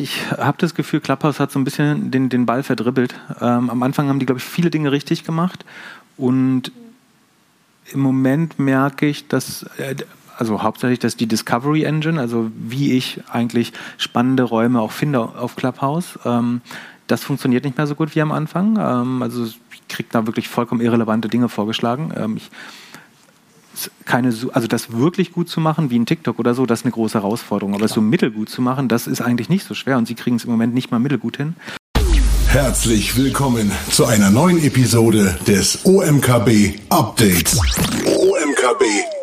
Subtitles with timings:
[0.00, 3.14] ich habe das Gefühl, Clubhouse hat so ein bisschen den, den Ball verdribbelt.
[3.40, 5.64] Ähm, am Anfang haben die, glaube ich, viele Dinge richtig gemacht.
[6.16, 6.72] Und
[7.92, 9.96] im Moment merke ich, dass, äh,
[10.36, 15.56] also hauptsächlich, dass die Discovery Engine, also wie ich eigentlich spannende Räume auch finde auf
[15.56, 16.60] Clubhouse, ähm,
[17.06, 18.76] das funktioniert nicht mehr so gut wie am Anfang.
[18.78, 19.58] Ähm, also ich
[19.88, 22.12] kriege da wirklich vollkommen irrelevante Dinge vorgeschlagen.
[22.16, 22.50] Ähm, ich,
[24.04, 26.92] keine, also das wirklich gut zu machen, wie ein TikTok oder so, das ist eine
[26.92, 27.74] große Herausforderung.
[27.74, 30.36] Aber es so mittelgut zu machen, das ist eigentlich nicht so schwer und sie kriegen
[30.36, 31.54] es im Moment nicht mal mittelgut hin.
[32.48, 37.58] Herzlich willkommen zu einer neuen Episode des OMKB Updates.
[38.06, 39.17] OMKB Updates.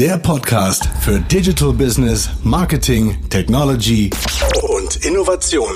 [0.00, 4.08] Der Podcast für Digital Business, Marketing, Technology
[4.62, 5.68] und Innovation.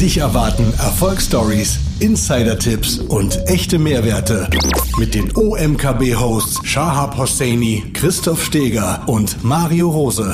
[0.00, 4.50] Dich erwarten Erfolgsstories, Insider-Tipps und echte Mehrwerte
[4.98, 10.32] mit den OMKB-Hosts Shahab Hosseini, Christoph Steger und Mario Rose.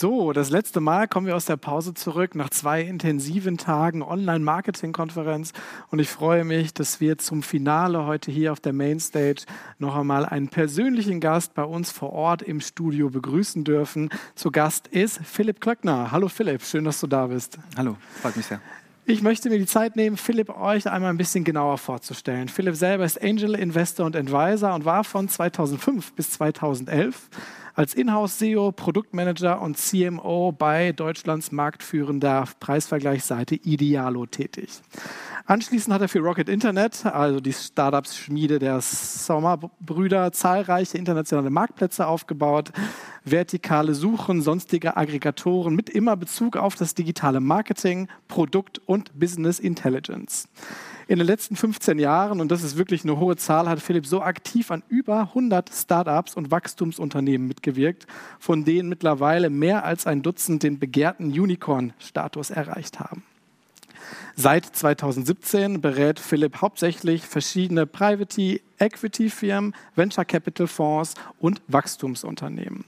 [0.00, 5.52] So, das letzte Mal kommen wir aus der Pause zurück nach zwei intensiven Tagen Online-Marketing-Konferenz
[5.90, 9.42] und ich freue mich, dass wir zum Finale heute hier auf der Mainstage
[9.78, 14.08] noch einmal einen persönlichen Gast bei uns vor Ort im Studio begrüßen dürfen.
[14.36, 16.10] Zu Gast ist Philipp Klöckner.
[16.10, 17.58] Hallo Philipp, schön, dass du da bist.
[17.76, 18.62] Hallo, freut mich sehr.
[19.04, 22.48] Ich möchte mir die Zeit nehmen, Philipp euch einmal ein bisschen genauer vorzustellen.
[22.48, 27.28] Philipp selber ist Angel Investor und Advisor und war von 2005 bis 2011
[27.74, 34.82] als Inhouse-SEO, Produktmanager und CMO bei Deutschlands marktführender Preisvergleichsseite Idealo tätig.
[35.46, 42.70] Anschließend hat er für Rocket Internet, also die Startups-Schmiede der Sommerbrüder, zahlreiche internationale Marktplätze aufgebaut,
[43.24, 50.48] vertikale Suchen, sonstige Aggregatoren mit immer Bezug auf das digitale Marketing, Produkt und Business Intelligence.
[51.10, 54.22] In den letzten 15 Jahren, und das ist wirklich eine hohe Zahl, hat Philipp so
[54.22, 58.06] aktiv an über 100 Startups und Wachstumsunternehmen mitgewirkt,
[58.38, 63.24] von denen mittlerweile mehr als ein Dutzend den begehrten Unicorn-Status erreicht haben.
[64.36, 72.84] Seit 2017 berät Philipp hauptsächlich verschiedene Private Equity-Firmen, Venture Capital Fonds und Wachstumsunternehmen.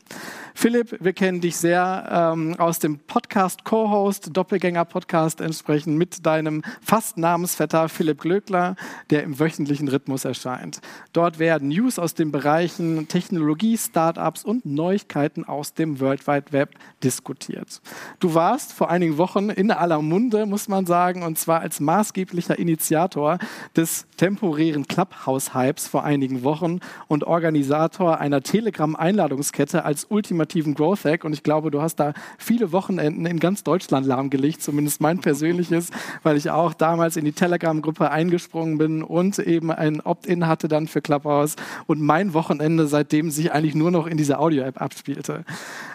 [0.55, 7.19] Philipp, wir kennen dich sehr ähm, aus dem Podcast Co-Host, Doppelgänger-Podcast entsprechend mit deinem fast
[7.19, 8.77] Namensvetter Philipp Glöckler,
[9.11, 10.81] der im wöchentlichen Rhythmus erscheint.
[11.13, 16.75] Dort werden News aus den Bereichen Technologie, Startups und Neuigkeiten aus dem World Wide Web
[17.03, 17.81] diskutiert.
[18.21, 22.59] Du warst vor einigen Wochen in aller Munde, muss man sagen, und zwar als maßgeblicher
[22.59, 23.39] Initiator
[23.77, 31.25] des temporären Clubhouse-Hypes vor einigen Wochen und Organisator einer Telegram-Einladungskette als Ultima ultimativen Growth Hack
[31.25, 35.91] und ich glaube, du hast da viele Wochenenden in ganz Deutschland lahmgelegt, zumindest mein persönliches,
[36.23, 40.89] weil ich auch damals in die Telegram-Gruppe eingesprungen bin und eben ein Opt-in hatte dann
[40.89, 41.57] für Clubhouse
[41.87, 45.45] und mein Wochenende seitdem sich eigentlich nur noch in dieser Audio-App abspielte.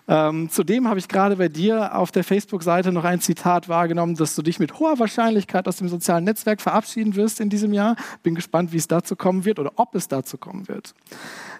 [0.10, 4.36] Ähm, zudem habe ich gerade bei dir auf der Facebook-Seite noch ein Zitat wahrgenommen, dass
[4.36, 7.98] du dich mit hoher Wahrscheinlichkeit aus dem sozialen Netzwerk verabschieden wirst in diesem Jahr.
[8.24, 10.94] Bin gespannt, wie es dazu kommen wird oder ob es dazu kommen wird.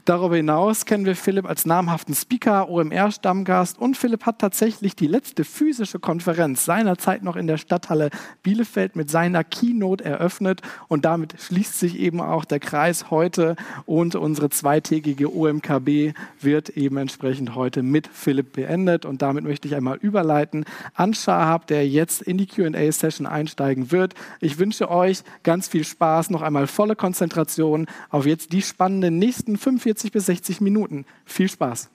[0.08, 5.44] Darüber hinaus kennen wir Philipp als namhaften Speaker, OMR-Stammgast und Philipp hat tatsächlich die letzte
[5.44, 8.10] physische Konferenz seinerzeit noch in der Stadthalle
[8.42, 14.16] Bielefeld mit seiner Keynote eröffnet und damit schließt sich eben auch der Kreis heute und
[14.16, 19.98] unsere zweitägige OMKB wird eben entsprechend heute mit Philipp beendet und damit möchte ich einmal
[19.98, 24.14] überleiten an Shahab, der jetzt in die Q&A-Session einsteigen wird.
[24.40, 29.58] Ich wünsche euch ganz viel Spaß, noch einmal volle Konzentration auf jetzt die spannenden nächsten
[29.58, 31.06] 45 40 bis 60 Minuten.
[31.26, 31.90] Viel Spaß.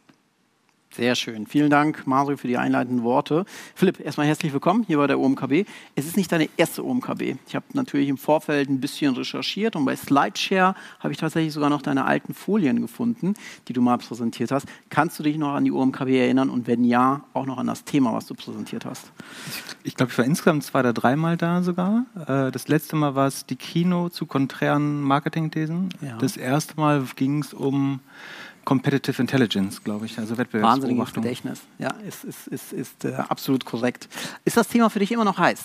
[0.95, 1.47] Sehr schön.
[1.47, 3.47] Vielen Dank, Mario, für die einleitenden Worte.
[3.75, 5.65] Philipp, erstmal herzlich willkommen hier bei der OMKB.
[5.95, 7.37] Es ist nicht deine erste OMKB.
[7.47, 11.71] Ich habe natürlich im Vorfeld ein bisschen recherchiert und bei Slideshare habe ich tatsächlich sogar
[11.71, 13.33] noch deine alten Folien gefunden,
[13.69, 14.67] die du mal präsentiert hast.
[14.91, 17.85] Kannst du dich noch an die OMKB erinnern und wenn ja, auch noch an das
[17.85, 19.13] Thema, was du präsentiert hast?
[19.85, 22.05] Ich glaube, ich war insgesamt zwei oder dreimal da sogar.
[22.27, 25.89] Äh, das letzte Mal war es die Kino zu konträren Marketingthesen.
[26.03, 26.19] Ja.
[26.19, 28.01] Das erste Mal ging es um
[28.65, 30.99] Competitive Intelligence, glaube ich, also Wettbewerbsbeobachtung.
[30.99, 34.09] Wahnsinniges Gedächtnis, ja, ist, ist, ist, ist äh, absolut korrekt.
[34.45, 35.65] Ist das Thema für dich immer noch heiß?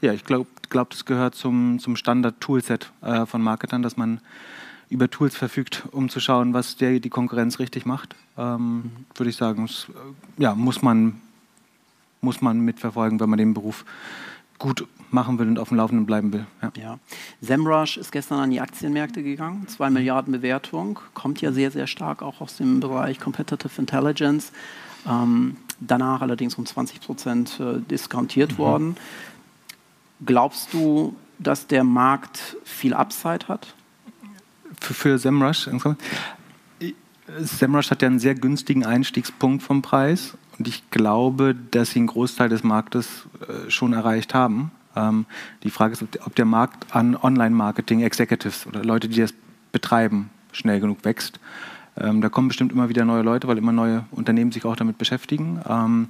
[0.00, 4.20] Ja, ich glaube, glaub, das gehört zum, zum Standard-Toolset äh, von Marketern, dass man
[4.88, 8.14] über Tools verfügt, um zu schauen, was der, die Konkurrenz richtig macht.
[8.38, 8.90] Ähm, mhm.
[9.14, 11.20] Würde ich sagen, das, äh, ja, muss man,
[12.20, 13.84] muss man mitverfolgen, wenn man den Beruf
[14.58, 16.46] gut machen will und auf dem Laufenden bleiben will.
[16.62, 16.72] Ja.
[16.76, 16.98] ja.
[17.40, 22.22] SEMrush ist gestern an die Aktienmärkte gegangen, 2 Milliarden Bewertung, kommt ja sehr, sehr stark
[22.22, 24.52] auch aus dem Bereich Competitive Intelligence.
[25.06, 28.58] Ähm, danach allerdings um 20 Prozent äh, diskontiert mhm.
[28.58, 28.96] worden.
[30.24, 33.74] Glaubst du, dass der Markt viel Upside hat?
[34.80, 35.68] Für, für SEMrush?
[37.38, 42.08] SEMrush hat ja einen sehr günstigen Einstiegspunkt vom Preis und ich glaube, dass sie einen
[42.08, 44.70] Großteil des Marktes äh, schon erreicht haben.
[44.94, 45.26] Ähm,
[45.62, 49.34] die Frage ist, ob der Markt an Online-Marketing-Executives oder Leute, die das
[49.72, 51.38] betreiben, schnell genug wächst.
[51.98, 54.98] Ähm, da kommen bestimmt immer wieder neue Leute, weil immer neue Unternehmen sich auch damit
[54.98, 55.60] beschäftigen.
[55.68, 56.08] Ähm,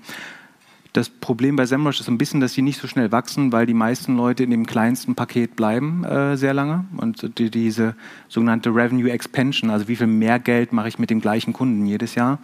[0.93, 3.75] das Problem bei SEMrush ist ein bisschen, dass sie nicht so schnell wachsen, weil die
[3.75, 6.87] meisten Leute in dem kleinsten Paket bleiben äh, sehr lange.
[6.97, 7.95] Und die, diese
[8.29, 12.15] sogenannte Revenue Expansion, also wie viel mehr Geld mache ich mit dem gleichen Kunden jedes
[12.15, 12.39] Jahr,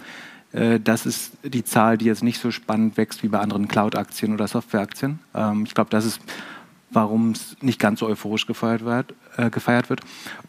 [0.53, 4.47] das ist die Zahl, die jetzt nicht so spannend wächst wie bei anderen Cloud-Aktien oder
[4.47, 5.19] Software-Aktien.
[5.35, 6.21] Ähm, ich glaube, das ist
[6.93, 10.01] warum es nicht ganz so euphorisch gefeiert wird, äh, gefeiert wird.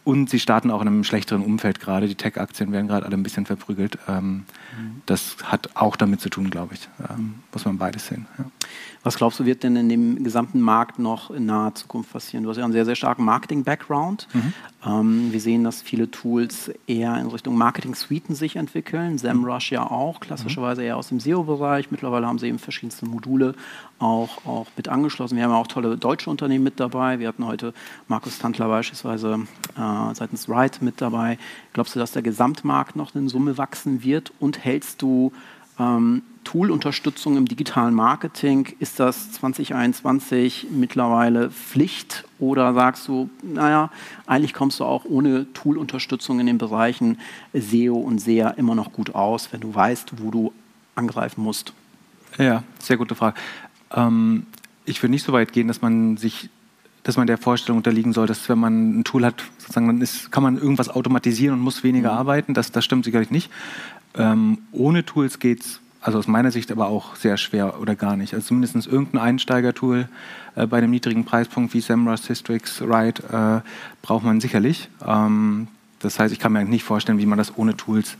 [0.04, 2.06] Und sie starten auch in einem schlechteren Umfeld gerade.
[2.06, 3.98] Die Tech-Aktien werden gerade alle ein bisschen verprügelt.
[4.08, 4.44] Ähm,
[4.78, 5.02] mhm.
[5.06, 6.88] Das hat auch damit zu tun, glaube ich.
[7.10, 8.26] Ähm, muss man beides sehen.
[8.38, 8.44] Ja.
[9.02, 12.44] Was glaubst du, wird denn in dem gesamten Markt noch in naher Zukunft passieren?
[12.44, 14.28] Du hast ja einen sehr, sehr starken Marketing-Background.
[14.32, 14.52] Mhm.
[14.86, 19.18] Ähm, wir sehen, dass viele Tools eher in Richtung Marketing-Suiten sich entwickeln.
[19.18, 21.90] SEMrush ja auch, klassischerweise eher aus dem SEO-Bereich.
[21.90, 23.54] Mittlerweile haben sie eben verschiedenste Module
[24.04, 25.36] auch, auch mit angeschlossen.
[25.36, 27.18] Wir haben ja auch tolle deutsche Unternehmen mit dabei.
[27.18, 27.74] Wir hatten heute
[28.08, 29.46] Markus Tantler beispielsweise
[29.76, 31.38] äh, seitens Wright mit dabei.
[31.72, 34.32] Glaubst du, dass der Gesamtmarkt noch in Summe wachsen wird?
[34.38, 35.32] Und hältst du
[35.78, 43.90] ähm, Tool-Unterstützung im digitalen Marketing, ist das 2021 mittlerweile Pflicht oder sagst du, naja,
[44.26, 47.18] eigentlich kommst du auch ohne Tool-Unterstützung in den Bereichen
[47.54, 50.52] SEO und SEA immer noch gut aus, wenn du weißt, wo du
[50.94, 51.72] angreifen musst?
[52.38, 53.36] Ja, sehr gute Frage.
[53.94, 54.46] Ähm,
[54.84, 56.50] ich würde nicht so weit gehen, dass man sich
[57.04, 60.32] dass man der Vorstellung unterliegen soll, dass wenn man ein Tool hat, sozusagen, dann ist,
[60.32, 62.18] kann man irgendwas automatisieren und muss weniger mhm.
[62.18, 62.54] arbeiten.
[62.54, 63.50] Das, das stimmt sicherlich nicht.
[64.14, 68.16] Ähm, ohne Tools geht es also aus meiner Sicht aber auch sehr schwer oder gar
[68.16, 68.34] nicht.
[68.34, 70.08] Also zumindest irgendein Einsteigertool
[70.54, 73.68] äh, bei einem niedrigen Preispunkt wie SEMrush, Systrix, Ride äh,
[74.02, 74.88] braucht man sicherlich.
[75.06, 75.68] Ähm,
[76.00, 78.16] das heißt, ich kann mir nicht vorstellen, wie man das ohne Tools äh,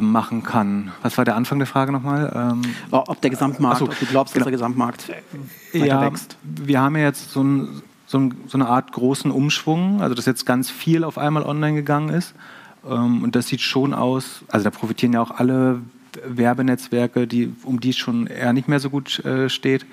[0.00, 0.92] machen kann.
[1.02, 2.32] Was war der Anfang der Frage nochmal?
[2.34, 4.44] Ähm, ob der Gesamtmarkt, so, ob du glaubst, genau.
[4.44, 5.12] dass der Gesamtmarkt
[5.72, 6.36] ja, wächst.
[6.42, 10.26] Wir haben ja jetzt so, ein, so, ein, so, eine Art großen Umschwung, also dass
[10.26, 12.34] jetzt ganz viel auf einmal online gegangen ist.
[12.88, 15.80] Ähm, und das sieht schon aus, also da profitieren ja auch alle
[16.24, 19.86] Werbenetzwerke, die, um die es schon eher nicht mehr so gut äh, steht,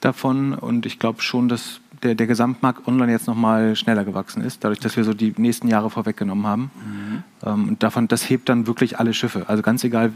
[0.00, 0.54] davon.
[0.54, 4.80] Und ich glaube schon, dass der, der Gesamtmarkt online jetzt nochmal schneller gewachsen ist, dadurch,
[4.80, 6.70] dass wir so die nächsten Jahre vorweggenommen haben.
[6.74, 7.22] Mhm.
[7.44, 9.48] Ähm, und davon, das hebt dann wirklich alle Schiffe.
[9.48, 10.12] Also ganz egal,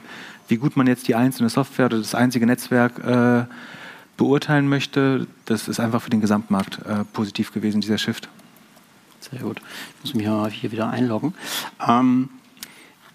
[0.48, 3.44] wie gut man jetzt die einzelne Software oder das einzige Netzwerk äh,
[4.16, 8.28] beurteilen möchte, das ist einfach für den Gesamtmarkt äh, positiv gewesen, dieser Shift.
[9.20, 9.60] Sehr gut.
[10.04, 11.34] Ich muss mich hier wieder einloggen.
[11.86, 12.28] Ähm,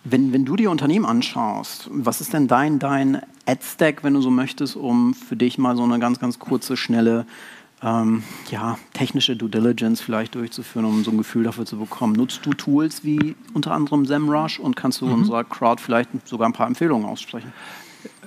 [0.03, 4.31] wenn, wenn du dir Unternehmen anschaust, was ist denn dein, dein Ad-Stack, wenn du so
[4.31, 7.25] möchtest, um für dich mal so eine ganz, ganz kurze, schnelle
[7.83, 12.13] ähm, ja, technische Due Diligence vielleicht durchzuführen, um so ein Gefühl dafür zu bekommen.
[12.13, 15.13] Nutzt du Tools wie unter anderem SEMrush und kannst du mhm.
[15.13, 17.53] unserer Crowd vielleicht sogar ein paar Empfehlungen aussprechen?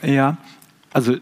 [0.02, 0.36] Ja,
[0.92, 1.16] also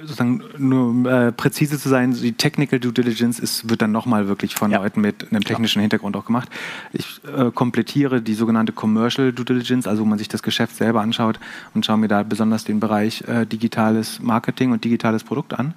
[0.00, 4.54] sozusagen nur äh, präzise zu sein, die Technical Due Diligence ist, wird dann nochmal wirklich
[4.54, 4.78] von ja.
[4.78, 5.80] Leuten mit einem technischen.
[5.80, 6.48] Hintergrund auch gemacht.
[6.92, 11.00] Ich äh, komplettiere die sogenannte Commercial Due Diligence, also wo man sich das Geschäft selber
[11.00, 11.38] anschaut
[11.74, 15.74] und schaue mir da besonders den Bereich äh, digitales Marketing und digitales Produkt an.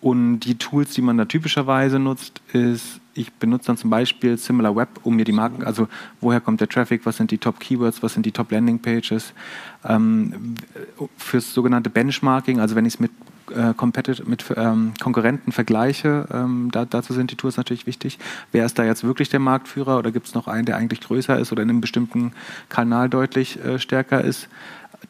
[0.00, 4.88] Und die Tools, die man da typischerweise nutzt, ist, ich benutze dann zum Beispiel SimilarWeb,
[5.02, 5.88] um mir die Marken, also
[6.20, 9.34] woher kommt der Traffic, was sind die Top Keywords, was sind die Top Landing Pages.
[9.84, 10.54] Ähm,
[11.18, 13.10] fürs sogenannte Benchmarking, also wenn ich es mit
[13.54, 13.74] äh,
[14.26, 18.18] mit ähm, Konkurrenten vergleiche, ähm, da, dazu sind die Tools natürlich wichtig.
[18.52, 21.38] Wer ist da jetzt wirklich der Marktführer oder gibt es noch einen, der eigentlich größer
[21.38, 22.32] ist oder in einem bestimmten
[22.68, 24.48] Kanal deutlich äh, stärker ist?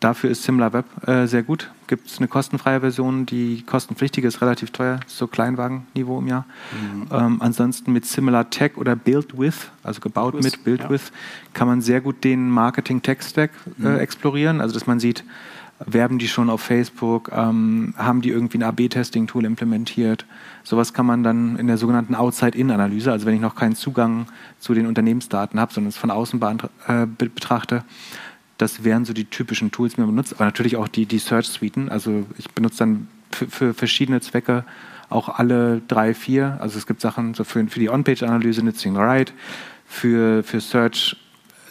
[0.00, 1.71] Dafür ist SimilarWeb äh, sehr gut.
[1.87, 6.47] Gibt es eine kostenfreie Version, die kostenpflichtige ist relativ teuer, so Kleinwagenniveau im Jahr.
[6.73, 7.07] Mhm.
[7.12, 11.50] Ähm, ansonsten mit SimilarTech oder BuildWith, also gebaut With, mit BuildWith, ja.
[11.52, 13.99] kann man sehr gut den Marketing-Tech-Stack äh, mhm.
[13.99, 14.62] explorieren.
[14.62, 15.23] Also dass man sieht,
[15.85, 20.25] werben die schon auf Facebook, ähm, haben die irgendwie ein AB-Testing-Tool implementiert.
[20.62, 24.26] Sowas kann man dann in der sogenannten Outside-In-Analyse, also wenn ich noch keinen Zugang
[24.59, 26.40] zu den Unternehmensdaten habe, sondern es von außen
[26.87, 27.85] äh, betrachte,
[28.60, 31.88] das wären so die typischen Tools, die man benutzt, aber natürlich auch die, die Search-Suiten.
[31.88, 34.64] Also ich benutze dann für, für, verschiedene Zwecke
[35.08, 36.58] auch alle drei, vier.
[36.60, 39.32] Also es gibt Sachen so für, für die On-Page-Analyse, Nützling Right,
[39.86, 41.16] für, für Search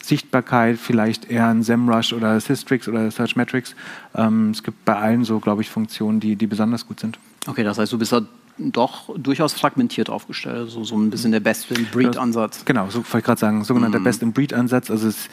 [0.02, 3.76] Sichtbarkeit, vielleicht eher ein SEMrush oder Systrix oder Searchmetrics.
[4.16, 7.20] Ähm, es gibt bei allen so, glaube ich, Funktionen, die, die besonders gut sind.
[7.46, 8.22] Okay, das heißt, du bist da
[8.58, 12.66] doch durchaus fragmentiert aufgestellt, so, so ein bisschen der Best-in-Breed-Ansatz.
[12.66, 14.04] Genau, so wollte ich gerade sagen, sogenannter mm.
[14.04, 14.90] Best-in-Breed-Ansatz.
[14.90, 15.30] Also es,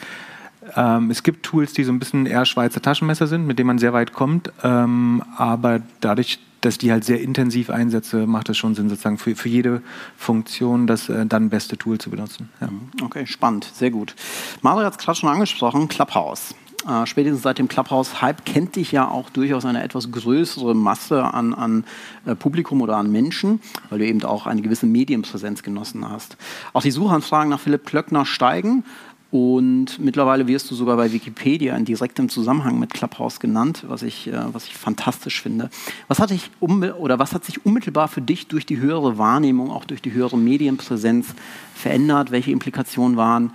[0.75, 3.79] ähm, es gibt Tools, die so ein bisschen eher Schweizer Taschenmesser sind, mit denen man
[3.79, 8.75] sehr weit kommt, ähm, aber dadurch, dass die halt sehr intensiv einsetze, macht es schon
[8.75, 9.81] Sinn, sozusagen für, für jede
[10.17, 12.49] Funktion das äh, dann beste Tool zu benutzen.
[12.59, 12.67] Ja.
[12.67, 12.89] Mhm.
[13.03, 14.15] Okay, spannend, sehr gut.
[14.61, 16.55] Mario hat es gerade schon angesprochen, Clubhouse.
[16.87, 21.53] Äh, spätestens seit dem Clubhouse-Hype kennt dich ja auch durchaus eine etwas größere Masse an,
[21.53, 21.83] an
[22.25, 23.59] äh, Publikum oder an Menschen,
[23.89, 26.37] weil du eben auch eine gewisse Medienpräsenz genossen hast.
[26.73, 28.85] Auch die Suchanfragen nach Philipp Klöckner steigen.
[29.29, 34.27] Und mittlerweile wirst du sogar bei Wikipedia in direktem Zusammenhang mit Clubhouse genannt, was ich,
[34.27, 35.69] äh, was ich fantastisch finde.
[36.07, 39.83] Was hat, dich oder was hat sich unmittelbar für dich durch die höhere Wahrnehmung, auch
[39.83, 41.27] durch die höhere Medienpräsenz
[41.75, 42.31] verändert?
[42.31, 43.51] Welche Implikationen waren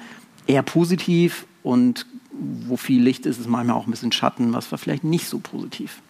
[0.47, 4.79] eher positiv und wo viel Licht ist, ist manchmal auch ein bisschen Schatten, was war
[4.79, 6.01] vielleicht nicht so positiv?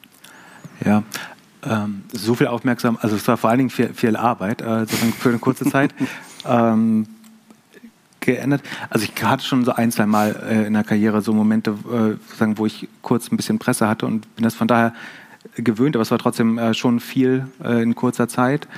[0.85, 1.02] Ja,
[1.64, 5.28] ähm, so viel Aufmerksamkeit, also es war vor allen Dingen viel, viel Arbeit, äh, für
[5.28, 5.95] eine kurze Zeit.
[6.47, 7.07] ähm,
[8.23, 8.62] geändert.
[8.91, 12.47] Also ich hatte schon so ein, zwei Mal äh, in der Karriere so Momente, äh,
[12.57, 14.95] wo ich kurz ein bisschen Presse hatte und bin das von daher
[15.57, 18.69] gewöhnt, aber es war trotzdem äh, schon viel äh, in kurzer Zeit.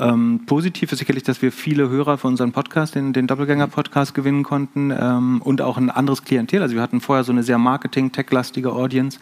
[0.00, 4.44] Ähm, positiv ist sicherlich, dass wir viele Hörer für unseren Podcast, den, den Doppelgänger-Podcast, gewinnen
[4.44, 6.62] konnten ähm, und auch ein anderes Klientel.
[6.62, 9.18] Also wir hatten vorher so eine sehr Marketing-Tech-lastige Audience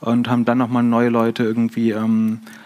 [0.00, 2.63] und haben dann nochmal neue Leute irgendwie ähm, äh,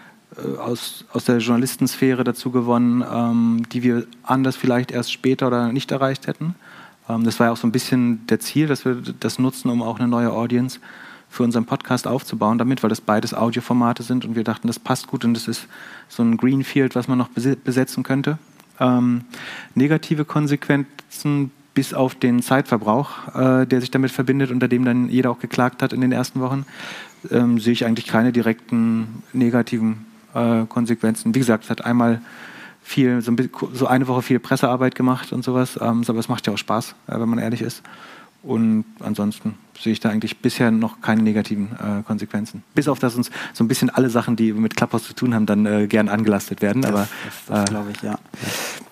[0.57, 5.91] aus, aus der Journalistensphäre dazu gewonnen, ähm, die wir anders vielleicht erst später oder nicht
[5.91, 6.55] erreicht hätten.
[7.09, 9.81] Ähm, das war ja auch so ein bisschen der Ziel, dass wir das nutzen, um
[9.81, 10.79] auch eine neue Audience
[11.29, 15.07] für unseren Podcast aufzubauen damit, weil das beides Audioformate sind und wir dachten, das passt
[15.07, 15.67] gut und das ist
[16.07, 18.39] so ein Greenfield, was man noch besetzen könnte.
[18.79, 19.21] Ähm,
[19.75, 25.29] negative Konsequenzen bis auf den Zeitverbrauch, äh, der sich damit verbindet, unter dem dann jeder
[25.29, 26.65] auch geklagt hat in den ersten Wochen,
[27.29, 31.33] ähm, sehe ich eigentlich keine direkten negativen äh, Konsequenzen.
[31.33, 32.21] Wie gesagt, es hat einmal
[32.81, 36.47] viel, so, ein, so, eine Woche viel Pressearbeit gemacht und sowas, ähm, aber es macht
[36.47, 37.83] ja auch Spaß, äh, wenn man ehrlich ist.
[38.41, 42.63] Und ansonsten sehe ich da eigentlich bisher noch keine negativen äh, Konsequenzen.
[42.73, 45.45] Bis auf, dass uns so ein bisschen alle Sachen, die mit Clubhouse zu tun haben,
[45.45, 46.81] dann äh, gern angelastet werden.
[46.81, 48.17] Das, aber das, das äh, glaube ich, ja.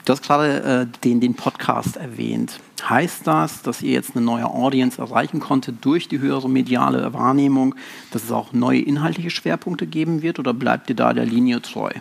[0.03, 2.59] Du hast gerade äh, den, den Podcast erwähnt.
[2.87, 7.75] Heißt das, dass ihr jetzt eine neue Audience erreichen konntet durch die höhere mediale Wahrnehmung,
[8.11, 11.91] dass es auch neue inhaltliche Schwerpunkte geben wird oder bleibt ihr da der Linie treu?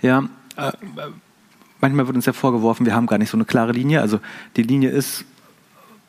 [0.00, 0.24] Ja,
[0.56, 0.72] äh,
[1.80, 4.00] manchmal wird uns ja vorgeworfen, wir haben gar nicht so eine klare Linie.
[4.00, 4.20] Also
[4.56, 5.24] die Linie ist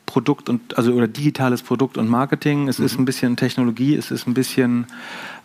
[0.10, 2.68] Produkt und also oder digitales Produkt und Marketing.
[2.68, 2.86] Es mhm.
[2.86, 4.88] ist ein bisschen Technologie, es ist ein bisschen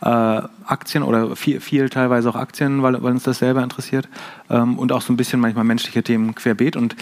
[0.00, 4.08] äh, Aktien oder viel, viel, teilweise auch Aktien, weil, weil uns das selber interessiert
[4.48, 6.96] ähm, und auch so ein bisschen manchmal menschliche Themen querbeet und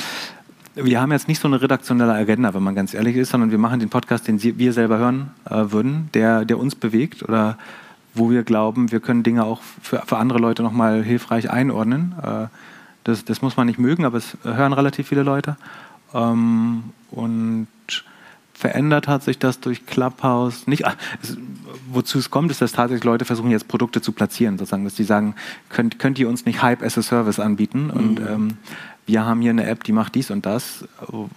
[0.74, 3.58] wir haben jetzt nicht so eine redaktionelle Agenda, wenn man ganz ehrlich ist, sondern wir
[3.58, 7.58] machen den Podcast, den wir selber hören äh, würden, der, der uns bewegt oder
[8.14, 12.14] wo wir glauben, wir können Dinge auch für, für andere Leute nochmal hilfreich einordnen.
[12.22, 12.46] Äh,
[13.04, 15.56] das, das muss man nicht mögen, aber es hören relativ viele Leute.
[16.14, 17.68] Ähm, und
[18.54, 20.84] verändert hat sich das durch Clubhouse nicht.
[21.20, 21.36] Es,
[21.90, 25.04] wozu es kommt, ist, dass tatsächlich Leute versuchen, jetzt Produkte zu platzieren, sozusagen, dass die
[25.04, 25.34] sagen,
[25.68, 27.90] könnt, könnt ihr uns nicht Hype as a Service anbieten?
[27.90, 28.26] Und mhm.
[28.28, 28.56] ähm,
[29.12, 30.86] wir haben hier eine App, die macht dies und das,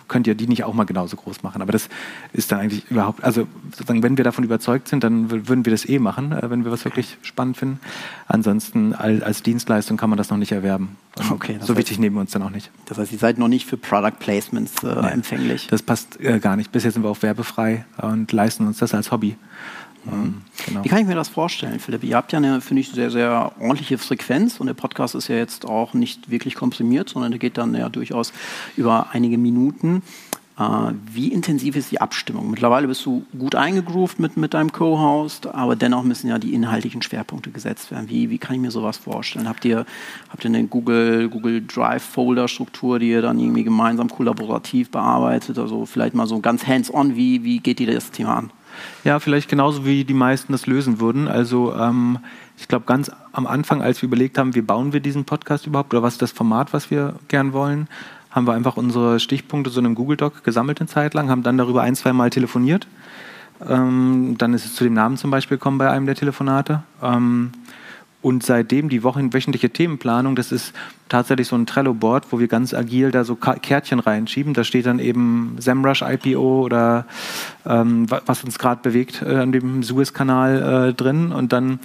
[0.07, 1.61] könnt ihr die nicht auch mal genauso groß machen?
[1.61, 1.89] Aber das
[2.31, 5.87] ist dann eigentlich überhaupt, also sozusagen, wenn wir davon überzeugt sind, dann würden wir das
[5.87, 7.81] eh machen, äh, wenn wir was wirklich spannend finden.
[8.27, 10.95] Ansonsten als Dienstleistung kann man das noch nicht erwerben.
[11.31, 12.71] okay, so wichtig nehmen wir uns dann auch nicht.
[12.85, 15.67] Das heißt, ihr seid noch nicht für Product Placements äh, empfänglich?
[15.67, 16.71] Das passt äh, gar nicht.
[16.71, 19.35] Bisher sind wir auch werbefrei und leisten uns das als Hobby.
[20.05, 20.41] Mhm.
[20.65, 20.83] Genau.
[20.83, 22.03] Wie kann ich mir das vorstellen, Philipp?
[22.03, 25.35] Ihr habt ja eine, finde ich, sehr, sehr ordentliche Frequenz und der Podcast ist ja
[25.35, 28.33] jetzt auch nicht wirklich komprimiert, sondern der geht dann ja durchaus
[28.77, 30.01] über einige Minuten.
[30.57, 32.49] Äh, wie intensiv ist die Abstimmung?
[32.49, 37.01] Mittlerweile bist du gut eingegroovt mit, mit deinem Co-Host, aber dennoch müssen ja die inhaltlichen
[37.01, 38.09] Schwerpunkte gesetzt werden.
[38.09, 39.49] Wie, wie kann ich mir sowas vorstellen?
[39.49, 39.85] Habt ihr,
[40.29, 45.59] habt ihr eine Google, Google Drive-Folder-Struktur, die ihr dann irgendwie gemeinsam kollaborativ bearbeitet?
[45.59, 48.51] Also vielleicht mal so ganz hands-on, wie, wie geht ihr das Thema an?
[49.03, 51.27] Ja, vielleicht genauso wie die meisten das lösen würden.
[51.27, 52.19] Also ähm,
[52.57, 55.93] ich glaube, ganz am Anfang, als wir überlegt haben, wie bauen wir diesen Podcast überhaupt
[55.93, 57.87] oder was ist das Format, was wir gern wollen,
[58.31, 61.43] haben wir einfach unsere Stichpunkte so in einem Google Doc gesammelt eine Zeit lang, haben
[61.43, 62.87] dann darüber ein, zwei Mal telefoniert.
[63.67, 66.83] Ähm, dann ist es zu dem Namen zum Beispiel gekommen bei einem der Telefonate.
[67.01, 67.51] Ähm,
[68.25, 70.73] und seitdem die wöchentliche Themenplanung, das ist
[71.09, 74.55] tatsächlich so ein Trello-Board, wo wir ganz agil da so Kärtchen reinschieben.
[74.55, 77.05] Da steht dann eben SEMrush IPO oder
[77.67, 81.31] ähm, was uns gerade bewegt äh, an dem Suez-Kanal äh, drin.
[81.31, 81.79] Und dann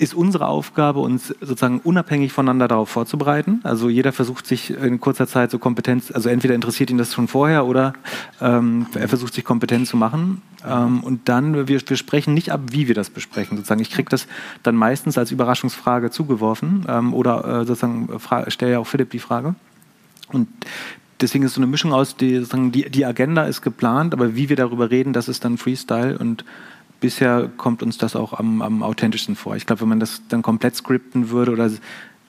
[0.00, 3.60] ist unsere Aufgabe, uns sozusagen unabhängig voneinander darauf vorzubereiten.
[3.64, 7.28] Also jeder versucht sich in kurzer Zeit so Kompetenz, also entweder interessiert ihn das schon
[7.28, 7.92] vorher oder
[8.40, 10.40] ähm, er versucht sich kompetent zu machen.
[10.66, 13.58] Ähm, und dann, wir, wir sprechen nicht ab, wie wir das besprechen.
[13.58, 14.26] Sozusagen, ich kriege das
[14.62, 18.08] dann meistens als Überraschungsfrage zugeworfen ähm, oder äh, sozusagen
[18.48, 19.54] stelle ja auch Philipp die Frage.
[20.32, 20.48] Und
[21.20, 24.48] deswegen ist so eine Mischung aus, die, sozusagen, die, die Agenda ist geplant, aber wie
[24.48, 26.46] wir darüber reden, das ist dann Freestyle und
[27.00, 29.56] bisher kommt uns das auch am, am authentischsten vor.
[29.56, 31.70] Ich glaube, wenn man das dann komplett skripten würde oder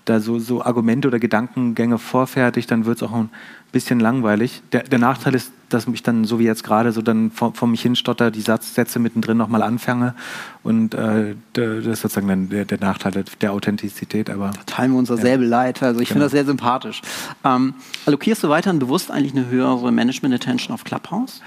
[0.05, 3.29] da so, so Argumente oder Gedankengänge vorfertigt, dann wird es auch ein
[3.71, 4.61] bisschen langweilig.
[4.71, 7.67] Der, der, Nachteil ist, dass ich dann, so wie jetzt gerade, so dann vor, vor
[7.67, 10.15] mich hinstotter, die Satz, Sätze mittendrin nochmal anfange.
[10.63, 14.29] Und äh, das ist sozusagen dann der, der, Nachteil der Authentizität.
[14.29, 15.49] Aber, da teilen wir uns dasselbe ja.
[15.49, 15.83] Leid.
[15.83, 16.15] Also ich genau.
[16.15, 17.01] finde das sehr sympathisch.
[17.43, 17.75] Ähm,
[18.05, 21.41] allokierst du weiterhin bewusst eigentlich eine höhere Management-Attention auf Clubhouse?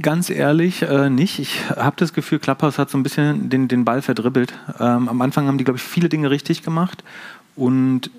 [0.00, 1.40] Ganz ehrlich, äh, nicht.
[1.40, 4.52] Ich habe das Gefühl, Clubhouse hat so ein bisschen den, den Ball verdribbelt.
[4.78, 7.02] Ähm, am Anfang haben die, glaube ich, viele Dinge richtig gemacht.
[7.56, 8.10] Und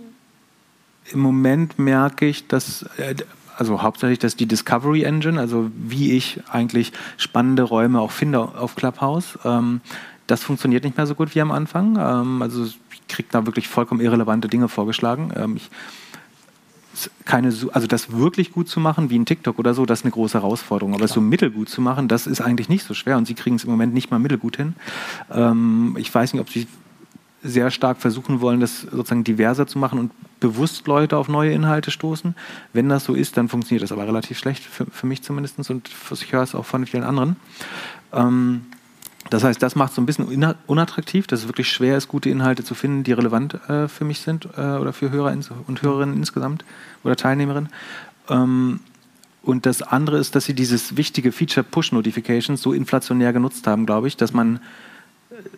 [1.12, 3.16] im Moment merke ich, dass, äh,
[3.56, 8.76] also hauptsächlich, dass die Discovery Engine, also wie ich eigentlich spannende Räume auch finde auf
[8.76, 9.80] Clubhouse, ähm,
[10.28, 11.98] das funktioniert nicht mehr so gut wie am Anfang.
[11.98, 15.32] Ähm, also ich kriege da wirklich vollkommen irrelevante Dinge vorgeschlagen.
[15.38, 15.70] Ähm, ich,
[17.26, 20.12] keine, also das wirklich gut zu machen, wie ein TikTok oder so, das ist eine
[20.12, 20.94] große Herausforderung.
[20.94, 23.56] Aber es so mittelgut zu machen, das ist eigentlich nicht so schwer und sie kriegen
[23.56, 24.76] es im Moment nicht mal mittelgut hin.
[25.32, 26.68] Ähm, ich weiß nicht, ob sie
[27.44, 31.92] sehr stark versuchen wollen, das sozusagen diverser zu machen und bewusst Leute auf neue Inhalte
[31.92, 32.36] stoßen.
[32.74, 35.90] Wenn das so ist, dann funktioniert das aber relativ schlecht, für, für mich zumindest und
[36.12, 37.36] ich höre es auch von vielen anderen.
[38.14, 38.66] Ähm,
[39.30, 42.30] das heißt, das macht es so ein bisschen unattraktiv, dass es wirklich schwer ist, gute
[42.30, 45.36] Inhalte zu finden, die relevant äh, für mich sind äh, oder für Hörer
[45.68, 46.66] und Hörerinnen insgesamt
[47.04, 47.70] oder Teilnehmerinnen.
[48.30, 48.80] Ähm,
[49.44, 53.86] und das andere ist, dass sie dieses wichtige Feature Push Notifications so inflationär genutzt haben,
[53.86, 54.60] glaube ich, dass man,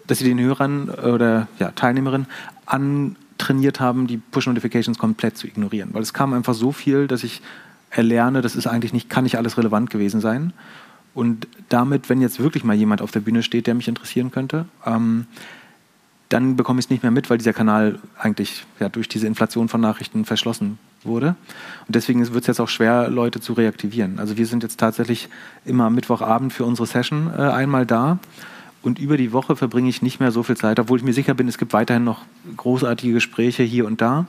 [0.08, 2.28] dass sie den Hörern oder ja, Teilnehmerinnen
[2.66, 5.90] antrainiert haben, die Push Notifications komplett zu ignorieren.
[5.94, 7.42] Weil es kam einfach so viel, dass ich
[7.90, 10.54] erlerne, das ist eigentlich nicht, kann nicht alles relevant gewesen sein.
[11.14, 14.66] Und damit, wenn jetzt wirklich mal jemand auf der Bühne steht, der mich interessieren könnte,
[14.86, 15.28] ähm,
[16.30, 19.70] dann bekomme ich es nicht mehr mit, weil dieser Kanal eigentlich ja, durch diese Inflation
[19.70, 21.36] von Nachrichten verschlossen wurde.
[21.88, 24.18] Und deswegen wird es jetzt auch schwer, Leute zu reaktivieren.
[24.18, 25.30] Also wir sind jetzt tatsächlich
[25.64, 28.18] immer Mittwochabend für unsere Session äh, einmal da.
[28.82, 31.36] Und über die Woche verbringe ich nicht mehr so viel Zeit, obwohl ich mir sicher
[31.36, 32.24] bin, es gibt weiterhin noch
[32.58, 34.26] großartige Gespräche hier und da.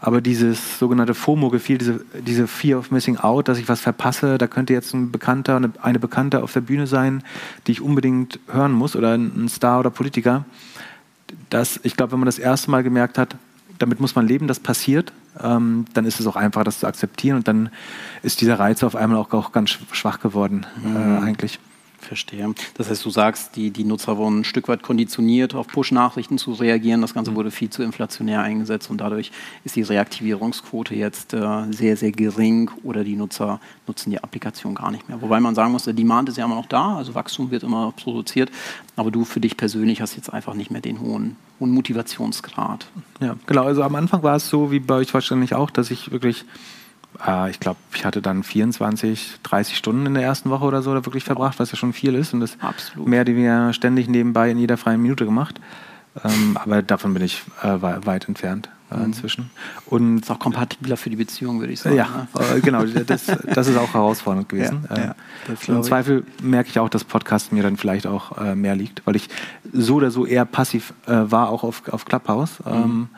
[0.00, 4.46] Aber dieses sogenannte FOMO-Gefühl, diese, diese Fear of Missing Out, dass ich was verpasse, da
[4.46, 7.24] könnte jetzt ein Bekannter, eine, eine Bekannte auf der Bühne sein,
[7.66, 10.44] die ich unbedingt hören muss oder ein Star oder Politiker.
[11.50, 13.36] Das, ich glaube, wenn man das erste Mal gemerkt hat,
[13.78, 17.38] damit muss man leben, das passiert, ähm, dann ist es auch einfacher, das zu akzeptieren
[17.38, 17.70] und dann
[18.22, 21.18] ist dieser Reiz auf einmal auch, auch ganz schwach geworden, äh, mhm.
[21.24, 21.60] eigentlich.
[22.08, 22.54] Verstehe.
[22.74, 26.52] Das heißt, du sagst, die, die Nutzer wurden ein Stück weit konditioniert, auf Push-Nachrichten zu
[26.52, 27.02] reagieren.
[27.02, 27.36] Das Ganze mhm.
[27.36, 29.30] wurde viel zu inflationär eingesetzt und dadurch
[29.64, 34.90] ist die Reaktivierungsquote jetzt äh, sehr, sehr gering oder die Nutzer nutzen die Applikation gar
[34.90, 35.20] nicht mehr.
[35.20, 37.92] Wobei man sagen muss, der Demand ist ja immer noch da, also Wachstum wird immer
[37.92, 38.50] produziert,
[38.96, 42.88] aber du für dich persönlich hast jetzt einfach nicht mehr den hohen, hohen Motivationsgrad.
[43.20, 43.64] Ja, genau.
[43.64, 46.46] Also am Anfang war es so, wie bei euch wahrscheinlich auch, dass ich wirklich
[47.26, 50.94] äh, ich glaube, ich hatte dann 24, 30 Stunden in der ersten Woche oder so
[50.94, 53.08] da wirklich verbracht, was ja schon viel ist und das Absolut.
[53.08, 55.60] mehr oder weniger ständig nebenbei in jeder freien Minute gemacht.
[56.24, 59.04] Ähm, aber davon bin ich äh, weit entfernt äh, mhm.
[59.06, 59.50] inzwischen.
[59.86, 61.96] Und ist auch kompatibler für die Beziehung, würde ich sagen.
[61.96, 62.56] Ja, ne?
[62.56, 62.84] äh, genau.
[62.84, 64.84] Das, das, ist auch herausfordernd gewesen.
[64.90, 65.14] Ja, ja,
[65.48, 69.06] äh, Im Zweifel merke ich auch, dass Podcast mir dann vielleicht auch äh, mehr liegt,
[69.06, 69.28] weil ich
[69.72, 72.60] so oder so eher passiv äh, war, auch auf, auf Clubhouse.
[72.64, 72.72] Mhm.
[72.72, 73.08] Ähm,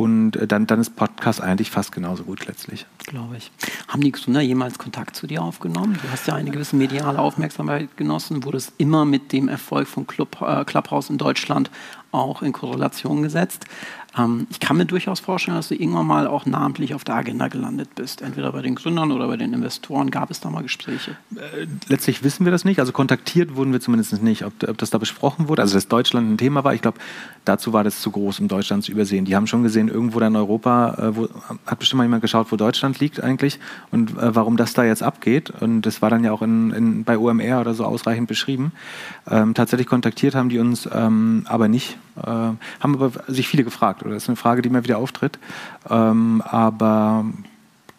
[0.00, 2.86] und äh, dann, dann ist Podcast eigentlich fast genauso gut letztlich.
[3.04, 3.52] Glaube ich.
[3.86, 5.98] Haben die Gesunder jemals Kontakt zu dir aufgenommen?
[6.02, 8.42] Du hast ja eine gewisse mediale Aufmerksamkeit genossen.
[8.44, 11.70] Wurde es immer mit dem Erfolg von Club, äh, Clubhouse in Deutschland
[12.12, 13.66] auch in Korrelation gesetzt?
[14.18, 17.48] Ähm, ich kann mir durchaus vorstellen, dass du irgendwann mal auch namentlich auf der Agenda
[17.48, 18.22] gelandet bist.
[18.22, 20.10] Entweder bei den Gründern oder bei den Investoren.
[20.10, 21.16] Gab es da mal Gespräche?
[21.36, 22.80] Äh, letztlich wissen wir das nicht.
[22.80, 24.44] Also kontaktiert wurden wir zumindest nicht.
[24.44, 26.98] Ob, ob das da besprochen wurde, also dass Deutschland ein Thema war, ich glaube,
[27.44, 29.24] dazu war das zu groß, um Deutschland zu übersehen.
[29.24, 31.28] Die haben schon gesehen, irgendwo da in Europa, äh, wo,
[31.66, 35.02] hat bestimmt mal jemand geschaut, wo Deutschland liegt eigentlich und äh, warum das da jetzt
[35.02, 35.50] abgeht.
[35.50, 38.72] Und das war dann ja auch in, in, bei OMR oder so ausreichend beschrieben.
[39.28, 41.96] Ähm, tatsächlich kontaktiert haben die uns ähm, aber nicht.
[42.16, 45.38] Äh, haben aber sich viele gefragt, oder das ist eine Frage, die immer wieder auftritt.
[45.88, 47.24] Ähm, aber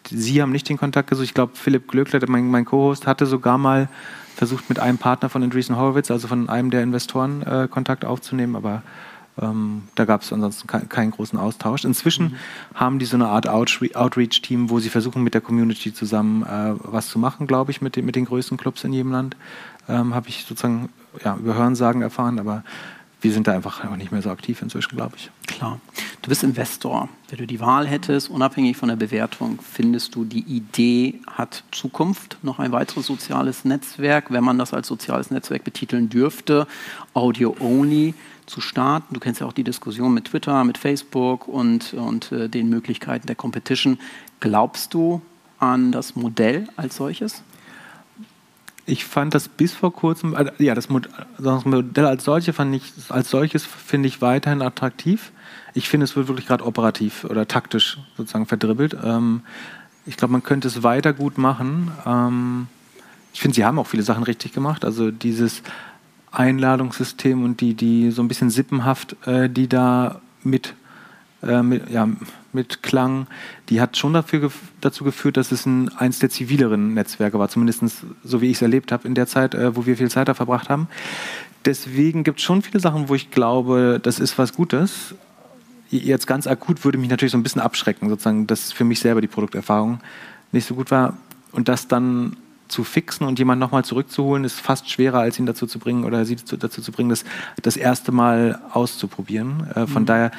[0.08, 1.26] Sie haben nicht den Kontakt gesucht.
[1.26, 3.88] Ich glaube, Philipp Glöckler, mein, mein Co-Host, hatte sogar mal
[4.34, 8.56] versucht, mit einem Partner von Andreessen Horowitz, also von einem der Investoren, äh, Kontakt aufzunehmen,
[8.56, 8.82] aber
[9.40, 11.84] ähm, da gab es ansonsten kein, keinen großen Austausch.
[11.84, 12.36] Inzwischen mhm.
[12.74, 17.08] haben die so eine Art Outreach-Team, wo sie versuchen, mit der Community zusammen äh, was
[17.08, 19.36] zu machen, glaube ich, mit, den, mit den größten Clubs in jedem Land.
[19.88, 20.90] Ähm, Habe ich sozusagen
[21.24, 22.62] ja, über Hörensagen erfahren, aber
[23.22, 25.30] wir sind da einfach auch nicht mehr so aktiv inzwischen, glaube ich.
[25.46, 25.80] Klar.
[26.22, 27.08] Du bist Investor.
[27.28, 32.38] Wenn du die Wahl hättest, unabhängig von der Bewertung, findest du, die Idee hat Zukunft?
[32.42, 36.66] Noch ein weiteres soziales Netzwerk, wenn man das als soziales Netzwerk betiteln dürfte,
[37.14, 38.14] Audio Only
[38.46, 39.14] zu starten.
[39.14, 43.26] Du kennst ja auch die Diskussion mit Twitter, mit Facebook und, und äh, den Möglichkeiten
[43.26, 43.98] der Competition.
[44.40, 45.22] Glaubst du
[45.58, 47.44] an das Modell als solches?
[48.92, 53.30] Ich fand das bis vor kurzem, äh, ja, das Modell als solche fand ich, als
[53.30, 55.32] solches finde ich weiterhin attraktiv.
[55.72, 58.94] Ich finde, es wird wirklich gerade operativ oder taktisch sozusagen verdribbelt.
[59.02, 59.40] Ähm,
[60.04, 61.90] ich glaube, man könnte es weiter gut machen.
[62.04, 62.66] Ähm,
[63.32, 64.84] ich finde, sie haben auch viele Sachen richtig gemacht.
[64.84, 65.62] Also dieses
[66.30, 70.74] Einladungssystem und die, die so ein bisschen sippenhaft, äh, die da mit,
[71.42, 72.06] äh, mit, ja,
[72.52, 73.26] mit Klang,
[73.68, 77.82] die hat schon dafür, dazu geführt, dass es ein, eins der zivileren Netzwerke war, zumindest
[78.24, 80.34] so wie ich es erlebt habe in der Zeit, äh, wo wir viel Zeit da
[80.34, 80.88] verbracht haben.
[81.64, 85.14] Deswegen gibt es schon viele Sachen, wo ich glaube, das ist was Gutes.
[85.90, 89.20] Jetzt ganz akut würde mich natürlich so ein bisschen abschrecken, sozusagen, dass für mich selber
[89.20, 90.00] die Produkterfahrung
[90.50, 91.16] nicht so gut war.
[91.52, 92.36] Und das dann
[92.68, 96.24] zu fixen und jemanden nochmal zurückzuholen, ist fast schwerer, als ihn dazu zu bringen oder
[96.24, 97.24] sie dazu zu bringen, das
[97.60, 99.68] das erste Mal auszuprobieren.
[99.74, 100.06] Äh, von mhm.
[100.06, 100.30] daher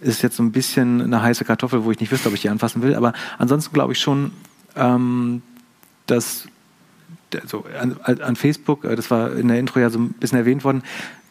[0.00, 2.48] ist jetzt so ein bisschen eine heiße Kartoffel, wo ich nicht wüsste, ob ich die
[2.48, 2.94] anfassen will.
[2.94, 4.32] Aber ansonsten glaube ich schon,
[4.76, 5.42] ähm,
[6.06, 6.46] dass
[7.42, 10.64] also an, an, Facebook, äh, das war in der Intro ja so ein bisschen erwähnt
[10.64, 10.82] worden,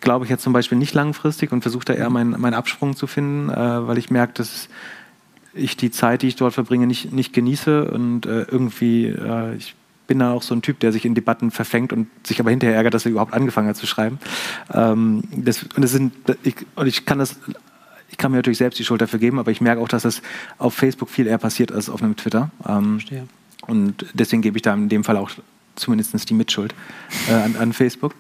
[0.01, 3.07] glaube ich jetzt zum Beispiel nicht langfristig und versuche da eher meinen, meinen Absprung zu
[3.07, 4.67] finden, äh, weil ich merke, dass
[5.53, 9.75] ich die Zeit, die ich dort verbringe, nicht, nicht genieße und äh, irgendwie, äh, ich
[10.07, 12.75] bin da auch so ein Typ, der sich in Debatten verfängt und sich aber hinterher
[12.75, 14.19] ärgert, dass er überhaupt angefangen hat zu schreiben.
[14.73, 16.13] Ähm, das, und, das sind,
[16.43, 17.39] ich, und ich kann das
[18.13, 20.21] ich kann mir natürlich selbst die Schuld dafür geben, aber ich merke auch, dass das
[20.59, 22.51] auf Facebook viel eher passiert als auf einem Twitter.
[22.63, 23.27] Ähm, Verstehe.
[23.65, 25.31] Und deswegen gebe ich da in dem Fall auch
[25.73, 26.75] zumindest die Mitschuld
[27.27, 28.13] äh, an, an, Facebook.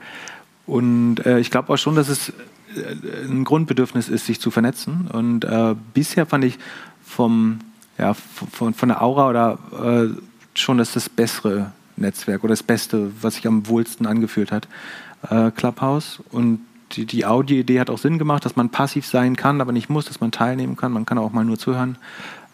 [0.65, 2.33] Und äh, ich glaube auch schon, dass es äh,
[3.29, 5.07] ein Grundbedürfnis ist, sich zu vernetzen.
[5.13, 6.57] Und äh, bisher fand ich
[7.05, 7.59] vom,
[7.99, 13.11] ja, von, von der Aura oder äh, schon das das bessere Netzwerk oder das Beste,
[13.21, 14.67] was sich am wohlsten angefühlt hat,
[15.29, 16.19] äh, Clubhouse.
[16.31, 16.61] Und
[16.95, 20.05] die, die Audio-Idee hat auch Sinn gemacht, dass man passiv sein kann, aber nicht muss,
[20.05, 20.91] dass man teilnehmen kann.
[20.91, 21.97] Man kann auch mal nur zuhören.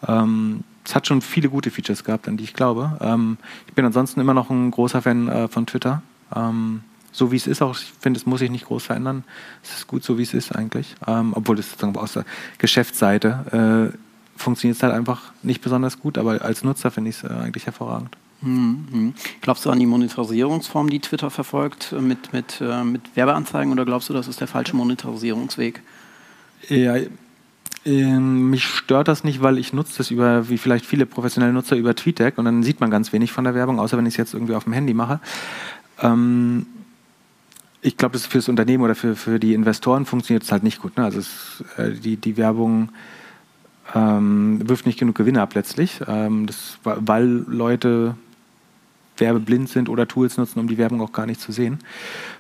[0.08, 2.98] Ähm, es hat schon viele gute Features gehabt, an die ich glaube.
[3.02, 6.02] Ähm, ich bin ansonsten immer noch ein großer Fan äh, von Twitter.
[6.36, 9.24] Ähm, so wie es ist, auch ich finde, es muss sich nicht groß verändern.
[9.64, 10.96] Es ist gut, so wie es ist eigentlich.
[11.08, 12.26] Ähm, obwohl es sozusagen aus der
[12.58, 13.98] Geschäftsseite äh,
[14.40, 17.66] funktioniert es halt einfach nicht besonders gut, aber als Nutzer finde ich es äh, eigentlich
[17.66, 18.16] hervorragend.
[18.42, 19.14] Mhm.
[19.42, 23.86] Glaubst du an die Monetarisierungsform, die Twitter verfolgt, äh, mit, mit, äh, mit Werbeanzeigen oder
[23.86, 25.82] glaubst du, das ist der falsche Monetarisierungsweg?
[26.70, 26.96] Ja,
[27.86, 31.76] ähm, mich stört das nicht, weil ich nutze das über, wie vielleicht viele professionelle Nutzer,
[31.76, 34.18] über TweetDeck und dann sieht man ganz wenig von der Werbung, außer wenn ich es
[34.18, 35.20] jetzt irgendwie auf dem Handy mache.
[36.02, 36.66] Ähm,
[37.82, 40.82] ich glaube, das für das Unternehmen oder für, für die Investoren funktioniert es halt nicht
[40.82, 40.98] gut.
[40.98, 41.06] Ne?
[41.06, 42.90] Also es, äh, die, die Werbung
[43.96, 48.16] ähm, wirft nicht genug Gewinne ab letztlich, ähm, das, weil Leute
[49.20, 51.80] werbeblind sind oder Tools nutzen, um die Werbung auch gar nicht zu sehen.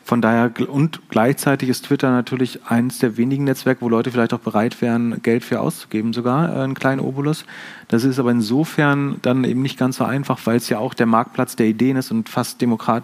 [0.04, 4.40] Von daher, und gleichzeitig ist Twitter natürlich eines der wenigen Netzwerke, wo Leute vielleicht auch
[4.40, 7.46] bereit wären, Geld für auszugeben, sogar äh, einen kleinen Obolus.
[7.88, 11.06] Das ist aber insofern dann eben nicht ganz so einfach, weil es ja auch der
[11.06, 13.04] Marktplatz der Ideen ist und fast Demokrat,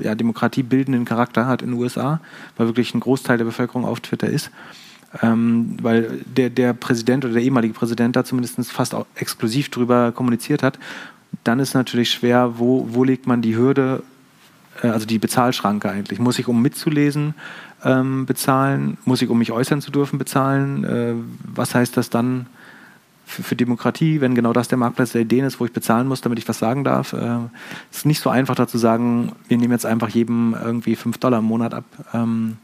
[0.00, 2.20] ja, demokratiebildenden Charakter hat in den USA,
[2.56, 4.50] weil wirklich ein Großteil der Bevölkerung auf Twitter ist.
[5.22, 10.62] Ähm, weil der, der Präsident oder der ehemalige Präsident da zumindest fast exklusiv drüber kommuniziert
[10.62, 10.78] hat
[11.44, 14.02] dann ist natürlich schwer, wo, wo legt man die Hürde,
[14.82, 16.18] äh, also die Bezahlschranke eigentlich.
[16.18, 17.34] Muss ich, um mitzulesen,
[17.84, 18.98] ähm, bezahlen?
[19.04, 20.84] Muss ich, um mich äußern zu dürfen, bezahlen?
[20.84, 22.46] Äh, was heißt das dann
[23.24, 26.20] für, für, Demokratie, wenn genau das der Marktplatz der Ideen ist, wo ich bezahlen muss,
[26.20, 27.12] damit ich was sagen darf?
[27.12, 27.38] Es äh,
[27.92, 31.40] ist nicht so einfach, da zu sagen, wir nehmen jetzt einfach jedem irgendwie 5 Dollar
[31.40, 31.84] im Monat ab.
[32.12, 32.58] Ähm,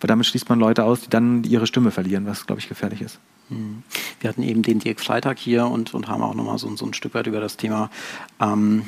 [0.00, 3.02] weil damit schließt man Leute aus, die dann ihre Stimme verlieren, was, glaube ich, gefährlich
[3.02, 3.18] ist.
[3.48, 3.82] Hm.
[4.20, 6.94] Wir hatten eben den Dirk Freitag hier und, und haben auch nochmal so, so ein
[6.94, 7.90] Stück weit über das Thema
[8.40, 8.84] ähm,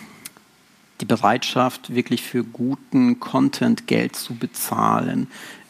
[1.01, 5.29] die Bereitschaft, wirklich für guten Content Geld zu bezahlen.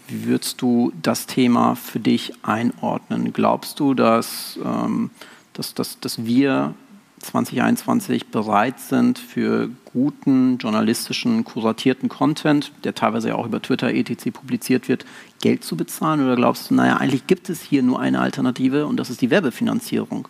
[0.09, 3.33] Wie würdest du das Thema für dich einordnen?
[3.33, 5.11] Glaubst du, dass, ähm,
[5.53, 6.74] dass, dass, dass wir
[7.20, 14.31] 2021 bereit sind, für guten journalistischen, kuratierten Content, der teilweise ja auch über Twitter etc.
[14.33, 15.05] publiziert wird,
[15.40, 16.24] Geld zu bezahlen?
[16.24, 19.31] Oder glaubst du, naja, eigentlich gibt es hier nur eine Alternative und das ist die
[19.31, 20.29] Werbefinanzierung?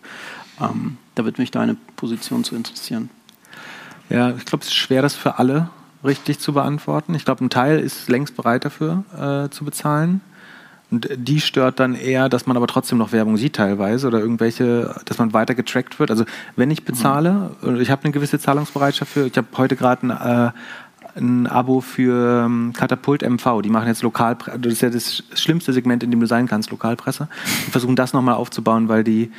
[0.59, 3.09] Ähm, da würde mich deine Position zu interessieren.
[4.09, 5.69] Ja, ich glaube, es ist schwer, das für alle
[6.03, 7.13] richtig zu beantworten.
[7.13, 10.21] Ich glaube, ein Teil ist längst bereit dafür äh, zu bezahlen.
[10.91, 14.93] Und die stört dann eher, dass man aber trotzdem noch Werbung sieht teilweise oder irgendwelche,
[15.05, 16.11] dass man weiter getrackt wird.
[16.11, 16.25] Also
[16.57, 17.79] wenn ich bezahle, mhm.
[17.79, 20.51] ich habe eine gewisse Zahlungsbereitschaft für, ich habe heute gerade ein, äh,
[21.15, 23.61] ein Abo für ähm, Katapult MV.
[23.61, 26.71] Die machen jetzt Lokalpresse, das ist ja das schlimmste Segment, in dem du sein kannst,
[26.71, 27.29] Lokalpresse.
[27.65, 29.31] Und versuchen das nochmal aufzubauen, weil die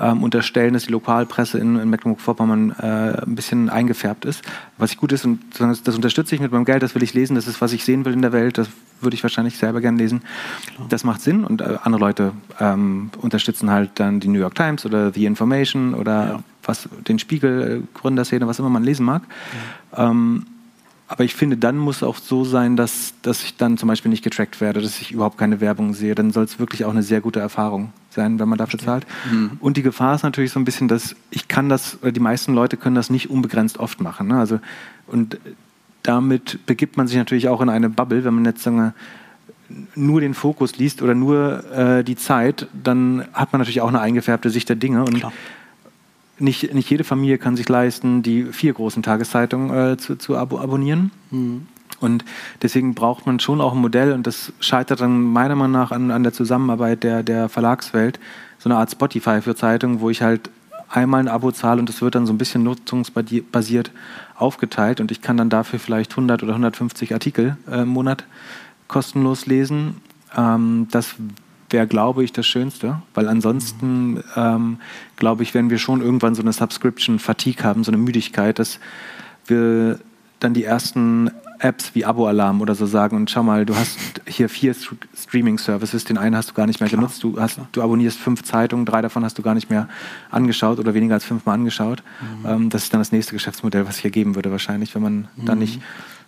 [0.00, 4.42] ähm, unterstellen, dass die Lokalpresse in, in Mecklenburg-Vorpommern äh, ein bisschen eingefärbt ist.
[4.76, 7.34] Was gut ist, und das, das unterstütze ich mit meinem Geld, das will ich lesen,
[7.34, 8.68] das ist, was ich sehen will in der Welt, das
[9.00, 10.22] würde ich wahrscheinlich selber gerne lesen.
[10.88, 14.84] Das macht Sinn und äh, andere Leute ähm, unterstützen halt dann die New York Times
[14.86, 16.42] oder The Information oder ja.
[16.64, 19.22] was den Spiegel, äh, Gründerszene, was immer man lesen mag.
[19.92, 20.10] Ja.
[20.10, 20.46] Ähm,
[21.08, 24.10] aber ich finde, dann muss es auch so sein, dass, dass ich dann zum Beispiel
[24.10, 26.14] nicht getrackt werde, dass ich überhaupt keine Werbung sehe.
[26.14, 29.06] Dann soll es wirklich auch eine sehr gute Erfahrung sein, wenn man dafür zahlt.
[29.30, 29.52] Mhm.
[29.58, 32.76] Und die Gefahr ist natürlich so ein bisschen, dass ich kann das, die meisten Leute
[32.76, 34.28] können das nicht unbegrenzt oft machen.
[34.28, 34.38] Ne?
[34.38, 34.60] Also,
[35.06, 35.38] und
[36.02, 38.94] damit begibt man sich natürlich auch in eine Bubble, wenn man jetzt sagen wir,
[39.94, 44.00] nur den Fokus liest oder nur äh, die Zeit, dann hat man natürlich auch eine
[44.00, 45.00] eingefärbte Sicht der Dinge.
[45.00, 45.32] Und Klar
[46.38, 50.58] nicht, nicht jede Familie kann sich leisten, die vier großen Tageszeitungen äh, zu, zu abo
[50.58, 51.10] abonnieren.
[51.30, 51.66] Mhm.
[52.00, 52.24] Und
[52.62, 56.10] deswegen braucht man schon auch ein Modell, und das scheitert dann meiner Meinung nach an,
[56.10, 58.20] an der Zusammenarbeit der, der Verlagswelt,
[58.58, 60.50] so eine Art Spotify für Zeitungen, wo ich halt
[60.88, 63.90] einmal ein Abo zahle und das wird dann so ein bisschen nutzungsbasiert
[64.36, 68.24] aufgeteilt und ich kann dann dafür vielleicht 100 oder 150 Artikel äh, im Monat
[68.86, 70.00] kostenlos lesen.
[70.36, 71.16] Ähm, das
[71.70, 74.78] wäre, glaube ich, das Schönste, weil ansonsten, ähm,
[75.16, 78.78] glaube ich, werden wir schon irgendwann so eine Subscription-Fatigue haben, so eine Müdigkeit, dass
[79.46, 79.98] wir
[80.40, 84.48] dann die ersten Apps wie Abo-Alarm oder so sagen und schau mal, du hast hier
[84.48, 84.74] vier
[85.16, 87.00] Streaming-Services, den einen hast du gar nicht mehr Klar.
[87.00, 89.88] genutzt, du, hast, du abonnierst fünf Zeitungen, drei davon hast du gar nicht mehr
[90.30, 92.02] angeschaut oder weniger als fünfmal angeschaut.
[92.20, 92.48] Mhm.
[92.48, 95.44] Ähm, das ist dann das nächste Geschäftsmodell, was hier geben würde wahrscheinlich, wenn man mhm.
[95.44, 95.80] dann nicht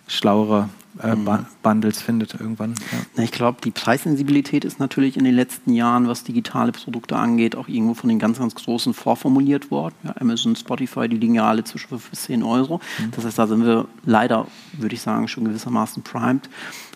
[0.07, 0.69] schlauere
[1.01, 1.45] äh, mhm.
[1.63, 2.75] Bundles findet irgendwann.
[3.15, 3.23] Ja.
[3.23, 7.67] Ich glaube, die Preissensibilität ist natürlich in den letzten Jahren, was digitale Produkte angeht, auch
[7.67, 9.95] irgendwo von den ganz, ganz Großen vorformuliert worden.
[10.03, 12.81] Ja, Amazon, Spotify, die liegen ja alle zwischen 5 bis 10 Euro.
[12.99, 13.11] Mhm.
[13.11, 16.49] Das heißt, da sind wir leider, würde ich sagen, schon gewissermaßen primed.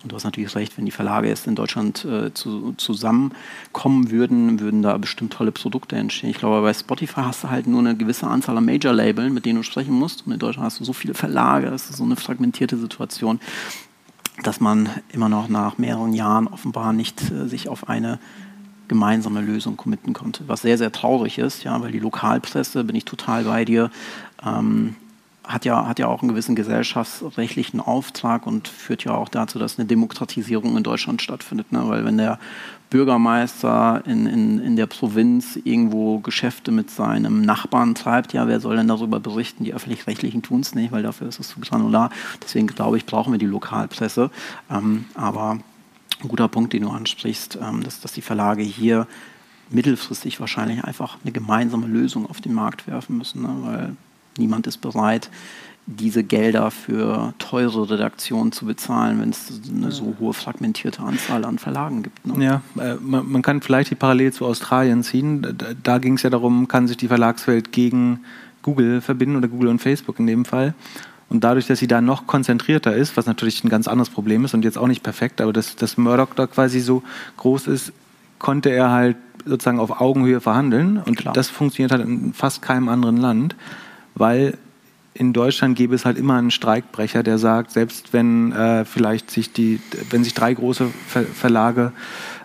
[0.06, 4.60] Und du hast natürlich recht, wenn die Verlage jetzt in Deutschland äh, zu, zusammenkommen würden,
[4.60, 6.30] würden da bestimmt tolle Produkte entstehen.
[6.30, 9.58] Ich glaube, bei Spotify hast du halt nur eine gewisse Anzahl an Major-Labeln, mit denen
[9.58, 10.28] du sprechen musst.
[10.28, 13.40] Und in Deutschland hast du so viele Verlage, das ist so eine fragmentierte Situation
[14.44, 18.20] dass man immer noch nach mehreren Jahren offenbar nicht äh, sich auf eine
[18.90, 20.44] gemeinsame Lösung committen konnte.
[20.48, 23.90] Was sehr, sehr traurig ist, ja, weil die Lokalpresse, bin ich total bei dir,
[24.46, 24.96] ähm,
[25.48, 29.78] hat ja, hat ja auch einen gewissen gesellschaftsrechtlichen Auftrag und führt ja auch dazu, dass
[29.78, 31.72] eine Demokratisierung in Deutschland stattfindet.
[31.72, 31.84] Ne?
[31.88, 32.40] Weil wenn der
[32.90, 38.76] Bürgermeister in, in, in der Provinz irgendwo Geschäfte mit seinem Nachbarn treibt, ja, wer soll
[38.76, 39.64] denn darüber berichten?
[39.64, 42.10] Die Öffentlich-Rechtlichen tun es nicht, weil dafür ist es zu granular.
[42.44, 44.32] Deswegen glaube ich, brauchen wir die Lokalpresse.
[44.70, 45.60] Ähm, aber
[46.22, 49.08] ein guter Punkt, den du ansprichst, ähm, dass, dass die Verlage hier
[49.70, 53.56] mittelfristig wahrscheinlich einfach eine gemeinsame Lösung auf den Markt werfen müssen, ne?
[53.62, 53.96] weil
[54.38, 55.30] Niemand ist bereit,
[55.88, 61.60] diese Gelder für teure Redaktionen zu bezahlen, wenn es eine so hohe fragmentierte Anzahl an
[61.60, 62.26] Verlagen gibt.
[62.26, 62.44] Ne?
[62.44, 65.44] Ja, äh, man, man, kann vielleicht die Parallele zu Australien ziehen.
[65.44, 68.22] Da, da ging es ja darum, kann sich die Verlagswelt gegen
[68.64, 70.74] Google verbinden oder Google und Facebook in dem Fall.
[71.30, 74.56] Und dadurch, dass sie da noch konzentrierter ist, was natürlich ein ganz anderes Problem ist
[74.56, 77.04] und jetzt auch nicht perfekt, aber dass, dass Murdoch da quasi so
[77.38, 77.94] groß ist,
[78.40, 80.98] konnte er halt sozusagen auf Augenhöhe verhandeln.
[80.98, 81.34] Und Klar.
[81.34, 83.56] das funktioniert halt in fast keinem anderen Land
[84.16, 84.58] weil
[85.14, 89.54] in Deutschland gäbe es halt immer einen Streikbrecher, der sagt, selbst wenn äh, vielleicht sich
[89.54, 91.94] die, wenn sich drei große Ver Verlage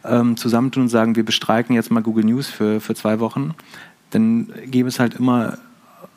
[0.05, 3.55] ähm, zusammentun und sagen, wir bestreiken jetzt mal Google News für, für zwei Wochen,
[4.11, 5.59] dann gäbe es halt immer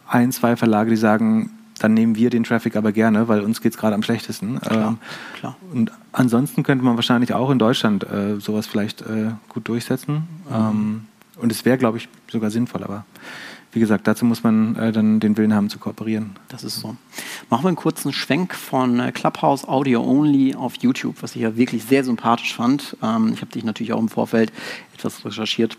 [0.08, 3.74] ein, zwei Verlage, die sagen, dann nehmen wir den Traffic aber gerne, weil uns geht
[3.74, 4.60] es gerade am schlechtesten.
[4.62, 4.98] Klar, ähm,
[5.38, 5.58] klar.
[5.74, 10.28] Und ansonsten könnte man wahrscheinlich auch in Deutschland äh, sowas vielleicht äh, gut durchsetzen.
[10.48, 10.56] Mhm.
[10.56, 11.02] Ähm,
[11.38, 13.06] und es wäre, glaube ich, sogar sinnvoll, aber
[13.73, 16.36] wie gesagt, dazu muss man äh, dann den Willen haben zu kooperieren.
[16.49, 16.95] Das ist so.
[17.49, 21.55] Machen wir einen kurzen Schwenk von äh, Clubhouse Audio Only auf YouTube, was ich ja
[21.57, 22.97] wirklich sehr sympathisch fand.
[23.01, 24.51] Ähm, ich habe dich natürlich auch im Vorfeld
[24.93, 25.77] etwas recherchiert.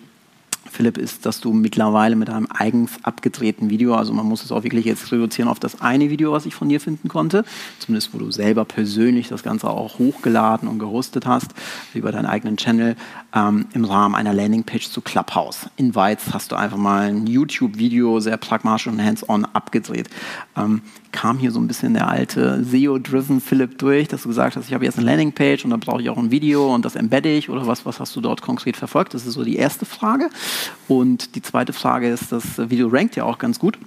[0.71, 4.63] Philipp, ist, dass du mittlerweile mit einem eigens abgedrehten Video, also man muss es auch
[4.63, 7.45] wirklich jetzt reduzieren auf das eine Video, was ich von dir finden konnte,
[7.79, 11.53] zumindest wo du selber persönlich das Ganze auch hochgeladen und gehostet hast,
[11.95, 12.97] über deinen eigenen Channel,
[13.35, 15.69] ähm, im Rahmen einer Landingpage zu Clubhouse.
[15.77, 20.09] In Weiz hast du einfach mal ein YouTube-Video sehr pragmatisch und hands-on abgedreht.
[20.57, 20.83] Ähm,
[21.15, 24.75] kam hier so ein bisschen der alte SEO-driven Philipp durch, dass du gesagt hast, ich
[24.75, 27.49] habe jetzt eine Landingpage und da brauche ich auch ein Video und das embedde ich
[27.49, 29.15] oder was, was hast du dort konkret verfolgt?
[29.15, 30.29] Das ist so die erste Frage.
[30.89, 33.79] Und die zweite Frage ist, das Video rankt ja auch ganz gut.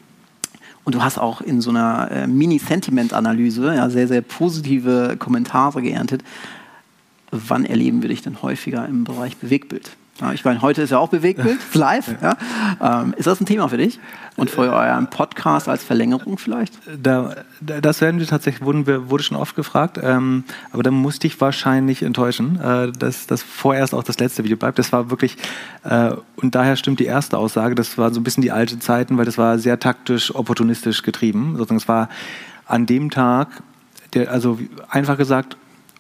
[0.86, 6.24] Und du hast auch in so einer äh, Mini-Sentiment-Analyse ja, sehr, sehr positive Kommentare geerntet.
[7.32, 9.98] Wann erleben wir dich denn häufiger im Bereich Bewegtbild?
[10.20, 12.16] Ja, ich meine, heute ist ja auch Bewegtbild, live.
[12.22, 12.38] Ja.
[12.82, 14.00] Ähm, ist das ein Thema für dich?
[14.36, 16.74] Und für euren Podcast als Verlängerung vielleicht?
[17.02, 21.28] Da, das werden wir tatsächlich, wurden wir, wurde schon oft gefragt, ähm, aber da musste
[21.28, 24.80] ich wahrscheinlich enttäuschen, äh, dass das vorerst auch das letzte Video bleibt.
[24.80, 25.38] Das war wirklich,
[25.84, 29.18] äh, und daher stimmt die erste Aussage, das war so ein bisschen die alte Zeiten,
[29.18, 31.56] weil das war sehr taktisch, opportunistisch getrieben.
[31.58, 32.10] Sozusagen, es war
[32.66, 33.64] an dem Tag,
[34.14, 35.58] der, also einfach gesagt,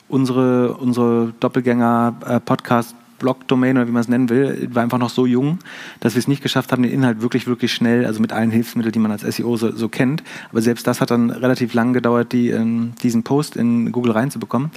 [0.09, 5.25] unsere, unsere Doppelgänger-Podcast- äh, Blog-Domain oder wie man es nennen will, war einfach noch so
[5.25, 5.59] jung,
[5.99, 8.91] dass wir es nicht geschafft haben, den Inhalt wirklich, wirklich schnell, also mit allen Hilfsmitteln,
[8.91, 10.23] die man als SEO so, so kennt.
[10.51, 14.71] Aber selbst das hat dann relativ lang gedauert, die, ähm, diesen Post in Google reinzubekommen.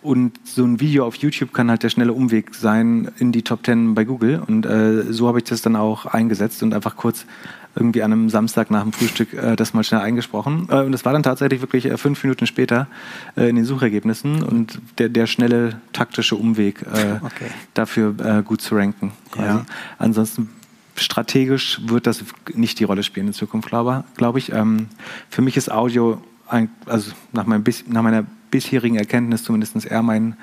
[0.00, 3.66] Und so ein Video auf YouTube kann halt der schnelle Umweg sein in die Top
[3.66, 4.40] 10 bei Google.
[4.46, 7.26] Und äh, so habe ich das dann auch eingesetzt und einfach kurz
[7.78, 10.68] irgendwie an einem Samstag nach dem Frühstück äh, das mal schnell eingesprochen.
[10.70, 12.88] Äh, und das war dann tatsächlich wirklich äh, fünf Minuten später
[13.36, 17.50] äh, in den Suchergebnissen und der, der schnelle taktische Umweg äh, okay.
[17.74, 19.12] dafür äh, gut zu ranken.
[19.38, 19.64] Ja.
[19.98, 20.50] Ansonsten
[20.96, 24.52] strategisch wird das nicht die Rolle spielen in Zukunft, glaube, glaube ich.
[24.52, 24.88] Ähm,
[25.30, 30.36] für mich ist Audio, ein, also nach, meinem, nach meiner bisherigen Erkenntnis zumindest eher mein,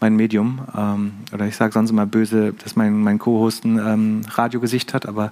[0.00, 0.60] mein Medium.
[0.76, 5.06] Ähm, oder ich sage sonst immer böse, dass mein, mein Co-Host ein ähm, Radiogesicht hat,
[5.06, 5.30] aber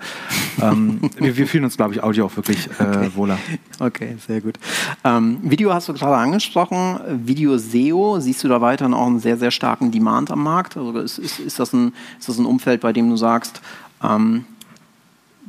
[0.60, 3.10] ähm, wir, wir, fühlen uns, glaube ich, Audio auch wirklich äh, okay.
[3.14, 3.38] wohler.
[3.78, 4.58] Okay, sehr gut.
[5.04, 6.98] Ähm, Video hast du gerade angesprochen.
[7.24, 10.76] Video SEO, siehst du da weiterhin auch einen sehr, sehr starken Demand am Markt?
[10.76, 13.60] Also ist, ist, ist, das, ein, ist das ein Umfeld, bei dem du sagst,
[14.02, 14.44] ähm,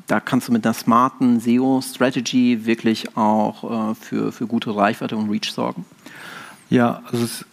[0.05, 5.29] da kannst du mit einer smarten SEO-Strategy wirklich auch äh, für, für gute Reichweite und
[5.29, 5.85] Reach sorgen?
[6.69, 7.45] Ja, also es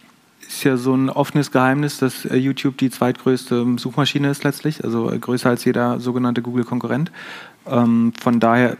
[0.57, 5.11] ist ja so ein offenes Geheimnis, dass äh, YouTube die zweitgrößte Suchmaschine ist letztlich, also
[5.11, 7.11] äh, größer als jeder sogenannte Google-Konkurrent.
[7.67, 8.77] Ähm, von daher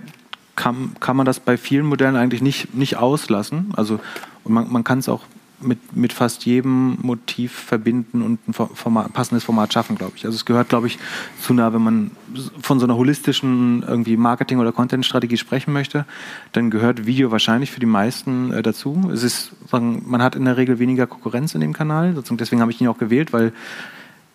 [0.56, 3.74] kann, kann man das bei vielen Modellen eigentlich nicht, nicht auslassen.
[3.76, 4.00] Also
[4.46, 5.22] man, man kann es auch
[5.62, 10.26] mit, mit fast jedem Motiv verbinden und ein Format, passendes Format schaffen, glaube ich.
[10.26, 11.00] Also es gehört, glaube ich,
[11.42, 12.12] zu nah, wenn man
[12.62, 16.06] von so einer holistischen irgendwie Marketing- oder Content-Strategie sprechen möchte,
[16.52, 19.10] dann gehört Video wahrscheinlich für die meisten äh, dazu.
[19.14, 22.72] Es ist, sagen, man hat in der Regel weniger Konkurrenz in dem Kanal, deswegen habe
[22.72, 23.54] ich ihn auch gewählt, weil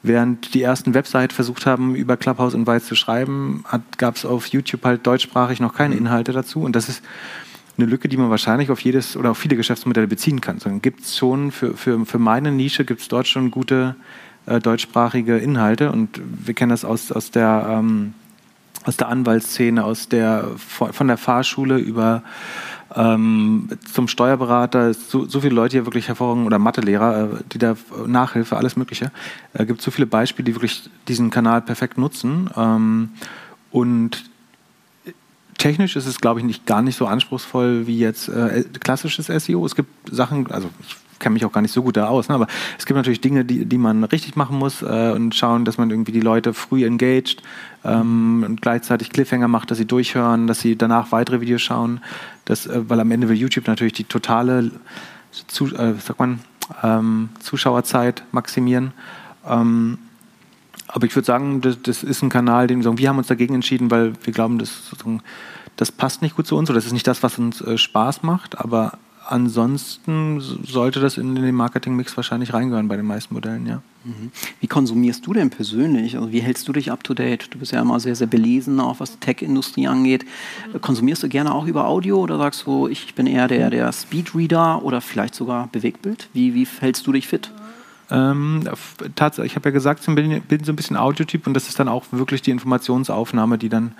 [0.02, 3.64] Während die ersten Websites versucht haben, über Clubhouse Weiß zu schreiben,
[3.98, 6.62] gab es auf YouTube halt deutschsprachig noch keine Inhalte dazu.
[6.62, 7.02] Und das ist
[7.80, 10.58] eine Lücke, die man wahrscheinlich auf jedes oder auf viele Geschäftsmodelle beziehen kann.
[10.58, 13.96] Sondern gibt es schon für, für, für meine Nische gibt es dort schon gute
[14.46, 18.14] äh, deutschsprachige Inhalte und wir kennen das aus, aus der ähm,
[18.84, 22.22] aus der Anwaltsszene, aus der von der Fahrschule über
[22.94, 27.76] ähm, zum Steuerberater, so, so viele Leute hier wirklich hervorragend oder Mathelehrer, äh, die da
[28.06, 29.12] Nachhilfe, alles Mögliche.
[29.52, 32.50] Es äh, gibt so viele Beispiele, die wirklich diesen Kanal perfekt nutzen.
[32.56, 33.10] Ähm,
[33.70, 34.29] und
[35.60, 39.64] technisch ist es, glaube ich, nicht gar nicht so anspruchsvoll wie jetzt äh, klassisches SEO.
[39.64, 42.34] Es gibt Sachen, also ich kenne mich auch gar nicht so gut da aus, ne,
[42.34, 42.46] aber
[42.78, 45.90] es gibt natürlich Dinge, die, die man richtig machen muss äh, und schauen, dass man
[45.90, 47.42] irgendwie die Leute früh engaged
[47.84, 52.00] ähm, und gleichzeitig Cliffhanger macht, dass sie durchhören, dass sie danach weitere Videos schauen.
[52.46, 54.70] Das, äh, weil am Ende will YouTube natürlich die totale
[55.46, 56.40] zu, äh, sagt man,
[56.82, 58.92] ähm, Zuschauerzeit maximieren.
[59.46, 59.98] Ähm,
[60.92, 63.28] aber ich würde sagen, das, das, ist ein Kanal, den wir sagen, wir haben uns
[63.28, 64.94] dagegen entschieden, weil wir glauben, das,
[65.76, 68.22] das passt nicht gut zu uns oder das ist nicht das, was uns äh, Spaß
[68.22, 68.58] macht.
[68.58, 73.82] Aber ansonsten sollte das in den Marketingmix wahrscheinlich reingehören bei den meisten Modellen, ja.
[74.02, 74.32] Mhm.
[74.60, 76.16] Wie konsumierst du denn persönlich?
[76.16, 77.52] Also wie hältst du dich up to date?
[77.52, 80.24] Du bist ja immer sehr, sehr belesen, auch was Tech-Industrie angeht.
[80.80, 84.82] Konsumierst du gerne auch über Audio oder sagst du, ich bin eher der, der Speedreader
[84.82, 86.28] oder vielleicht sogar Bewegtbild?
[86.32, 87.52] Wie, wie hältst du dich fit?
[88.10, 88.62] Ähm,
[89.44, 91.88] ich habe ja gesagt, ich bin, bin so ein bisschen Audiotyp und das ist dann
[91.88, 93.92] auch wirklich die Informationsaufnahme, die dann,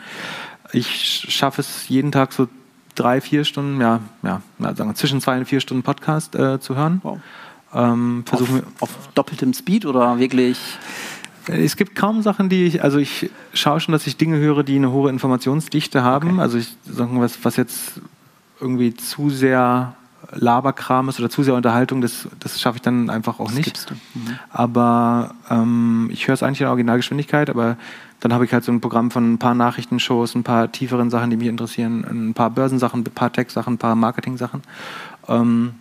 [0.73, 2.49] ich schaffe es jeden Tag so
[2.95, 6.77] drei, vier Stunden, ja, ja, sagen wir, zwischen zwei und vier Stunden Podcast äh, zu
[6.77, 7.01] hören.
[7.03, 7.19] Wow.
[7.73, 8.49] Ähm, auf,
[8.81, 10.59] auf doppeltem Speed oder wirklich?
[11.47, 14.77] Es gibt kaum Sachen, die ich, also ich schaue schon, dass ich Dinge höre, die
[14.77, 16.33] eine hohe Informationsdichte haben.
[16.33, 16.41] Okay.
[16.41, 18.01] Also ich sagen was, was jetzt
[18.61, 19.95] irgendwie zu sehr
[20.33, 23.91] Laberkram ist oder zu sehr Unterhaltung, das, das schaffe ich dann einfach auch das nicht.
[24.15, 24.39] Mhm.
[24.51, 27.77] Aber ähm, ich höre es eigentlich in Originalgeschwindigkeit, aber
[28.21, 31.31] dann habe ich halt so ein Programm von ein paar Nachrichtenshows, ein paar tieferen Sachen,
[31.31, 34.63] die mich interessieren, ein paar Börsensachen, ein paar Tech-Sachen, ein paar Marketing-Sachen.
[35.29, 35.75] Ähm,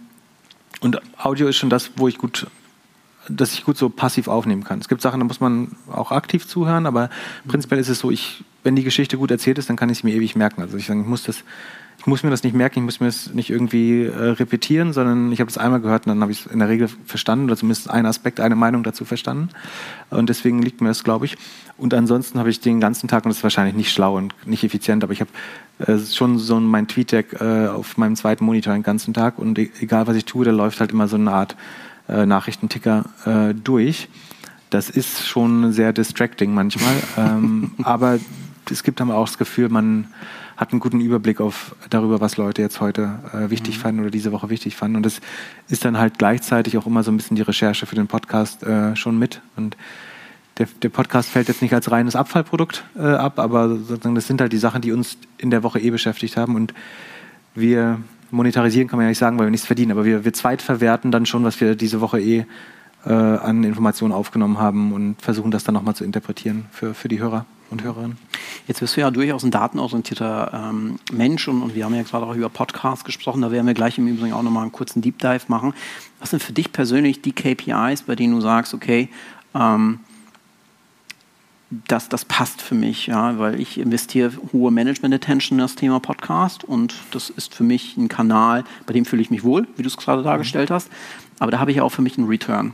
[0.82, 2.48] und Audio ist schon das, wo ich gut,
[3.28, 4.80] dass ich gut so passiv aufnehmen kann.
[4.80, 7.10] Es gibt Sachen, da muss man auch aktiv zuhören, aber
[7.44, 7.50] mhm.
[7.50, 10.08] prinzipiell ist es so, ich, wenn die Geschichte gut erzählt ist, dann kann ich sie
[10.08, 10.62] mir ewig merken.
[10.62, 11.44] Also ich, sage, ich muss das
[12.10, 15.40] muss mir das nicht merken, ich muss mir das nicht irgendwie äh, repetieren, sondern ich
[15.40, 17.90] habe das einmal gehört und dann habe ich es in der Regel verstanden oder zumindest
[17.90, 19.50] einen Aspekt, eine Meinung dazu verstanden.
[20.10, 21.38] Und deswegen liegt mir das, glaube ich.
[21.78, 24.64] Und ansonsten habe ich den ganzen Tag, und das ist wahrscheinlich nicht schlau und nicht
[24.64, 25.32] effizient, aber ich habe
[25.80, 29.70] äh, schon so mein Tweet-Deck äh, auf meinem zweiten Monitor den ganzen Tag und e
[29.80, 31.56] egal was ich tue, da läuft halt immer so eine Art
[32.10, 34.10] äh, Nachrichtenticker äh, durch.
[34.70, 38.20] Das ist schon sehr distracting manchmal, ähm, aber
[38.70, 40.08] es gibt aber auch das Gefühl, man
[40.60, 43.82] hat einen guten Überblick auf, darüber, was Leute jetzt heute äh, wichtig mhm.
[43.82, 44.98] fanden oder diese Woche wichtig fanden.
[44.98, 45.22] Und das
[45.70, 48.94] ist dann halt gleichzeitig auch immer so ein bisschen die Recherche für den Podcast äh,
[48.98, 49.40] schon mit.
[49.56, 49.78] Und
[50.58, 54.42] der, der, Podcast fällt jetzt nicht als reines Abfallprodukt äh, ab, aber sozusagen das sind
[54.42, 56.56] halt die Sachen, die uns in der Woche eh beschäftigt haben.
[56.56, 56.74] Und
[57.56, 61.10] wir monetarisieren kann man ja nicht sagen, weil wir nichts verdienen, aber wir, wir zweitverwerten
[61.10, 62.46] dann schon, was wir diese Woche eh
[63.06, 67.22] äh, an Informationen aufgenommen haben und versuchen das dann nochmal zu interpretieren für, für die
[67.22, 68.18] Hörer und Hörerinnen.
[68.68, 72.26] Jetzt bist du ja durchaus ein datenorientierter ähm, Mensch und, und, wir haben ja gerade
[72.26, 75.20] auch über Podcasts gesprochen, da werden wir gleich im Übrigen auch nochmal einen kurzen Deep
[75.20, 75.74] Dive machen.
[76.20, 79.10] Was sind für dich persönlich die KPIs, bei denen du sagst, okay,
[79.56, 80.00] ähm,
[81.88, 86.64] das, das passt für mich, ja, weil ich investiere hohe Management-Attention in das Thema Podcast
[86.64, 89.88] und das ist für mich ein Kanal, bei dem fühle ich mich wohl, wie du
[89.88, 90.90] es gerade dargestellt hast,
[91.38, 92.74] aber da habe ich auch für mich einen Return.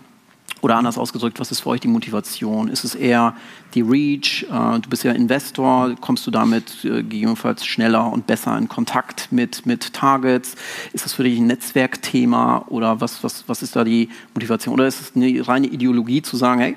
[0.66, 2.70] Oder anders ausgedrückt, was ist für euch die Motivation?
[2.70, 3.36] Ist es eher
[3.76, 4.48] die Reach?
[4.50, 9.32] Äh, du bist ja Investor, kommst du damit äh, gegebenenfalls schneller und besser in Kontakt
[9.32, 10.56] mit, mit Targets?
[10.92, 14.74] Ist das für dich ein Netzwerkthema oder was, was, was ist da die Motivation?
[14.74, 16.76] Oder ist es eine reine Ideologie zu sagen, hey,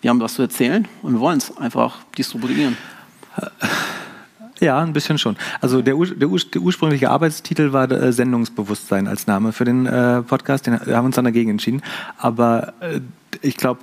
[0.00, 2.76] wir haben was zu erzählen und wir wollen es einfach distribuieren?
[4.62, 5.36] Ja, ein bisschen schon.
[5.60, 10.68] Also der, der, der ursprüngliche Arbeitstitel war äh, Sendungsbewusstsein als Name für den äh, Podcast.
[10.68, 11.82] Den, wir haben uns dann dagegen entschieden.
[12.16, 13.00] Aber äh,
[13.40, 13.80] ich glaube,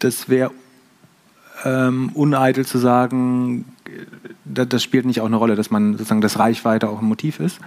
[0.00, 0.50] das wäre
[1.64, 3.64] ähm, uneitel zu sagen,
[4.44, 7.40] das, das, spielt nicht auch eine Rolle, dass man sozusagen das Reichweite auch ein Motiv
[7.40, 7.58] ist.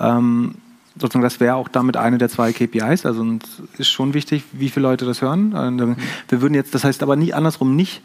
[0.00, 0.56] Ähm,
[0.96, 3.06] sozusagen das wäre auch damit eine der zwei KPIs.
[3.06, 5.52] Also uns ist schon wichtig, wie viele Leute das hören.
[5.52, 5.96] Und,
[6.28, 8.02] wir würden jetzt, das heißt aber nie andersrum nicht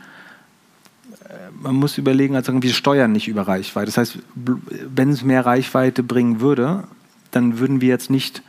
[1.68, 3.88] man muss überlegen, also wir steuern nicht über Reichweite.
[3.88, 6.86] Das heißt, wenn es mehr Reichweite bringen würde,
[7.32, 8.42] dann würden wir jetzt nicht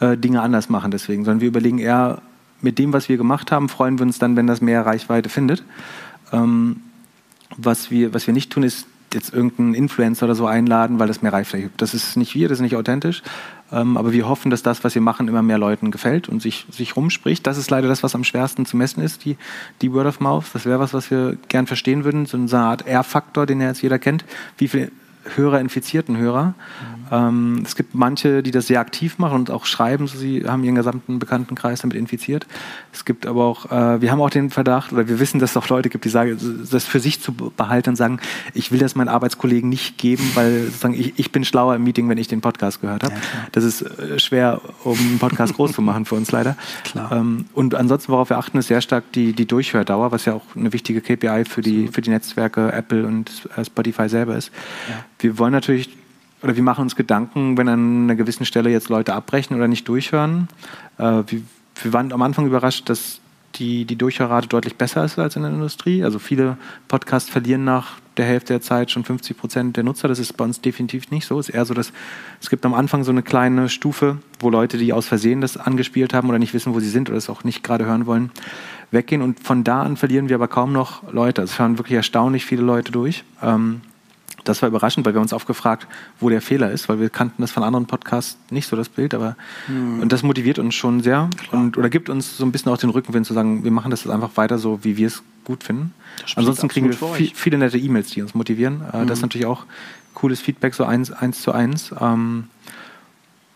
[0.00, 2.22] äh, Dinge anders machen deswegen, sondern wir überlegen eher,
[2.62, 5.62] mit dem, was wir gemacht haben, freuen wir uns dann, wenn das mehr Reichweite findet.
[6.32, 6.80] Ähm,
[7.56, 11.22] was, wir, was wir nicht tun, ist jetzt irgendeinen Influencer oder so einladen, weil das
[11.22, 11.82] mehr Reichweite gibt.
[11.82, 13.22] Das ist nicht wir, das ist nicht authentisch.
[13.72, 16.66] Ähm, aber wir hoffen, dass das, was wir machen, immer mehr Leuten gefällt und sich,
[16.70, 17.46] sich rumspricht.
[17.46, 19.36] Das ist leider das, was am schwersten zu messen ist, die,
[19.82, 20.44] die Word of Mouth.
[20.52, 22.26] Das wäre was, was wir gern verstehen würden.
[22.26, 24.24] So eine Art R-Faktor, den ja jetzt jeder kennt.
[24.58, 24.90] Wie viele
[25.34, 26.46] Hörer infizierten Hörer.
[26.46, 27.06] Mhm.
[27.10, 30.74] Ähm, es gibt manche, die das sehr aktiv machen und auch schreiben, sie haben ihren
[30.74, 32.46] gesamten Bekanntenkreis damit infiziert.
[32.92, 35.56] Es gibt aber auch, äh, wir haben auch den Verdacht, oder wir wissen, dass es
[35.56, 36.38] auch Leute gibt, die sagen,
[36.70, 38.20] das für sich zu behalten und sagen,
[38.54, 42.08] ich will das meinen Arbeitskollegen nicht geben, weil sozusagen ich, ich bin schlauer im Meeting,
[42.08, 43.14] wenn ich den Podcast gehört habe.
[43.14, 43.20] Ja,
[43.52, 46.56] das ist äh, schwer, um einen Podcast groß zu machen für uns leider.
[47.10, 50.44] Ähm, und ansonsten, worauf wir achten, ist sehr stark die, die Durchhördauer, was ja auch
[50.56, 54.50] eine wichtige KPI für die, für die Netzwerke Apple und äh, Spotify selber ist.
[54.88, 55.90] Ja wir wollen natürlich,
[56.42, 59.88] oder wir machen uns Gedanken, wenn an einer gewissen Stelle jetzt Leute abbrechen oder nicht
[59.88, 60.48] durchhören.
[60.98, 61.42] Äh, wir,
[61.82, 63.20] wir waren am Anfang überrascht, dass
[63.58, 66.04] die, die Durchhörrate deutlich besser ist als in der Industrie.
[66.04, 66.56] Also viele
[66.88, 70.08] Podcasts verlieren nach der Hälfte der Zeit schon 50 Prozent der Nutzer.
[70.08, 71.38] Das ist bei uns definitiv nicht so.
[71.38, 71.92] Es ist eher so, dass
[72.40, 76.14] es gibt am Anfang so eine kleine Stufe, wo Leute, die aus Versehen das angespielt
[76.14, 78.30] haben oder nicht wissen, wo sie sind oder es auch nicht gerade hören wollen,
[78.90, 79.22] weggehen.
[79.22, 81.42] Und von da an verlieren wir aber kaum noch Leute.
[81.42, 83.24] Also es hören wirklich erstaunlich viele Leute durch.
[83.42, 83.82] Ähm,
[84.48, 85.86] das war überraschend, weil wir uns oft gefragt,
[86.20, 89.14] wo der Fehler ist, weil wir kannten das von anderen Podcasts nicht so das Bild,
[89.14, 89.36] aber
[89.66, 90.00] hm.
[90.00, 92.90] und das motiviert uns schon sehr und oder gibt uns so ein bisschen auch den
[92.90, 95.94] Rückenwind zu sagen, wir machen das jetzt einfach weiter so, wie wir es gut finden.
[96.34, 98.82] Ansonsten kriegen wir viel, viele nette E-Mails, die uns motivieren.
[98.92, 99.06] Hm.
[99.06, 99.64] Das ist natürlich auch
[100.14, 101.94] cooles Feedback, so eins, eins zu eins.
[102.00, 102.48] Ähm,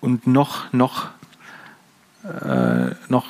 [0.00, 1.08] und noch, noch,
[2.24, 3.26] äh, noch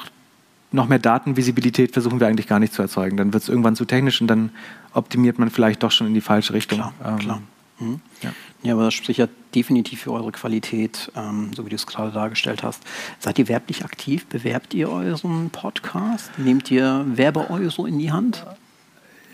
[0.73, 3.17] noch mehr Datenvisibilität versuchen wir eigentlich gar nicht zu erzeugen.
[3.17, 4.51] Dann wird es irgendwann zu technisch und dann
[4.93, 6.79] optimiert man vielleicht doch schon in die falsche Richtung.
[6.79, 7.43] Klar, ähm, klar.
[7.81, 8.01] Mhm.
[8.23, 8.33] Ja.
[8.63, 8.75] ja.
[8.75, 12.63] aber das spricht ja definitiv für eure Qualität, ähm, so wie du es gerade dargestellt
[12.63, 12.83] hast.
[13.19, 14.27] Seid ihr werblich aktiv?
[14.27, 16.31] Bewerbt ihr euren Podcast?
[16.39, 18.45] Nehmt ihr Werbeeuro in die Hand?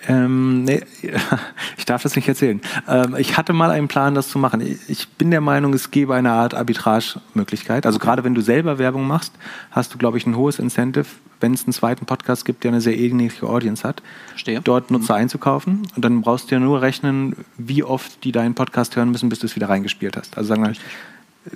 [0.08, 0.82] Ähm, nee,
[1.76, 2.60] ich darf das nicht erzählen.
[2.88, 4.60] Ähm, ich hatte mal einen Plan, das zu machen.
[4.88, 7.86] Ich bin der Meinung, es gäbe eine Art Arbitrage-Möglichkeit.
[7.86, 9.32] Also gerade wenn du selber Werbung machst,
[9.70, 11.06] hast du, glaube ich, ein hohes Incentive,
[11.40, 14.60] wenn es einen zweiten Podcast gibt, der eine sehr ähnliche Audience hat, Verstehe.
[14.62, 15.22] dort Nutzer mhm.
[15.22, 15.82] einzukaufen.
[15.94, 19.40] Und dann brauchst du ja nur rechnen, wie oft die deinen Podcast hören müssen, bis
[19.40, 20.38] du es wieder reingespielt hast.
[20.38, 20.64] Also sagen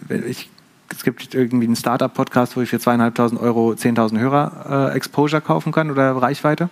[0.09, 0.49] wir, ich
[0.93, 5.73] es gibt irgendwie einen Startup-Podcast, wo ich für zweieinhalbtausend Euro 10.000 Hörer äh, Exposure kaufen
[5.73, 6.69] kann oder Reichweite.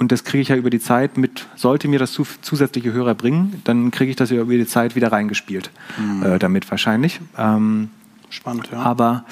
[0.00, 3.60] Und das kriege ich ja über die Zeit mit, sollte mir das zusätzliche Hörer bringen,
[3.64, 5.70] dann kriege ich das über die Zeit wieder reingespielt.
[5.98, 6.22] Mhm.
[6.22, 7.20] Äh, damit wahrscheinlich.
[7.36, 7.90] Ähm,
[8.30, 8.78] Spannend, ja.
[8.78, 9.26] Aber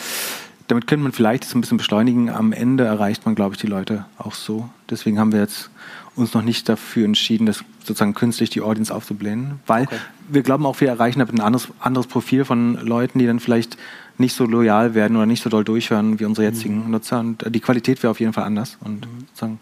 [0.66, 2.28] damit könnte man vielleicht so ein bisschen beschleunigen.
[2.28, 4.68] Am Ende erreicht man, glaube ich, die Leute auch so.
[4.90, 5.70] Deswegen haben wir jetzt
[6.16, 9.96] uns noch nicht dafür entschieden, das sozusagen künstlich die Audience aufzublähen, weil okay.
[10.28, 13.78] wir glauben auch, wir erreichen ein anderes, anderes Profil von Leuten, die dann vielleicht
[14.18, 16.90] nicht so loyal werden oder nicht so doll durchhören wie unsere jetzigen mhm.
[16.90, 17.20] Nutzer.
[17.20, 18.76] Und die Qualität wäre auf jeden Fall anders.
[18.82, 19.20] Und mhm.
[19.28, 19.60] sozusagen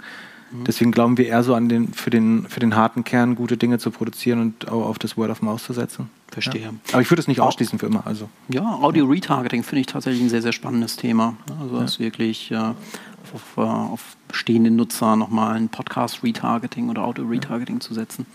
[0.50, 0.64] Mhm.
[0.64, 3.78] Deswegen glauben wir eher so an den für, den, für den harten Kern gute Dinge
[3.78, 6.10] zu produzieren und auch auf das Word of Mouth zu setzen.
[6.28, 6.62] Verstehe.
[6.62, 6.70] Ja.
[6.92, 8.06] Aber ich würde es nicht ausschließen für immer.
[8.06, 8.28] Also.
[8.48, 11.36] Ja, Audio-Retargeting finde ich tatsächlich ein sehr, sehr spannendes Thema.
[11.60, 12.04] Also ja.
[12.04, 17.80] wirklich äh, auf, auf, bestehende Nutzer nochmal ein Podcast-Retargeting oder Audio-Retargeting ja.
[17.80, 18.26] zu setzen.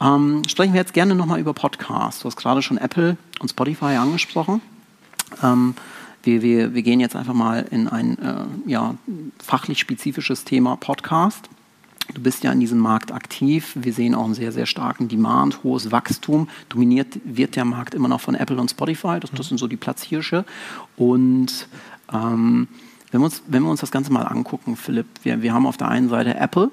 [0.00, 2.20] Ähm, sprechen wir jetzt gerne nochmal über Podcasts.
[2.20, 4.60] Du hast gerade schon Apple und Spotify angesprochen.
[5.42, 5.74] Ähm,
[6.24, 8.94] Wir, wir, wir gehen jetzt einfach mal in ein äh, ja,
[9.42, 11.50] fachlich spezifisches Thema Podcast.
[12.14, 13.72] Du bist ja in diesem Markt aktiv.
[13.74, 16.48] Wir sehen auch einen sehr, sehr starken Demand, hohes Wachstum.
[16.68, 19.20] Dominiert wird der Markt immer noch von Apple und Spotify.
[19.20, 20.44] Das, das sind so die Platzhirsche.
[20.96, 21.68] Und
[22.12, 22.68] ähm,
[23.10, 25.76] wenn, wir uns, wenn wir uns das Ganze mal angucken, Philipp, wir, wir haben auf
[25.76, 26.70] der einen Seite Apple,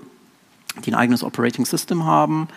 [0.86, 2.48] die ein eigenes Operating System haben,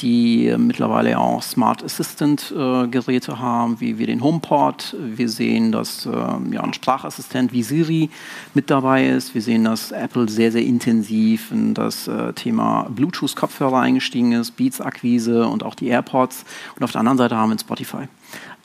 [0.00, 4.96] die mittlerweile auch Smart Assistant äh, Geräte haben, wie wir den HomePod.
[4.98, 8.10] Wir sehen, dass äh, ja, ein Sprachassistent wie Siri
[8.54, 9.34] mit dabei ist.
[9.34, 15.46] Wir sehen, dass Apple sehr, sehr intensiv in das äh, Thema Bluetooth-Kopfhörer eingestiegen ist, Beats-Akquise
[15.46, 16.44] und auch die AirPods.
[16.76, 18.08] Und auf der anderen Seite haben wir Spotify.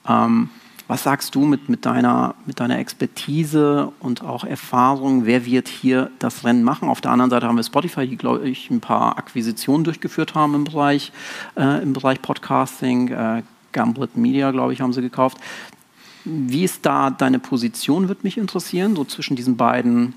[0.07, 0.49] Ähm,
[0.87, 5.25] was sagst du mit, mit, deiner, mit deiner Expertise und auch Erfahrung?
[5.25, 6.89] Wer wird hier das Rennen machen?
[6.89, 10.55] Auf der anderen Seite haben wir Spotify, die, glaube ich, ein paar Akquisitionen durchgeführt haben
[10.55, 11.11] im Bereich,
[11.55, 13.07] äh, im Bereich Podcasting.
[13.09, 15.37] Äh, Gamblet Media, glaube ich, haben sie gekauft.
[16.25, 20.13] Wie ist da deine Position, würde mich interessieren, so zwischen diesen beiden,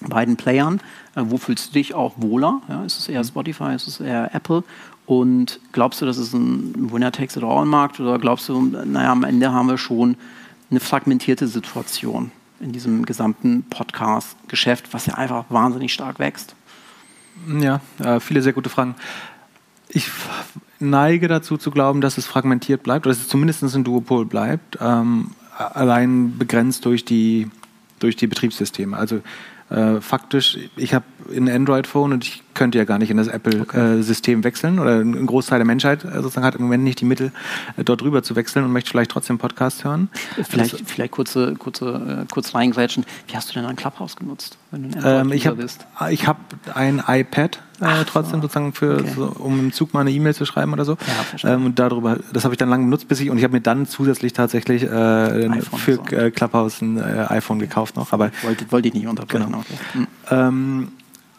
[0.00, 0.80] beiden Playern.
[1.14, 2.62] Äh, wo fühlst du dich auch wohler?
[2.68, 4.64] Ja, ist es eher Spotify, ist es eher Apple?
[5.06, 9.78] Und glaubst du, das ist ein Winner-Takes-it-all-Markt oder glaubst du, naja, am Ende haben wir
[9.78, 10.16] schon
[10.70, 12.30] eine fragmentierte Situation
[12.60, 16.54] in diesem gesamten Podcast-Geschäft, was ja einfach wahnsinnig stark wächst?
[17.60, 18.94] Ja, äh, viele sehr gute Fragen.
[19.88, 20.10] Ich
[20.80, 24.78] neige dazu zu glauben, dass es fragmentiert bleibt, oder dass es zumindest ein Duopol bleibt,
[24.80, 27.50] ähm, allein begrenzt durch die,
[27.98, 28.96] durch die Betriebssysteme.
[28.96, 29.20] Also
[29.70, 31.04] äh, faktisch, ich habe
[31.34, 34.40] ein Android-Phone und ich könnte ja gar nicht in das Apple-System okay.
[34.40, 37.32] äh, wechseln oder ein Großteil der Menschheit äh, sozusagen hat im Moment nicht die Mittel,
[37.76, 40.08] äh, dort rüber zu wechseln und möchte vielleicht trotzdem Podcast hören.
[40.48, 43.04] Vielleicht, also, vielleicht kurze, kurze, äh, kurz reingrätschen.
[43.26, 45.86] Wie hast du denn ein Clubhouse genutzt, wenn du ein ähm, ich hab, bist?
[46.10, 46.40] Ich habe
[46.74, 48.42] ein iPad äh, trotzdem so.
[48.42, 49.12] sozusagen für, okay.
[49.14, 50.96] so, um im Zug mal eine E-Mail zu schreiben oder so.
[51.42, 53.54] Ja, ähm, und darüber, das habe ich dann lange benutzt, bis ich und ich habe
[53.54, 56.16] mir dann zusätzlich tatsächlich äh, für so.
[56.16, 58.12] äh, Clubhouse ein iPhone gekauft noch.
[58.12, 59.46] Aber wollte, wollte ich nicht unterbrechen.
[59.46, 59.58] Genau.
[59.58, 59.78] Okay.
[59.94, 60.06] Mhm.
[60.30, 60.88] Ähm,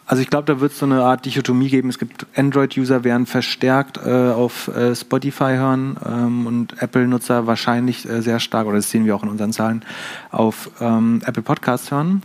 [0.08, 1.88] also ich glaube, da wird es so eine Art Dichotomie geben.
[1.88, 8.22] Es gibt Android-User, werden verstärkt äh, auf äh, Spotify hören ähm, und Apple-Nutzer wahrscheinlich äh,
[8.22, 9.82] sehr stark, oder das sehen wir auch in unseren Zahlen,
[10.30, 12.22] auf ähm, Apple Podcasts hören.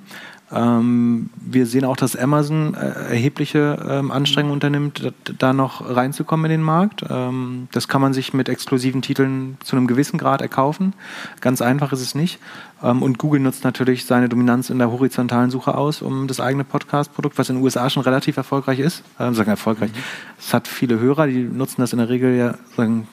[0.54, 6.52] Ähm, wir sehen auch, dass Amazon äh, erhebliche ähm, Anstrengungen unternimmt, da noch reinzukommen in
[6.52, 7.04] den Markt.
[7.10, 10.94] Ähm, das kann man sich mit exklusiven Titeln zu einem gewissen Grad erkaufen.
[11.40, 12.40] Ganz einfach ist es nicht.
[12.84, 16.64] Ähm, und Google nutzt natürlich seine Dominanz in der horizontalen Suche aus, um das eigene
[16.64, 19.98] Podcast-Produkt, was in den USA schon relativ erfolgreich ist, äh, sagen erfolgreich, mhm.
[20.40, 23.08] es hat viele Hörer, die nutzen das in der Regel ja sagen,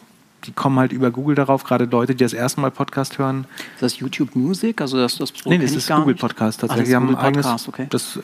[0.44, 3.46] die kommen halt über Google darauf, gerade Leute, die das erste Mal Podcast hören.
[3.74, 4.80] Ist das YouTube Music?
[4.80, 6.94] Also das, das Pro nee, das ist Google Podcast tatsächlich.
[6.94, 7.86] Ah, das Google eigenes, Podcast, okay.
[7.90, 8.20] Das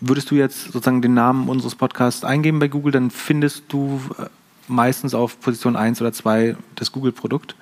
[0.00, 4.24] würdest du jetzt sozusagen den Namen unseres Podcasts eingeben bei Google, dann findest du äh,
[4.66, 7.54] meistens auf Position 1 oder 2 das Google-Produkt.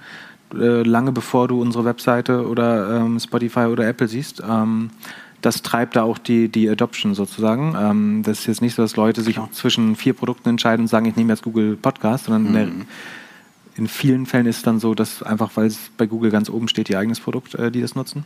[0.54, 4.40] Äh, lange bevor du unsere Webseite oder ähm, Spotify oder Apple siehst.
[4.48, 4.90] Ähm,
[5.42, 7.76] das treibt da auch die, die Adoption sozusagen.
[7.78, 9.50] Ähm, das ist jetzt nicht so, dass Leute sich Klar.
[9.52, 12.86] zwischen vier Produkten entscheiden und sagen, ich nehme jetzt Google Podcast, sondern mhm
[13.76, 16.68] in vielen Fällen ist es dann so, dass einfach, weil es bei Google ganz oben
[16.68, 18.24] steht, ihr eigenes Produkt, äh, die das nutzen.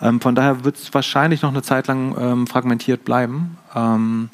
[0.00, 3.58] Ähm, von daher wird es wahrscheinlich noch eine Zeit lang ähm, fragmentiert bleiben.
[3.74, 4.30] Ähm,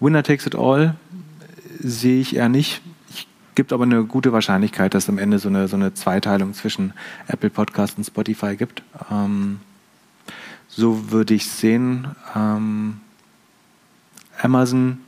[0.00, 0.96] Winner takes it all
[1.80, 2.82] sehe ich eher nicht.
[3.10, 6.54] Es gibt aber eine gute Wahrscheinlichkeit, dass es am Ende so eine, so eine Zweiteilung
[6.54, 6.92] zwischen
[7.28, 8.82] Apple Podcast und Spotify gibt.
[9.10, 9.60] Ähm,
[10.68, 12.08] so würde ich es sehen.
[12.34, 13.00] Ähm,
[14.42, 14.98] Amazon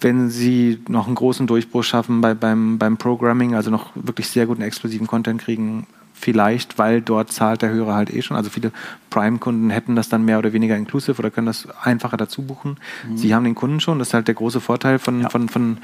[0.00, 4.46] wenn sie noch einen großen Durchbruch schaffen bei, beim, beim Programming, also noch wirklich sehr
[4.46, 5.86] guten exklusiven Content kriegen,
[6.20, 8.36] vielleicht, weil dort zahlt der Hörer halt eh schon.
[8.36, 8.72] Also viele
[9.08, 12.76] Prime-Kunden hätten das dann mehr oder weniger inclusive oder können das einfacher dazu buchen.
[13.08, 13.16] Mhm.
[13.16, 15.30] Sie haben den Kunden schon, das ist halt der große Vorteil von, ja.
[15.30, 15.78] von, von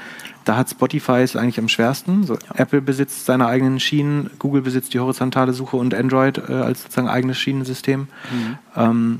[0.45, 2.23] da hat Spotify es eigentlich am schwersten.
[2.23, 2.39] So, ja.
[2.55, 7.09] Apple besitzt seine eigenen Schienen, Google besitzt die horizontale Suche und Android äh, als sozusagen
[7.09, 8.01] eigenes Schienensystem.
[8.01, 8.57] Mhm.
[8.75, 9.19] Ähm,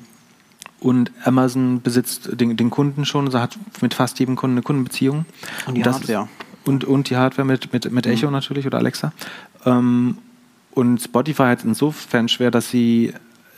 [0.80, 5.26] und Amazon besitzt den, den Kunden schon, also hat mit fast jedem Kunden eine Kundenbeziehung.
[5.66, 6.28] Und die Hardware.
[6.66, 8.34] und, und die Hardware mit, mit, mit Echo mhm.
[8.34, 9.12] natürlich oder Alexa.
[9.66, 10.18] Ähm,
[10.72, 13.14] und Spotify hat insofern schwer, dass sie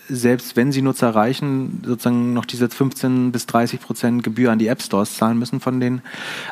[0.09, 4.67] selbst wenn sie Nutzer erreichen, sozusagen noch diese 15 bis 30 Prozent Gebühr an die
[4.67, 6.01] App Stores zahlen müssen von denen.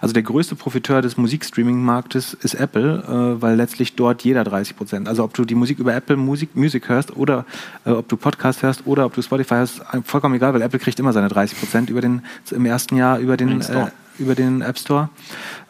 [0.01, 5.08] Also der größte Profiteur des Musikstreaming-Marktes ist Apple, äh, weil letztlich dort jeder 30 Prozent.
[5.08, 7.45] Also ob du die Musik über Apple Musik, Music hörst oder
[7.86, 10.99] äh, ob du Podcast hörst oder ob du Spotify hörst, vollkommen egal, weil Apple kriegt
[10.99, 13.88] immer seine 30 Prozent über den im ersten Jahr über den äh,
[14.20, 15.10] über den App Store.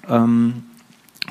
[0.08, 0.64] Ähm,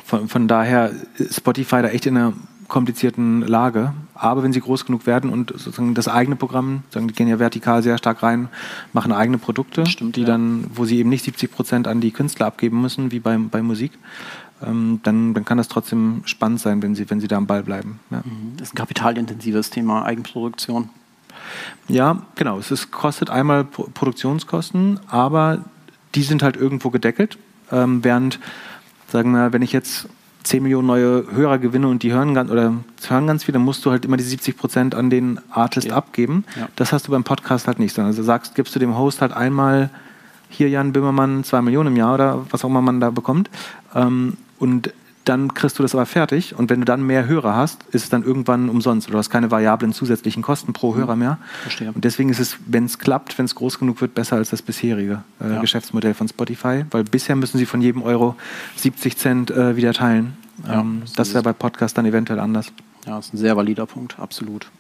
[0.04, 0.92] von, von daher
[1.30, 2.32] Spotify da echt in einer
[2.68, 3.92] komplizierten Lage.
[4.14, 7.38] Aber wenn sie groß genug werden und sozusagen das eigene Programm, sagen, die gehen ja
[7.38, 8.48] vertikal sehr stark rein,
[8.92, 10.26] machen eigene Produkte, Stimmt, die ja.
[10.26, 13.62] dann, wo sie eben nicht 70 Prozent an die Künstler abgeben müssen, wie bei, bei
[13.62, 13.92] Musik,
[14.64, 17.62] ähm, dann, dann kann das trotzdem spannend sein, wenn sie, wenn sie da am Ball
[17.62, 18.00] bleiben.
[18.10, 18.18] Ja.
[18.18, 18.56] Mhm.
[18.56, 20.88] Das ist ein kapitalintensives Thema, Eigenproduktion.
[21.88, 22.58] Ja, genau.
[22.58, 25.64] Es ist, kostet einmal Produktionskosten, aber
[26.14, 27.38] die sind halt irgendwo gedeckelt.
[27.70, 28.40] Ähm, während,
[29.08, 30.08] sagen wir, wenn ich jetzt
[30.46, 32.72] 10 Millionen neue Hörer gewinne und die hören ganz, oder
[33.08, 35.96] hören ganz viel, dann musst du halt immer die 70 Prozent an den Artist ja.
[35.96, 36.44] abgeben.
[36.56, 36.68] Ja.
[36.76, 37.94] Das hast du beim Podcast halt nicht.
[37.94, 39.90] Sondern also sagst, gibst du dem Host halt einmal
[40.48, 43.50] hier Jan Böhmermann 2 Millionen im Jahr oder was auch immer man da bekommt.
[43.94, 44.92] Ähm, und
[45.26, 48.08] dann kriegst du das aber fertig und wenn du dann mehr Hörer hast, ist es
[48.08, 49.10] dann irgendwann umsonst.
[49.10, 50.98] Du hast keine variablen zusätzlichen Kosten pro mhm.
[50.98, 51.38] Hörer mehr.
[51.62, 51.92] Verstehe.
[51.92, 54.62] Und deswegen ist es, wenn es klappt, wenn es groß genug wird, besser als das
[54.62, 55.60] bisherige äh, ja.
[55.60, 58.36] Geschäftsmodell von Spotify, weil bisher müssen sie von jedem Euro
[58.76, 60.36] 70 Cent äh, wieder teilen.
[60.64, 62.72] Ja, ähm, das wäre bei Podcast dann eventuell anders.
[63.04, 64.70] Ja, das ist ein sehr valider Punkt, absolut.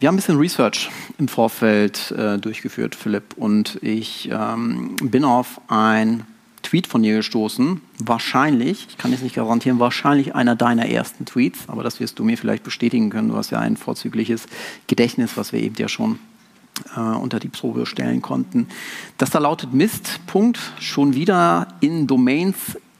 [0.00, 5.60] Wir haben ein bisschen Research im Vorfeld äh, durchgeführt, Philipp, und ich ähm, bin auf
[5.68, 6.24] ein
[6.62, 7.80] Tweet von dir gestoßen.
[7.98, 12.24] Wahrscheinlich, ich kann jetzt nicht garantieren, wahrscheinlich einer deiner ersten Tweets, aber das wirst du
[12.24, 13.28] mir vielleicht bestätigen können.
[13.28, 14.46] Du hast ja ein vorzügliches
[14.86, 16.18] Gedächtnis, was wir eben ja schon
[16.96, 18.68] äh, unter die Probe stellen konnten.
[19.16, 22.56] Das da lautet Mist, Punkt, schon wieder in Domains,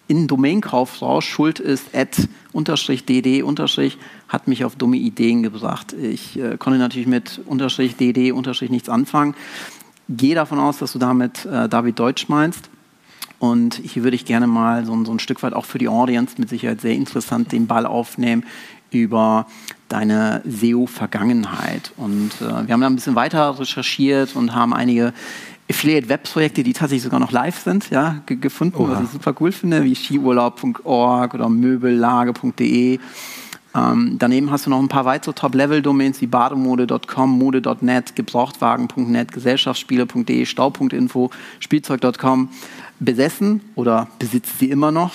[0.06, 5.92] in Domainkaufrausch, Schuld ist at unterstrich dd unterstrich, hat mich auf dumme Ideen gebracht.
[5.92, 9.34] Ich äh, konnte natürlich mit unterstrich dd unterstrich nichts anfangen.
[10.08, 12.70] Gehe davon aus, dass du damit äh, David Deutsch meinst.
[13.38, 16.34] Und hier würde ich gerne mal so, so, ein Stück weit auch für die Audience
[16.38, 18.44] mit Sicherheit sehr interessant den Ball aufnehmen
[18.90, 19.46] über
[19.88, 21.92] deine SEO-Vergangenheit.
[21.96, 25.12] Und äh, wir haben da ein bisschen weiter recherchiert und haben einige
[25.70, 28.92] Affiliate-Web-Projekte, die tatsächlich sogar noch live sind, ja, gefunden, Oha.
[28.92, 32.98] was ich super cool finde, wie skiurlaub.org oder möbellage.de.
[33.74, 41.30] Ähm, daneben hast du noch ein paar weitere Top-Level-Domains wie bademode.com, mode.net, gebrauchtwagen.net, gesellschaftsspiele.de, stau.info,
[41.60, 42.48] spielzeug.com
[43.00, 45.12] besessen oder besitzt sie immer noch.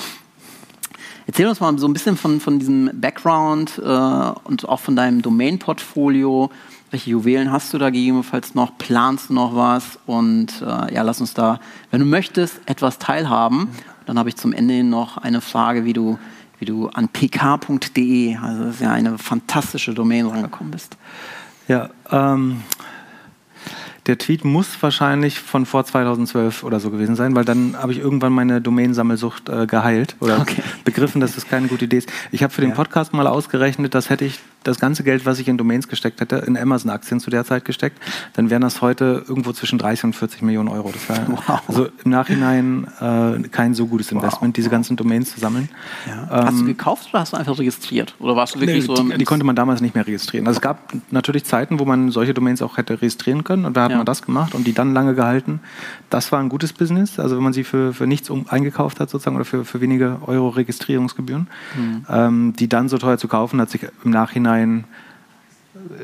[1.26, 5.22] Erzähl uns mal so ein bisschen von, von diesem Background äh, und auch von deinem
[5.22, 6.50] Domain-Portfolio.
[6.92, 8.78] Welche Juwelen hast du da gegebenenfalls noch?
[8.78, 10.00] Planst du noch was?
[10.06, 11.60] Und äh, ja, lass uns da,
[11.92, 13.70] wenn du möchtest, etwas teilhaben.
[14.06, 16.20] Dann habe ich zum Ende noch eine Frage, wie du,
[16.60, 20.98] wie du an pk.de, also das ist ja eine fantastische Domain, rangekommen bist.
[21.70, 22.62] Ja, ähm,
[24.06, 28.00] der Tweet muss wahrscheinlich von vor 2012 oder so gewesen sein, weil dann habe ich
[28.00, 30.62] irgendwann meine Domainsammelsucht äh, geheilt oder okay.
[30.84, 32.12] begriffen, dass das keine gute Idee ist.
[32.32, 32.76] Ich habe für den ja.
[32.76, 36.38] Podcast mal ausgerechnet, das hätte ich das ganze Geld, was ich in Domains gesteckt hätte,
[36.38, 38.02] in Amazon-Aktien zu der Zeit gesteckt,
[38.34, 40.92] dann wären das heute irgendwo zwischen 30 und 40 Millionen Euro.
[40.92, 41.62] Das wäre wow.
[41.68, 44.56] also im Nachhinein äh, kein so gutes Investment, wow.
[44.56, 45.70] diese ganzen Domains zu sammeln.
[46.08, 46.24] Ja.
[46.24, 48.16] Ähm, hast du gekauft oder hast du einfach registriert?
[48.20, 50.48] Oder warst du wirklich nee, so die, die, konnte man damals nicht mehr registrieren.
[50.48, 53.84] Also es gab natürlich Zeiten, wo man solche Domains auch hätte registrieren können und da
[53.84, 53.98] hat ja.
[53.98, 55.60] man das gemacht und die dann lange gehalten.
[56.10, 59.10] Das war ein gutes Business, also wenn man sie für, für nichts um, eingekauft hat
[59.10, 62.06] sozusagen oder für, für wenige Euro Registrierungsgebühren, mhm.
[62.10, 64.86] ähm, die dann so teuer zu kaufen, hat sich im Nachhinein Anleihen,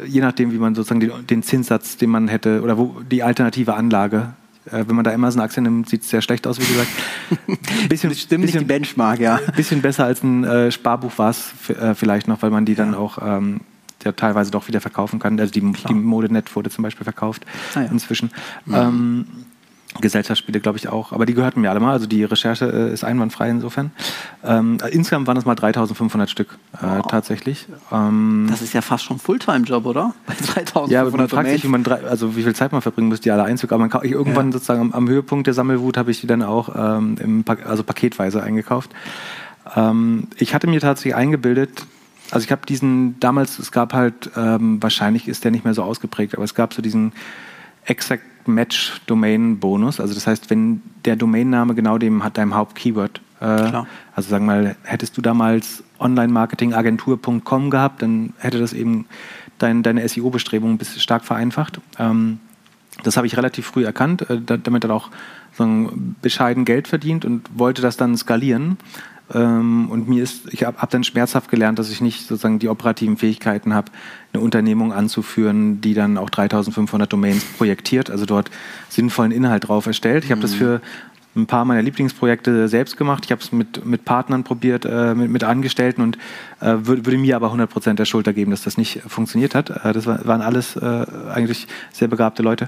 [0.03, 3.23] äh, je nachdem, wie man sozusagen den, den Zinssatz, den man hätte, oder wo die
[3.23, 4.33] alternative Anlage
[4.65, 6.65] äh, wenn man da immer so eine Aktie nimmt, sieht es sehr schlecht aus, wie
[6.65, 6.89] gesagt.
[7.89, 9.37] bisschen, das stimmt bisschen, nicht die Benchmark, ja.
[9.37, 12.75] Ein bisschen besser als ein äh, Sparbuch war es äh, vielleicht noch, weil man die
[12.75, 13.61] dann auch ähm,
[14.03, 15.39] ja, teilweise doch wieder verkaufen kann.
[15.39, 17.87] Also die, die Modenet wurde zum Beispiel verkauft ah, ja.
[17.87, 18.31] inzwischen.
[18.65, 18.75] Mhm.
[18.75, 19.25] Ähm,
[19.99, 21.11] Gesellschaftsspiele, glaube ich, auch.
[21.11, 21.91] Aber die gehörten mir alle mal.
[21.91, 23.91] Also die Recherche äh, ist einwandfrei insofern.
[24.43, 27.07] Ähm, insgesamt waren es mal 3500 Stück äh, wow.
[27.07, 27.67] tatsächlich.
[27.91, 30.13] Ähm, das ist ja fast schon Fulltime-Job, oder?
[30.27, 33.09] Bei 3500 Ja, man fragt sich, wie, man drei, also wie viel Zeit man verbringen
[33.09, 33.83] muss, die alle einzukaufen.
[33.83, 34.51] Aber man, ich, irgendwann ja.
[34.53, 38.43] sozusagen am, am, Höhepunkt der Sammelwut habe ich die dann auch ähm, im, also paketweise
[38.43, 38.91] eingekauft.
[39.75, 41.85] Ähm, ich hatte mir tatsächlich eingebildet,
[42.31, 45.81] also ich habe diesen, damals, es gab halt, ähm, wahrscheinlich ist der nicht mehr so
[45.81, 47.13] ausgeprägt, aber es gab so diesen
[48.39, 49.99] Exact Match Domain Bonus.
[49.99, 53.21] Also das heißt, wenn der Domainname genau dem hat deinem Hauptkeyword.
[53.41, 59.05] Äh, also sagen wir mal, hättest du damals Online-Marketing-Agentur.com gehabt, dann hätte das eben
[59.57, 61.79] dein, deine SEO-Bestrebungen stark vereinfacht.
[61.97, 62.39] Ähm,
[63.03, 65.09] das habe ich relativ früh erkannt, äh, damit dann auch
[65.53, 68.77] so bescheiden Geld verdient und wollte das dann skalieren.
[69.33, 72.67] Ähm, und mir ist, ich habe hab dann schmerzhaft gelernt, dass ich nicht sozusagen die
[72.67, 73.91] operativen Fähigkeiten habe,
[74.33, 78.51] eine Unternehmung anzuführen, die dann auch 3500 Domains projektiert, also dort
[78.89, 80.23] sinnvollen Inhalt drauf erstellt.
[80.23, 80.43] Ich habe mhm.
[80.43, 80.81] das für
[81.35, 83.25] ein paar meiner Lieblingsprojekte selbst gemacht.
[83.25, 86.17] Ich habe es mit, mit Partnern probiert, äh, mit, mit Angestellten und
[86.59, 89.69] äh, würde, würde mir aber 100 Prozent der Schulter geben, dass das nicht funktioniert hat.
[89.69, 92.67] Äh, das war, waren alles äh, eigentlich sehr begabte Leute.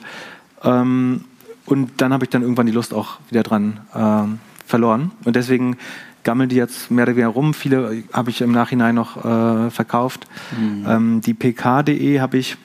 [0.64, 1.26] Ähm,
[1.66, 5.12] und dann habe ich dann irgendwann die Lust auch wieder dran ähm, verloren.
[5.26, 5.78] Und deswegen
[6.24, 7.54] gammeln die jetzt mehr oder weniger rum.
[7.54, 10.28] Viele habe ich im Nachhinein noch äh, verkauft.
[10.58, 10.86] Mhm.
[10.88, 12.58] Ähm, die pk.de habe ich,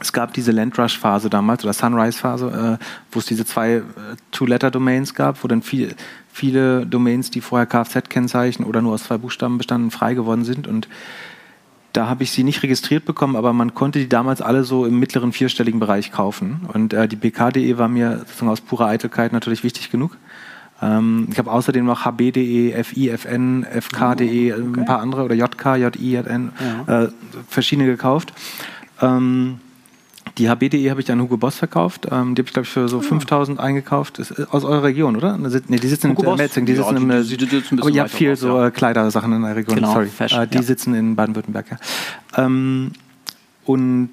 [0.00, 3.82] es gab diese Landrush-Phase damals oder Sunrise-Phase, äh, wo es diese zwei äh,
[4.30, 5.94] Two-Letter-Domains gab, wo dann viel,
[6.32, 10.66] viele Domains, die vorher Kfz-Kennzeichen oder nur aus zwei Buchstaben bestanden, frei geworden sind.
[10.66, 10.88] Und
[11.92, 14.98] da habe ich sie nicht registriert bekommen, aber man konnte die damals alle so im
[14.98, 16.68] mittleren vierstelligen Bereich kaufen.
[16.72, 20.16] Und äh, die PK.de war mir sozusagen aus purer Eitelkeit natürlich wichtig genug.
[20.82, 24.80] Ähm, ich habe außerdem noch hb.de, FIFN, FK.de, oh, okay.
[24.80, 26.52] ein paar andere oder JK, JI, JN,
[26.86, 27.04] ja.
[27.04, 27.08] äh,
[27.48, 28.32] verschiedene gekauft.
[29.00, 29.60] Ähm,
[30.38, 32.06] die HB.de habe ich an Hugo Boss verkauft.
[32.10, 33.02] Ähm, die habe ich, glaube ich, für so ja.
[33.02, 34.18] 5000 eingekauft.
[34.18, 35.36] Ist äh, aus eurer Region, oder?
[35.36, 36.66] Ne, die sitzen Hugo in Metzing.
[36.66, 38.68] Die sitzen ja, im, die, die, die sitzen aber ihr habt viel raus, so ja.
[38.68, 39.76] Äh, Kleidersachen in der Region.
[39.76, 40.06] Genau, Sorry.
[40.06, 42.44] Fashion, äh, die sitzen in Baden-Württemberg, ja.
[42.44, 42.92] Ähm,
[43.64, 44.10] und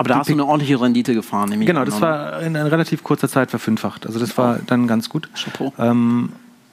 [0.00, 1.66] aber da hast du eine ordentliche Rendite gefahren, nämlich.
[1.66, 4.06] Genau, das war in einer relativ kurzer Zeit verfünffacht.
[4.06, 5.28] Also das war dann ganz gut.
[5.34, 5.74] Chapeau.
[5.78, 6.30] Ähm,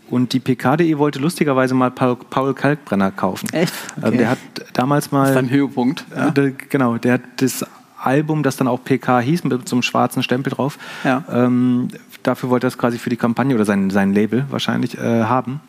[0.09, 3.49] und die PKDE wollte lustigerweise mal Paul, Kalkbrenner kaufen.
[3.51, 3.73] Echt?
[3.97, 4.17] Ähm, okay.
[4.17, 4.38] der hat
[4.71, 5.23] damals mal.
[5.23, 6.05] Das ist ein Höhepunkt.
[6.15, 6.30] Ja.
[6.30, 7.65] Der, genau, der hat das
[8.01, 10.78] Album, das dann auch PK hieß, mit so einem schwarzen Stempel drauf.
[11.03, 11.25] Ja.
[11.30, 11.89] Ähm,
[12.23, 15.59] dafür wollte er es quasi für die Kampagne oder sein, sein Label wahrscheinlich äh, haben.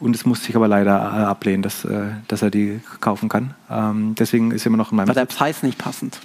[0.00, 3.54] Und es musste ich aber leider äh, ablehnen, dass, äh, dass er die kaufen kann.
[3.70, 5.06] Ähm, deswegen ist er immer noch in meinem.
[5.06, 6.18] War der Preis nicht passend?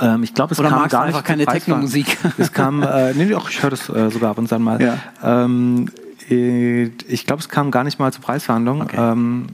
[0.00, 1.14] Ähm, ich glaube, es Oder kam gar nicht.
[1.14, 2.18] einfach keine Techno-Musik.
[2.38, 4.80] Es kam, äh, nee, auch ich höre das äh, sogar ab und an mal.
[4.80, 4.98] Ja.
[5.22, 5.90] Ähm,
[6.30, 8.82] äh, ich glaube, es kam gar nicht mal zur Preisverhandlung.
[8.82, 8.96] Okay.
[8.96, 9.46] Ähm,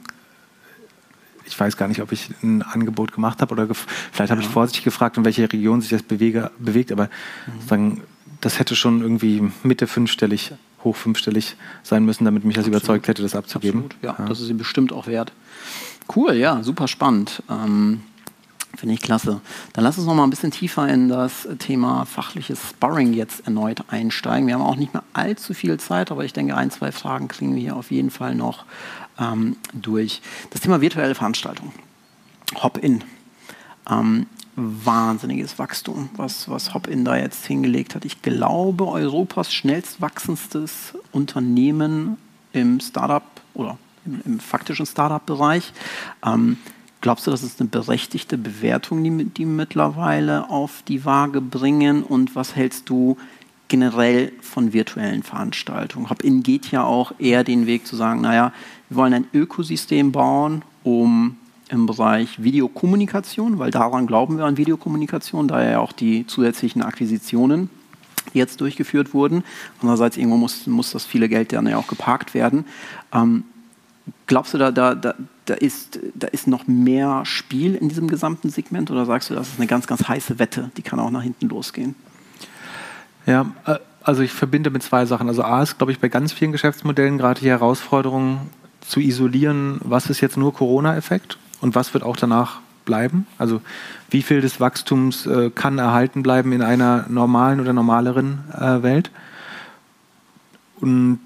[1.47, 4.47] ich weiß gar nicht, ob ich ein Angebot gemacht habe oder vielleicht habe ja.
[4.47, 7.69] ich vorsichtig gefragt, in welche Region sich das bewege, bewegt, aber mhm.
[7.69, 8.03] sagen,
[8.41, 12.83] das hätte schon irgendwie Mitte fünfstellig, hoch fünfstellig sein müssen, damit mich das Absolut.
[12.83, 13.85] überzeugt hätte, das abzugeben.
[13.85, 14.03] Absolut.
[14.03, 15.33] Ja, ja, das ist ihm bestimmt auch wert.
[16.15, 17.43] Cool, ja, super spannend.
[17.51, 18.03] Ähm,
[18.77, 19.41] Finde ich klasse.
[19.73, 23.85] Dann lass uns noch mal ein bisschen tiefer in das Thema fachliches Sparring jetzt erneut
[23.89, 24.47] einsteigen.
[24.47, 27.55] Wir haben auch nicht mehr allzu viel Zeit, aber ich denke, ein, zwei Fragen kriegen
[27.55, 28.65] wir hier auf jeden Fall noch
[29.19, 30.23] ähm, durch.
[30.51, 31.73] Das Thema virtuelle Veranstaltung.
[32.63, 33.05] Hop-in.
[33.89, 38.05] Ähm, wahnsinniges Wachstum, was, was Hop-in da jetzt hingelegt hat.
[38.05, 42.17] Ich glaube, Europas schnellst wachsendstes Unternehmen
[42.53, 45.73] im Startup oder im, im faktischen Startup-Bereich.
[46.25, 46.59] Ähm,
[47.05, 52.03] glaubst du, das ist eine berechtigte Bewertung, die, die mittlerweile auf die Waage bringen?
[52.03, 53.19] Und was hältst du
[53.69, 56.09] generell von virtuellen Veranstaltungen?
[56.09, 58.55] Hop-in geht ja auch eher den Weg zu sagen, naja,
[58.89, 61.37] wir wollen ein Ökosystem bauen, um
[61.69, 67.69] im Bereich Videokommunikation, weil daran glauben wir an Videokommunikation, da ja auch die zusätzlichen Akquisitionen
[68.33, 69.45] jetzt durchgeführt wurden.
[69.83, 72.65] Andererseits irgendwo muss, muss das viele Geld dann ja auch geparkt werden.
[73.13, 73.45] Ähm,
[74.27, 75.15] glaubst du, da, da, da,
[75.47, 79.49] da, ist, da ist noch mehr Spiel in diesem gesamten Segment oder sagst du, das
[79.49, 81.95] ist eine ganz, ganz heiße Wette, die kann auch nach hinten losgehen?
[83.27, 85.29] Ja, äh, also ich verbinde mit zwei Sachen.
[85.29, 88.51] Also A ist, glaube ich, bei ganz vielen Geschäftsmodellen gerade die Herausforderung,
[88.87, 93.27] zu isolieren, was ist jetzt nur Corona-Effekt und was wird auch danach bleiben.
[93.39, 93.63] Also
[94.11, 99.11] wie viel des Wachstums äh, kann erhalten bleiben in einer normalen oder normaleren äh, Welt.
[100.81, 101.19] Und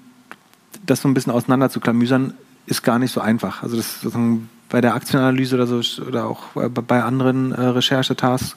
[0.85, 2.33] das so ein bisschen auseinander zu klamüsern,
[2.69, 3.63] ist gar nicht so einfach.
[3.63, 3.99] Also das
[4.69, 8.55] bei der Aktienanalyse oder so oder auch bei anderen äh, Recherchetasks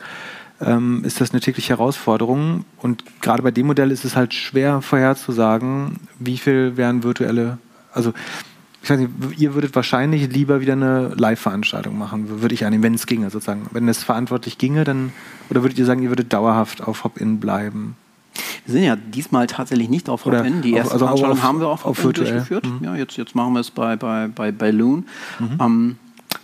[0.61, 2.65] ähm, ist das eine tägliche Herausforderung.
[2.79, 7.59] Und gerade bei dem Modell ist es halt schwer vorherzusagen, wie viel werden virtuelle,
[7.93, 8.13] also
[8.83, 12.95] ich weiß nicht, ihr würdet wahrscheinlich lieber wieder eine Live-Veranstaltung machen, würde ich annehmen, wenn
[12.95, 13.67] es ginge sozusagen.
[13.71, 15.13] Wenn es verantwortlich ginge, dann,
[15.51, 17.97] oder würdet ihr sagen, ihr würdet dauerhaft auf Hop-In bleiben?
[18.65, 20.63] Wir sind ja diesmal tatsächlich nicht auf Hop-In.
[20.63, 22.67] Die erste also Veranstaltung haben wir auf Hop-In durchgeführt.
[22.67, 22.85] Mhm.
[22.85, 25.05] Ja, jetzt, jetzt machen wir es bei, bei, bei Balloon.
[25.39, 25.59] Mhm.
[25.61, 25.97] Ähm,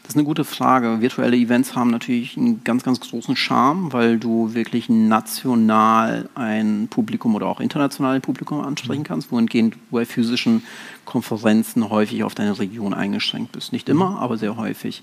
[0.09, 1.03] das ist eine gute Frage.
[1.03, 7.35] Virtuelle Events haben natürlich einen ganz, ganz großen Charme, weil du wirklich national ein Publikum
[7.35, 9.05] oder auch international ein Publikum ansprechen mhm.
[9.05, 10.63] kannst, wohingehend du bei physischen
[11.05, 13.75] Konferenzen häufig auf deine Region eingeschränkt bist.
[13.75, 14.17] Nicht immer, mhm.
[14.17, 15.03] aber sehr häufig.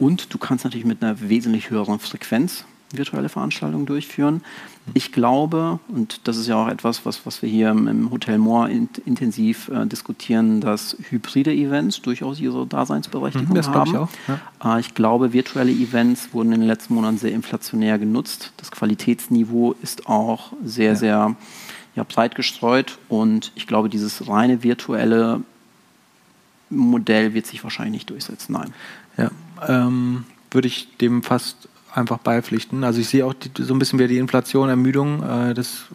[0.00, 4.42] Und du kannst natürlich mit einer wesentlich höheren Frequenz virtuelle Veranstaltungen durchführen.
[4.94, 8.68] Ich glaube, und das ist ja auch etwas, was, was wir hier im Hotel Moor
[8.68, 13.90] in, intensiv äh, diskutieren, dass hybride Events durchaus ihre Daseinsberechtigung mhm, das haben.
[13.90, 14.76] Ich, auch, ja.
[14.76, 18.52] äh, ich glaube, virtuelle Events wurden in den letzten Monaten sehr inflationär genutzt.
[18.56, 20.96] Das Qualitätsniveau ist auch sehr, ja.
[20.96, 21.36] sehr
[21.94, 25.42] ja, breit gestreut und ich glaube, dieses reine virtuelle
[26.70, 28.52] Modell wird sich wahrscheinlich nicht durchsetzen.
[28.52, 28.72] Nein.
[29.16, 29.30] Ja,
[29.68, 32.84] ähm, würde ich dem fast einfach beipflichten.
[32.84, 35.86] Also ich sehe auch die, so ein bisschen wieder die Inflation, Ermüdung, äh, das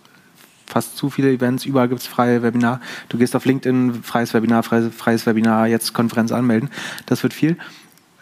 [0.65, 2.81] fast zu viele Events, überall gibt es freie Webinar.
[3.09, 6.69] Du gehst auf LinkedIn, freies Webinar, freies, freies Webinar, jetzt Konferenz anmelden.
[7.05, 7.57] Das wird viel.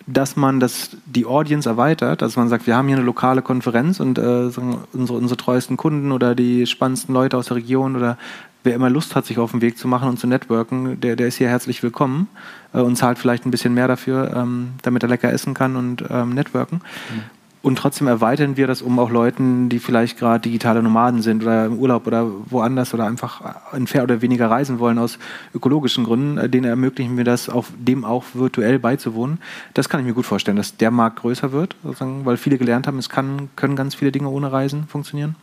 [0.05, 4.01] Dass man das, die Audience erweitert, dass man sagt, wir haben hier eine lokale Konferenz
[4.01, 4.49] und äh,
[4.91, 8.17] unsere, unsere treuesten Kunden oder die spannendsten Leute aus der Region oder
[8.65, 11.27] wer immer Lust hat, sich auf den Weg zu machen und zu networken, der, der
[11.27, 12.27] ist hier herzlich willkommen
[12.73, 16.03] äh, und zahlt vielleicht ein bisschen mehr dafür, ähm, damit er lecker essen kann und
[16.09, 16.81] ähm, networken.
[17.09, 21.43] Mhm und trotzdem erweitern wir das um auch Leuten, die vielleicht gerade digitale Nomaden sind
[21.43, 23.41] oder im Urlaub oder woanders oder einfach
[23.71, 25.17] in fair oder weniger reisen wollen aus
[25.55, 26.37] ökologischen Gründen.
[26.37, 29.37] Äh, denen ermöglichen wir das, auf dem auch virtuell beizuwohnen.
[29.73, 32.97] Das kann ich mir gut vorstellen, dass der Markt größer wird, weil viele gelernt haben,
[32.97, 35.35] es kann, können ganz viele Dinge ohne Reisen funktionieren.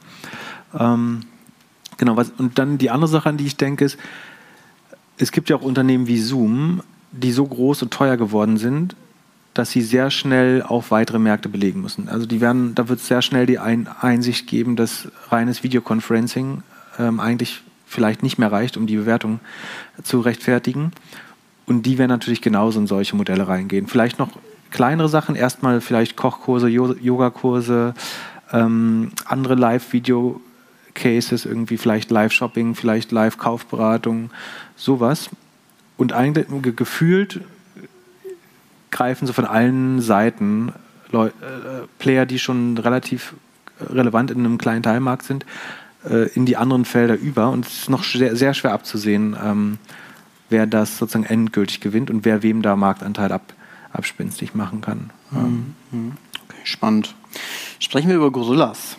[0.79, 1.23] Ähm,
[1.97, 3.99] genau, was, und dann die andere Sache, an die ich denke, ist,
[5.17, 8.95] es gibt ja auch Unternehmen wie Zoom, die so groß und teuer geworden sind,
[9.55, 12.09] dass sie sehr schnell auf weitere Märkte belegen müssen.
[12.09, 16.63] Also die werden, da wird es sehr schnell die Ein Einsicht geben, dass reines Videoconferencing
[16.99, 19.41] ähm, eigentlich vielleicht nicht mehr reicht, um die Bewertung
[20.03, 20.93] zu rechtfertigen.
[21.67, 23.89] Und die werden natürlich genauso in solche Modelle reingehen.
[23.89, 24.31] Vielleicht noch
[24.71, 27.95] kleinere Sachen, erstmal vielleicht Kochkurse, Yogakurse,
[28.53, 34.31] ähm, andere Live-Video-Cases, irgendwie vielleicht Live-Shopping, vielleicht Live-Kaufberatung,
[34.77, 35.31] sowas.
[35.97, 36.47] Und eigentlich
[36.77, 37.41] gefühlt
[38.91, 40.73] greifen so von allen Seiten
[41.11, 41.31] Leu äh,
[41.99, 43.35] Player, die schon relativ
[43.81, 45.45] relevant in einem kleinen Teilmarkt sind,
[46.09, 47.51] äh, in die anderen Felder über.
[47.51, 49.79] Und es ist noch sehr, sehr schwer abzusehen, ähm,
[50.49, 53.55] wer das sozusagen endgültig gewinnt und wer wem da Marktanteil ab,
[53.93, 55.11] abspinstig machen kann.
[55.31, 55.75] Mhm.
[55.91, 56.13] mhm.
[56.49, 57.15] Okay, spannend.
[57.79, 58.97] Sprechen wir über Gorillas.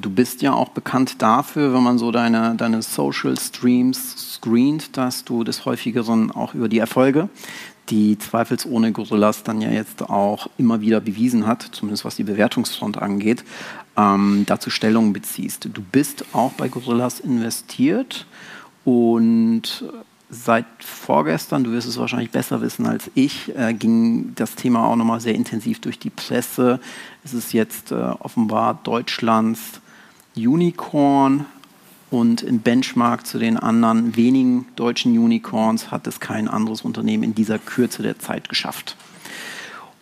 [0.00, 5.24] Du bist ja auch bekannt dafür, wenn man so deine, deine Social Streams screent, dass
[5.24, 7.28] du des Häufigeren auch über die Erfolge
[7.90, 12.98] die zweifelsohne Gorillas dann ja jetzt auch immer wieder bewiesen hat, zumindest was die Bewertungsfront
[12.98, 13.44] angeht,
[13.96, 15.68] ähm, dazu Stellung beziehst.
[15.72, 18.26] Du bist auch bei Gorillas investiert
[18.84, 19.84] und
[20.30, 24.96] seit vorgestern, du wirst es wahrscheinlich besser wissen als ich, äh, ging das Thema auch
[24.96, 26.80] nochmal sehr intensiv durch die Presse.
[27.24, 29.80] Es ist jetzt äh, offenbar Deutschlands
[30.36, 31.46] Unicorn
[32.10, 37.34] und im Benchmark zu den anderen wenigen deutschen Unicorns hat es kein anderes Unternehmen in
[37.34, 38.96] dieser Kürze der Zeit geschafft.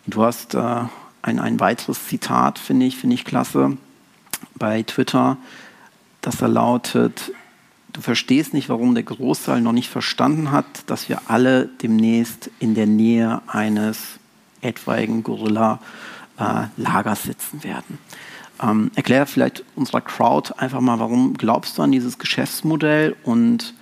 [0.05, 0.83] Und du hast äh,
[1.21, 3.77] ein, ein weiteres Zitat, finde ich, finde ich klasse,
[4.55, 5.37] bei Twitter,
[6.21, 7.33] das da lautet,
[7.93, 12.75] du verstehst nicht, warum der Großteil noch nicht verstanden hat, dass wir alle demnächst in
[12.75, 14.19] der Nähe eines
[14.61, 17.97] etwaigen Gorilla-Lagers äh, sitzen werden.
[18.61, 23.73] Ähm, erklär vielleicht unserer Crowd einfach mal, warum glaubst du an dieses Geschäftsmodell und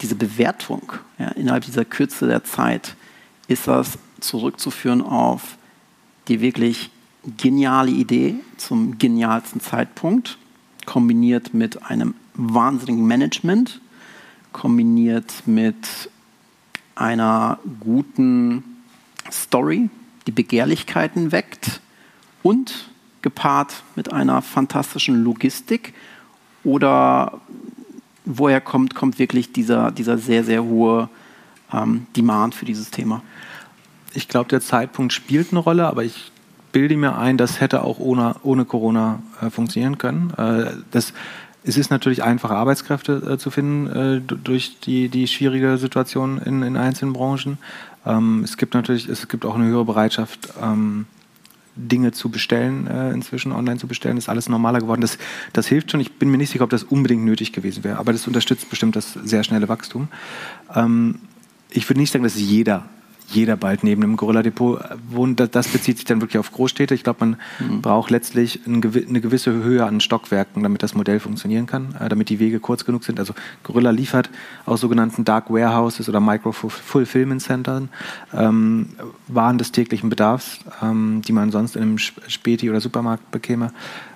[0.00, 2.96] diese Bewertung ja, innerhalb dieser Kürze der Zeit,
[3.48, 5.58] ist das zurückzuführen auf
[6.28, 6.90] die wirklich
[7.36, 10.38] geniale Idee zum genialsten Zeitpunkt,
[10.86, 13.80] kombiniert mit einem wahnsinnigen Management,
[14.52, 16.10] kombiniert mit
[16.94, 18.62] einer guten
[19.30, 19.90] Story,
[20.26, 21.80] die Begehrlichkeiten weckt
[22.42, 22.90] und
[23.24, 25.94] gepaart mit einer fantastischen Logistik?
[26.62, 27.40] Oder
[28.24, 31.08] woher kommt, kommt wirklich dieser, dieser sehr, sehr hohe
[31.72, 33.22] ähm, Demand für dieses Thema?
[34.12, 36.30] Ich glaube, der Zeitpunkt spielt eine Rolle, aber ich
[36.70, 40.32] bilde mir ein, das hätte auch ohne, ohne Corona äh, funktionieren können.
[40.36, 41.12] Äh, das,
[41.64, 46.62] es ist natürlich einfacher, Arbeitskräfte äh, zu finden äh, durch die, die schwierige Situation in,
[46.62, 47.58] in einzelnen Branchen.
[48.06, 51.06] Ähm, es gibt natürlich, es gibt auch eine höhere Bereitschaft, ähm,
[51.76, 55.00] Dinge zu bestellen, äh, inzwischen online zu bestellen, ist alles normaler geworden.
[55.00, 55.18] Das,
[55.52, 56.00] das hilft schon.
[56.00, 58.96] Ich bin mir nicht sicher, ob das unbedingt nötig gewesen wäre, aber das unterstützt bestimmt
[58.96, 60.08] das sehr schnelle Wachstum.
[60.74, 61.20] Ähm,
[61.70, 62.88] ich würde nicht sagen, dass jeder
[63.28, 65.40] jeder bald neben einem Gorilla-Depot wohnt.
[65.54, 66.94] Das bezieht sich dann wirklich auf Großstädte.
[66.94, 67.82] Ich glaube, man mhm.
[67.82, 72.38] braucht letztlich eine gewisse Höhe an Stockwerken, damit das Modell funktionieren kann, äh, damit die
[72.38, 73.18] Wege kurz genug sind.
[73.18, 74.30] Also Gorilla liefert
[74.66, 77.88] aus sogenannten Dark Warehouses oder Micro-Fulfillment Centern
[78.32, 78.90] ähm,
[79.28, 83.72] Waren des täglichen Bedarfs, ähm, die man sonst in einem Späti oder Supermarkt bekäme,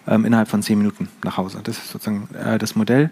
[0.06, 1.60] ähm, innerhalb von zehn Minuten nach Hause.
[1.62, 3.10] Das ist sozusagen äh, das Modell.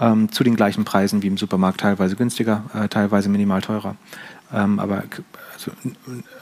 [0.00, 3.96] Ähm, zu den gleichen Preisen wie im Supermarkt, teilweise günstiger, äh, teilweise minimal teurer
[4.52, 5.04] ähm, aber
[5.54, 5.72] also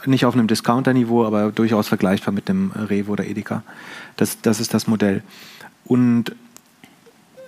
[0.04, 3.62] nicht auf einem Discounter-Niveau, aber durchaus vergleichbar mit dem Revo oder Edeka.
[4.16, 5.22] Das, das ist das Modell.
[5.84, 6.34] Und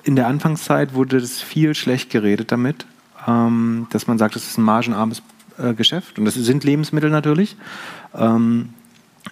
[0.04, 2.86] in der Anfangszeit wurde das viel schlecht geredet damit,
[3.26, 5.22] ähm, dass man sagt, das ist ein margenarmes
[5.58, 7.56] äh, Geschäft und das sind Lebensmittel natürlich.
[8.14, 8.70] Ähm,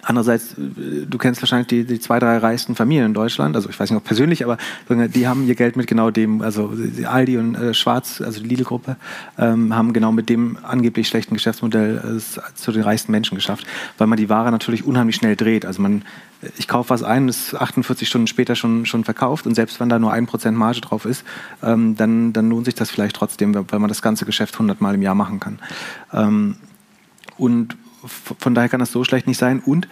[0.03, 3.79] Andererseits, äh, du kennst wahrscheinlich die, die, zwei, drei reichsten Familien in Deutschland, also ich
[3.79, 4.57] weiß nicht ob persönlich, aber
[4.89, 6.73] die haben ihr Geld mit genau dem, also
[7.05, 8.95] Aldi und äh, Schwarz, also die Lidl-Gruppe,
[9.37, 13.65] ähm, haben genau mit dem angeblich schlechten Geschäftsmodell äh, zu den reichsten Menschen geschafft,
[13.97, 15.65] weil man die Ware natürlich unheimlich schnell dreht.
[15.65, 16.03] Also man,
[16.57, 19.99] ich kaufe was ein, ist 48 Stunden später schon, schon verkauft und selbst wenn da
[19.99, 21.23] nur ein Prozent Marge drauf ist,
[21.63, 24.95] ähm, dann, dann lohnt sich das vielleicht trotzdem, weil man das ganze Geschäft 100 Mal
[24.95, 25.59] im Jahr machen kann.
[26.13, 26.55] Ähm,
[27.37, 27.75] und
[28.05, 29.61] von daher kann das so schlecht nicht sein.
[29.65, 29.87] Und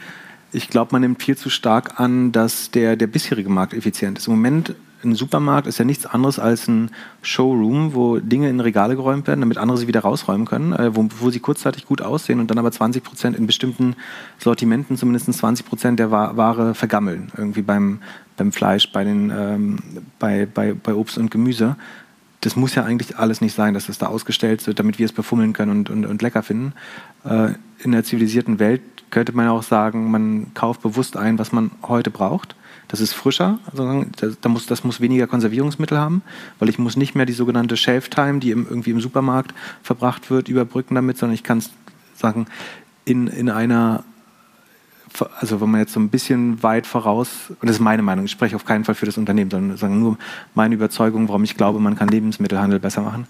[0.52, 4.28] ich glaube, man nimmt viel zu stark an, dass der, der bisherige Markt effizient ist.
[4.28, 4.76] Im Moment
[5.06, 6.90] ein Supermarkt ist ja nichts anderes als ein
[7.22, 11.08] Showroom, wo Dinge in Regale geräumt werden, damit andere sie wieder rausräumen können, äh, wo,
[11.20, 13.96] wo, sie kurzzeitig gut aussehen und dann aber 20 Prozent in bestimmten
[14.40, 17.32] Sortimenten, zumindest 20 Prozent der Ware vergammeln.
[17.38, 18.00] Irgendwie beim,
[18.38, 19.78] beim Fleisch, bei, den, ähm,
[20.20, 21.76] bei, bei, bei Obst und Gemüse.
[22.46, 25.14] Das muss ja eigentlich alles nicht sein, dass es da ausgestellt wird, damit wir es
[25.14, 26.74] befummeln können und, und, und lecker finden.
[27.24, 31.72] Äh, in der zivilisierten Welt könnte man auch sagen, man kauft bewusst ein, was man
[31.84, 32.56] heute braucht
[32.88, 36.22] das ist frischer, also das, muss, das muss weniger Konservierungsmittel haben,
[36.60, 40.30] weil ich muss nicht mehr die sogenannte Shelf Time, die im, irgendwie im Supermarkt verbracht
[40.30, 41.72] wird, überbrücken damit, sondern ich kann es
[42.16, 42.46] sagen,
[43.04, 44.04] in, in einer
[45.22, 48.32] also wenn man jetzt so ein bisschen weit voraus, und das ist meine Meinung, ich
[48.32, 50.18] spreche auf keinen Fall für das Unternehmen, sondern sagen nur
[50.54, 53.28] meine Überzeugung, warum ich glaube, man kann Lebensmittelhandel besser machen.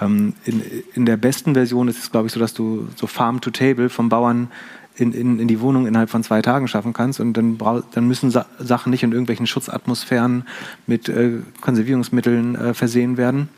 [0.00, 0.62] Ähm, in,
[0.94, 3.88] in der besten Version ist es, glaube ich, so, dass du so Farm to Table
[3.88, 4.48] vom Bauern
[4.96, 7.20] in, in, in die Wohnung innerhalb von zwei Tagen schaffen kannst.
[7.20, 7.58] Und dann,
[7.92, 10.44] dann müssen Sa Sachen nicht in irgendwelchen Schutzatmosphären
[10.86, 13.48] mit äh, Konservierungsmitteln äh, versehen werden.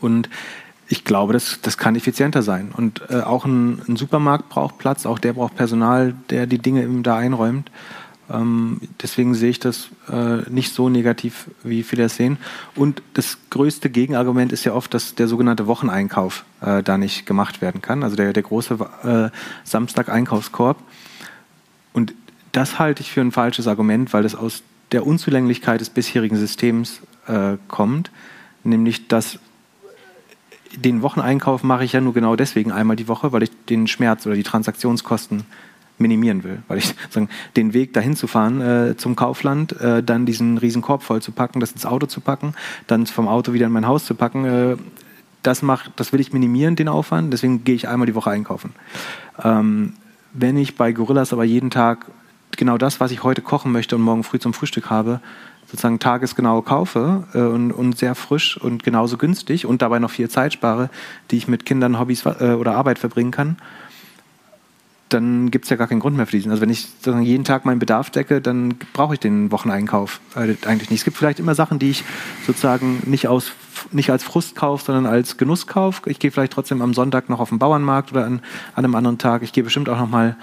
[0.00, 0.28] Und
[0.90, 2.72] ich glaube, das, das kann effizienter sein.
[2.76, 6.84] Und äh, auch ein, ein, Supermarkt braucht Platz, auch der braucht Personal, der die Dinge
[7.02, 7.70] da einräumt.
[8.28, 12.38] Ähm, deswegen sehe ich das äh, nicht so negativ, wie viele das sehen.
[12.74, 17.62] Und das größte Gegenargument ist ja oft, dass der sogenannte Wocheneinkauf äh, da nicht gemacht
[17.62, 18.74] werden kann, also der, der große
[19.04, 20.76] äh, Samstag-Einkaufskorb.
[21.92, 22.14] Und
[22.50, 27.00] das halte ich für ein falsches Argument, weil das aus der Unzulänglichkeit des bisherigen Systems
[27.28, 28.10] äh, kommt,
[28.64, 29.38] nämlich dass
[30.76, 34.26] den Wocheneinkauf mache ich ja nur genau deswegen einmal die Woche, weil ich den Schmerz
[34.26, 35.44] oder die Transaktionskosten
[35.98, 40.26] minimieren will, weil ich sagen, den Weg dahin zu fahren äh, zum Kaufland, äh, dann
[40.26, 42.54] diesen riesen Korb voll zu packen, das ins Auto zu packen,
[42.86, 44.76] dann vom Auto wieder in mein Haus zu packen, äh,
[45.42, 48.72] das, mach, das will ich minimieren, den Aufwand, deswegen gehe ich einmal die Woche einkaufen.
[49.42, 49.94] Ähm,
[50.32, 52.06] wenn ich bei Gorillas aber jeden Tag
[52.56, 55.20] genau das, was ich heute kochen möchte und morgen früh zum Frühstück habe,
[55.70, 60.28] sozusagen tagesgenau kaufe äh, und, und, sehr frisch und genauso günstig und dabei noch viel
[60.28, 60.90] Zeit spare,
[61.30, 63.56] die ich mit Kindern, Hobbys äh, oder Arbeit verbringen kann,
[65.08, 66.50] dann gibt es ja gar keinen Grund mehr für diesen.
[66.50, 70.90] Also wenn ich jeden Tag meinen Bedarf decke, dann brauche ich den Wocheneinkauf äh, eigentlich
[70.90, 71.00] nicht.
[71.00, 72.04] Es gibt vielleicht immer Sachen, die ich
[72.46, 73.52] sozusagen nicht, aus,
[73.92, 76.08] nicht als Frust kaufe, sondern als Genuss kaufe.
[76.10, 78.40] Ich gehe vielleicht trotzdem am Sonntag noch auf den Bauernmarkt oder an,
[78.74, 79.42] an einem anderen Tag.
[79.42, 80.36] Ich gehe bestimmt auch noch mal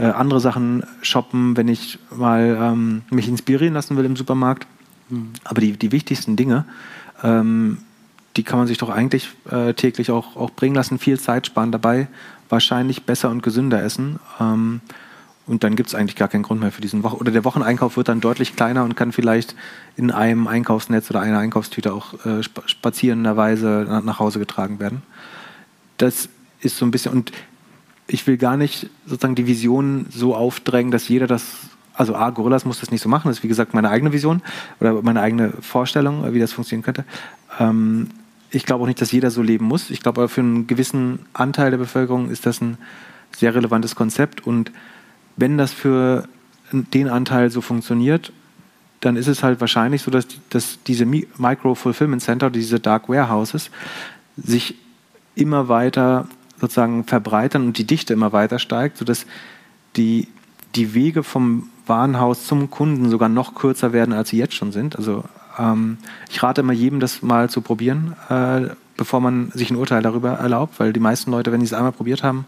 [0.00, 4.66] äh, andere Sachen shoppen, wenn ich mal ähm, mich inspirieren lassen will im Supermarkt.
[5.10, 5.30] Mhm.
[5.44, 6.64] Aber die, die wichtigsten Dinge,
[7.22, 7.78] ähm,
[8.36, 11.72] die kann man sich doch eigentlich äh, täglich auch, auch bringen lassen, viel Zeit sparen
[11.72, 12.08] dabei
[12.48, 14.18] wahrscheinlich besser und gesünder essen.
[14.40, 14.80] Ähm,
[15.46, 17.16] und dann gibt es eigentlich gar keinen Grund mehr für diesen Wochen.
[17.16, 19.56] Oder der Wocheneinkauf wird dann deutlich kleiner und kann vielleicht
[19.96, 25.02] in einem Einkaufsnetz oder einer Einkaufstüte auch äh, spazierenderweise nach Hause getragen werden.
[25.96, 26.28] Das
[26.60, 27.32] ist so ein bisschen, und
[28.12, 31.44] ich will gar nicht sozusagen die Vision so aufdrängen, dass jeder das,
[31.94, 34.42] also A, Gorillas muss das nicht so machen, das ist wie gesagt meine eigene Vision
[34.80, 37.04] oder meine eigene Vorstellung, wie das funktionieren könnte.
[37.58, 38.08] Ähm,
[38.50, 39.90] ich glaube auch nicht, dass jeder so leben muss.
[39.90, 42.78] Ich glaube, aber für einen gewissen Anteil der Bevölkerung ist das ein
[43.36, 44.44] sehr relevantes Konzept.
[44.44, 44.72] Und
[45.36, 46.28] wenn das für
[46.72, 48.32] den Anteil so funktioniert,
[49.00, 53.70] dann ist es halt wahrscheinlich so, dass, dass diese Micro-Fulfillment Center, diese Dark Warehouses,
[54.36, 54.74] sich
[55.36, 56.26] immer weiter
[56.60, 59.26] sozusagen verbreitern und die Dichte immer weiter steigt, sodass
[59.96, 60.28] die,
[60.74, 64.96] die Wege vom Warenhaus zum Kunden sogar noch kürzer werden, als sie jetzt schon sind.
[64.96, 65.24] Also
[65.58, 65.98] ähm,
[66.30, 70.32] ich rate immer jedem, das mal zu probieren, äh, bevor man sich ein Urteil darüber
[70.32, 72.44] erlaubt, weil die meisten Leute, wenn sie es einmal probiert haben,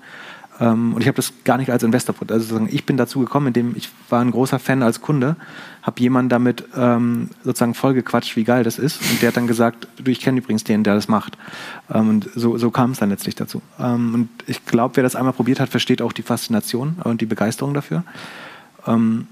[0.59, 3.89] und ich habe das gar nicht als Investor, also ich bin dazu gekommen, indem ich
[4.11, 5.37] war ein großer Fan als Kunde,
[5.83, 9.89] habe jemanden damit ähm, sozusagen vollgequatscht, wie geil das ist, und der hat dann gesagt,
[9.97, 11.39] du, ich kenne übrigens den, der das macht.
[11.93, 13.63] Ähm, und so, so kam es dann letztlich dazu.
[13.81, 17.27] Ähm, und ich glaube, wer das einmal probiert hat, versteht auch die Faszination und die
[17.27, 18.05] Begeisterung dafür.
[18.87, 19.27] Ähm,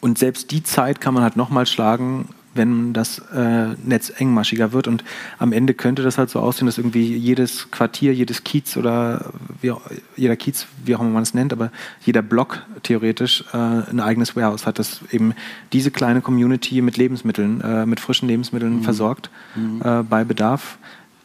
[0.00, 2.28] und selbst die Zeit kann man halt nochmal schlagen,
[2.58, 4.86] wenn das äh, Netz engmaschiger wird.
[4.86, 5.02] Und
[5.38, 9.32] am Ende könnte das halt so aussehen, dass irgendwie jedes Quartier, jedes Kiez oder
[9.62, 9.72] wie,
[10.16, 11.70] jeder Kiez, wie auch immer man es nennt, aber
[12.04, 15.32] jeder Block theoretisch äh, ein eigenes Warehouse hat, das eben
[15.72, 18.82] diese kleine Community mit Lebensmitteln, äh, mit frischen Lebensmitteln mhm.
[18.82, 19.80] versorgt mhm.
[19.82, 20.76] Äh, bei Bedarf.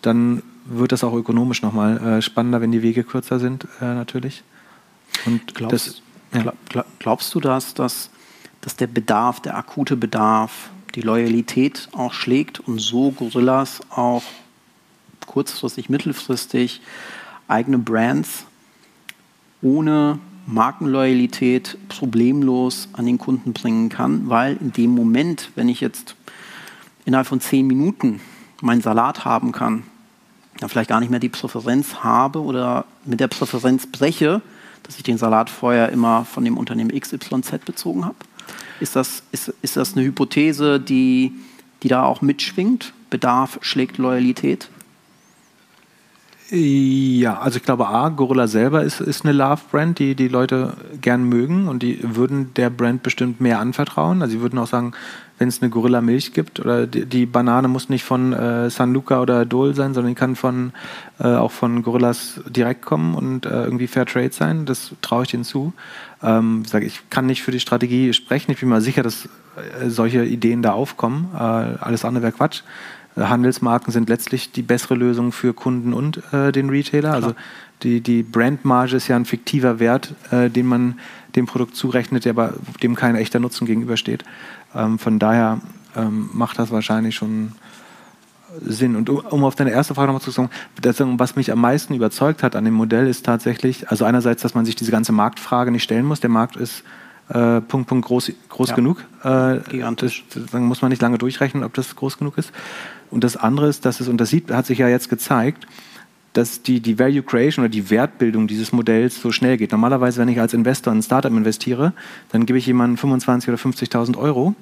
[0.01, 4.43] Dann wird das auch ökonomisch nochmal äh, spannender, wenn die Wege kürzer sind, äh, natürlich.
[5.25, 6.85] Und glaubst, das, ja.
[6.99, 8.09] glaubst du, dass, dass,
[8.61, 14.23] dass der Bedarf, der akute Bedarf die Loyalität auch schlägt und so Gorillas auch
[15.25, 16.81] kurzfristig, mittelfristig
[17.47, 18.45] eigene Brands
[19.61, 26.15] ohne Markenloyalität problemlos an den Kunden bringen kann, weil in dem Moment, wenn ich jetzt
[27.05, 28.19] innerhalb von zehn Minuten
[28.61, 29.83] meinen Salat haben kann,
[30.59, 34.41] dann vielleicht gar nicht mehr die Präferenz habe oder mit der Präferenz breche,
[34.83, 38.15] dass ich den Salat vorher immer von dem Unternehmen XYZ bezogen habe.
[38.83, 41.31] Ist das, ist, ist das eine Hypothese, die,
[41.83, 42.91] die da auch mitschwingt?
[43.09, 44.67] Bedarf schlägt Loyalität?
[46.49, 51.23] Ja, also ich glaube, A, Gorilla selber ist, ist eine Love-Brand, die die Leute gern
[51.23, 54.21] mögen und die würden der Brand bestimmt mehr anvertrauen.
[54.21, 54.93] Also sie würden auch sagen,
[55.39, 58.93] wenn es eine Gorilla Milch gibt oder die, die, Banane muss nicht von äh, San
[58.93, 60.73] Luca oder Dole sein, sondern die kann von,
[61.19, 64.65] äh, auch von Gorillas direkt kommen und äh, irgendwie Fair Trade sein.
[64.65, 65.73] Das traue ich denen zu.
[66.21, 68.51] Ähm, ich, sage, ich kann nicht für die Strategie sprechen.
[68.51, 71.29] Ich bin mir sicher, dass äh, solche Ideen da aufkommen.
[71.33, 72.61] Äh, alles andere wäre Quatsch.
[73.15, 77.09] Handelsmarken sind letztlich die bessere Lösung für Kunden und äh, den Retailer.
[77.09, 77.15] Klar.
[77.15, 77.35] Also
[77.83, 80.99] die, die Brandmarge ist ja ein fiktiver Wert, äh, den man
[81.35, 84.23] dem Produkt zurechnet, der aber dem kein echter Nutzen gegenübersteht.
[84.75, 85.59] Ähm, von daher
[85.95, 87.53] ähm, macht das wahrscheinlich schon
[88.61, 88.95] Sinn.
[88.95, 90.49] Und um auf deine erste Frage nochmal zu sagen,
[91.19, 94.65] was mich am meisten überzeugt hat an dem Modell ist tatsächlich, also einerseits, dass man
[94.65, 96.19] sich diese ganze Marktfrage nicht stellen muss.
[96.19, 96.83] Der Markt ist
[97.29, 98.75] äh, Punkt, Punkt groß, groß ja.
[98.75, 99.03] genug.
[99.23, 100.23] Äh, Gigantisch.
[100.33, 102.51] Das, dann muss man nicht lange durchrechnen, ob das groß genug ist.
[103.11, 105.67] Und das andere ist, dass es, und das sieht, hat sich ja jetzt gezeigt,
[106.33, 109.71] dass die, die Value Creation oder die Wertbildung dieses Modells so schnell geht.
[109.71, 111.93] Normalerweise, wenn ich als Investor in ein Startup investiere,
[112.31, 114.55] dann gebe ich jemandem 25.000 oder 50.000 Euro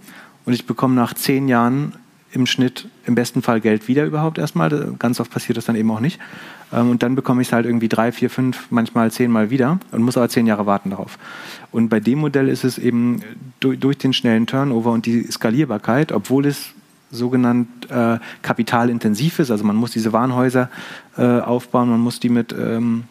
[0.46, 1.94] und ich bekomme nach zehn Jahren
[2.34, 4.94] im Schnitt im besten Fall Geld wieder überhaupt erstmal.
[5.00, 6.20] Ganz oft passiert das dann eben auch nicht.
[6.72, 10.02] Ähm, und dann bekomme ich es halt irgendwie drei, vier, fünf, manchmal zehnmal wieder und
[10.02, 11.18] muss aber zehn Jahre warten darauf.
[11.72, 13.22] Und bei dem Modell ist es eben
[13.60, 16.74] durch, durch den schnellen Turnover und die Skalierbarkeit, obwohl es
[17.12, 19.51] sogenannt äh, kapitalintensiv ist.
[19.51, 20.70] Also man muss diese Warenhäuser
[21.18, 23.03] äh, aufbauen, man muss die mit, ähm,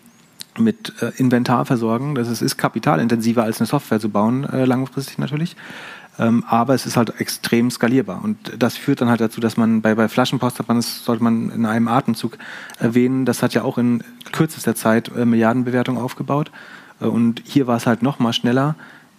[0.58, 2.14] mit äh, Inventar versorgen.
[2.14, 5.56] Das ist, ist, kapitalintensiver als eine Software zu bauen, äh, langfristig natürlich.
[6.18, 8.22] Ähm, aber es ist halt extrem skalierbar.
[8.22, 11.22] Und das führt dann halt dazu, dass man bei, bei Flaschenpost hat man, das sollte
[11.22, 12.36] man in einem Atemzug
[12.78, 16.50] erwähnen, das hat ja auch in kürzester Zeit äh, Milliardenbewertung aufgebaut.
[17.00, 18.74] Äh, und hier war es halt noch mal schneller.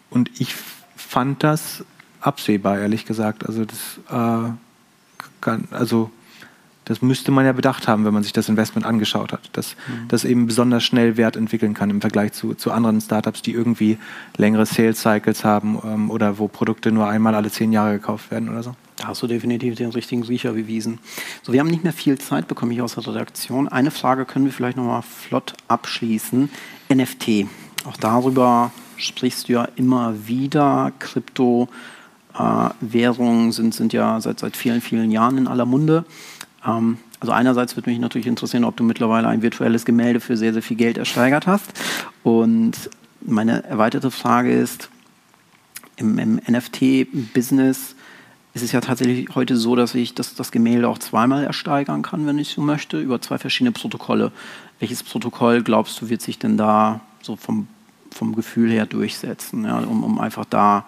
[0.09, 0.55] Und ich
[0.95, 1.83] fand das
[2.19, 3.47] absehbar, ehrlich gesagt.
[3.47, 3.99] Also das
[5.41, 6.11] kann, also
[6.85, 10.07] das müsste man ja bedacht haben, wenn man sich das Investment angeschaut hat, dass mhm.
[10.07, 13.97] das eben besonders schnell Wert entwickeln kann im Vergleich zu, zu anderen Startups, die irgendwie
[14.35, 18.49] längere Sales Cycles haben ähm, oder wo Produkte nur einmal alle zehn Jahre gekauft werden
[18.49, 18.75] oder so.
[18.97, 20.99] Da hast du definitiv den richtigen Riecher bewiesen.
[21.43, 23.67] So, wir haben nicht mehr viel Zeit, bekomme ich aus der Redaktion.
[23.67, 26.49] Eine Frage können wir vielleicht nochmal flott abschließen.
[26.93, 27.47] NFT.
[27.85, 30.91] Auch darüber sprichst du ja immer wieder.
[30.99, 31.69] Krypto
[32.37, 36.05] äh, Währungen sind, sind ja seit, seit vielen, vielen Jahren in aller Munde.
[36.65, 40.53] Ähm, also einerseits würde mich natürlich interessieren, ob du mittlerweile ein virtuelles Gemälde für sehr,
[40.53, 41.71] sehr viel Geld ersteigert hast.
[42.23, 42.89] Und
[43.21, 44.89] meine erweiterte Frage ist,
[45.97, 47.95] im, im NFT-Business
[48.53, 52.25] ist es ja tatsächlich heute so, dass ich das, das Gemälde auch zweimal ersteigern kann,
[52.25, 54.31] wenn ich so möchte, über zwei verschiedene Protokolle.
[54.79, 57.67] Welches Protokoll glaubst du, wird sich denn da so vom,
[58.11, 60.85] vom Gefühl her durchsetzen, ja, um, um einfach da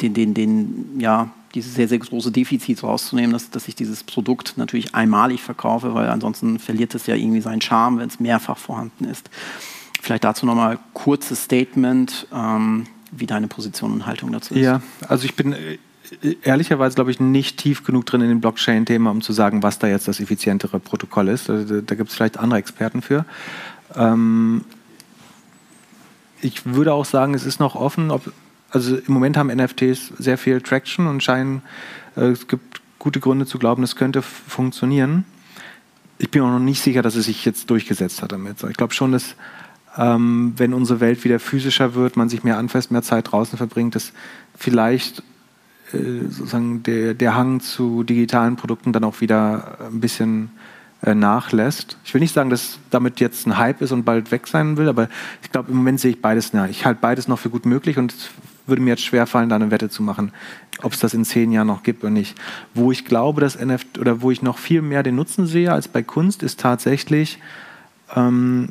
[0.00, 4.54] den, den, den, ja, dieses sehr, sehr große Defizit rauszunehmen, dass, dass ich dieses Produkt
[4.56, 9.04] natürlich einmalig verkaufe, weil ansonsten verliert es ja irgendwie seinen Charme, wenn es mehrfach vorhanden
[9.04, 9.30] ist.
[10.00, 14.60] Vielleicht dazu nochmal kurzes Statement, ähm, wie deine Position und Haltung dazu ist.
[14.60, 19.10] Ja, also ich bin äh, ehrlicherweise, glaube ich, nicht tief genug drin in dem Blockchain-Thema,
[19.10, 21.48] um zu sagen, was da jetzt das effizientere Protokoll ist.
[21.48, 23.24] Da, da gibt es vielleicht andere Experten für.
[23.96, 24.64] Ähm,
[26.40, 28.32] ich würde auch sagen, es ist noch offen, ob
[28.70, 31.62] also im Moment haben NFTs sehr viel Traction und scheinen,
[32.16, 35.24] äh, es gibt gute Gründe zu glauben, es könnte funktionieren.
[36.18, 38.62] Ich bin auch noch nicht sicher, dass es sich jetzt durchgesetzt hat damit.
[38.62, 39.36] Ich glaube schon, dass
[39.96, 43.94] ähm, wenn unsere Welt wieder physischer wird, man sich mehr anfasst, mehr Zeit draußen verbringt,
[43.94, 44.12] dass
[44.56, 45.22] vielleicht
[45.92, 50.50] äh, sozusagen der, der Hang zu digitalen Produkten dann auch wieder ein bisschen
[51.02, 51.96] äh, nachlässt.
[52.04, 54.88] Ich will nicht sagen, dass damit jetzt ein Hype ist und bald weg sein will,
[54.88, 55.08] aber
[55.42, 56.52] ich glaube, im Moment sehe ich beides.
[56.52, 58.14] Ja, ich halte beides noch für gut möglich und
[58.70, 60.32] würde mir jetzt schwerfallen, da eine Wette zu machen,
[60.82, 62.36] ob es das in zehn Jahren noch gibt oder nicht.
[62.74, 65.88] Wo ich glaube, dass NFT oder wo ich noch viel mehr den Nutzen sehe als
[65.88, 67.38] bei Kunst, ist tatsächlich,
[68.14, 68.70] ähm,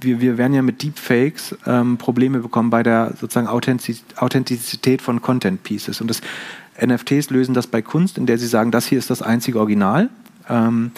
[0.00, 5.62] wir, wir werden ja mit Deepfakes ähm, Probleme bekommen bei der sozusagen Authentizität von Content
[5.62, 6.00] Pieces.
[6.00, 6.20] Und das
[6.80, 10.08] NFTs lösen das bei Kunst, in der sie sagen, das hier ist das einzige Original.
[10.48, 10.92] Ähm,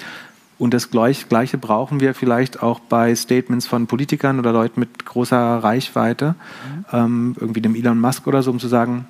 [0.61, 5.39] und das Gleiche brauchen wir vielleicht auch bei Statements von Politikern oder Leuten mit großer
[5.39, 6.85] Reichweite, mhm.
[6.93, 9.07] ähm, irgendwie dem Elon Musk oder so, um zu sagen,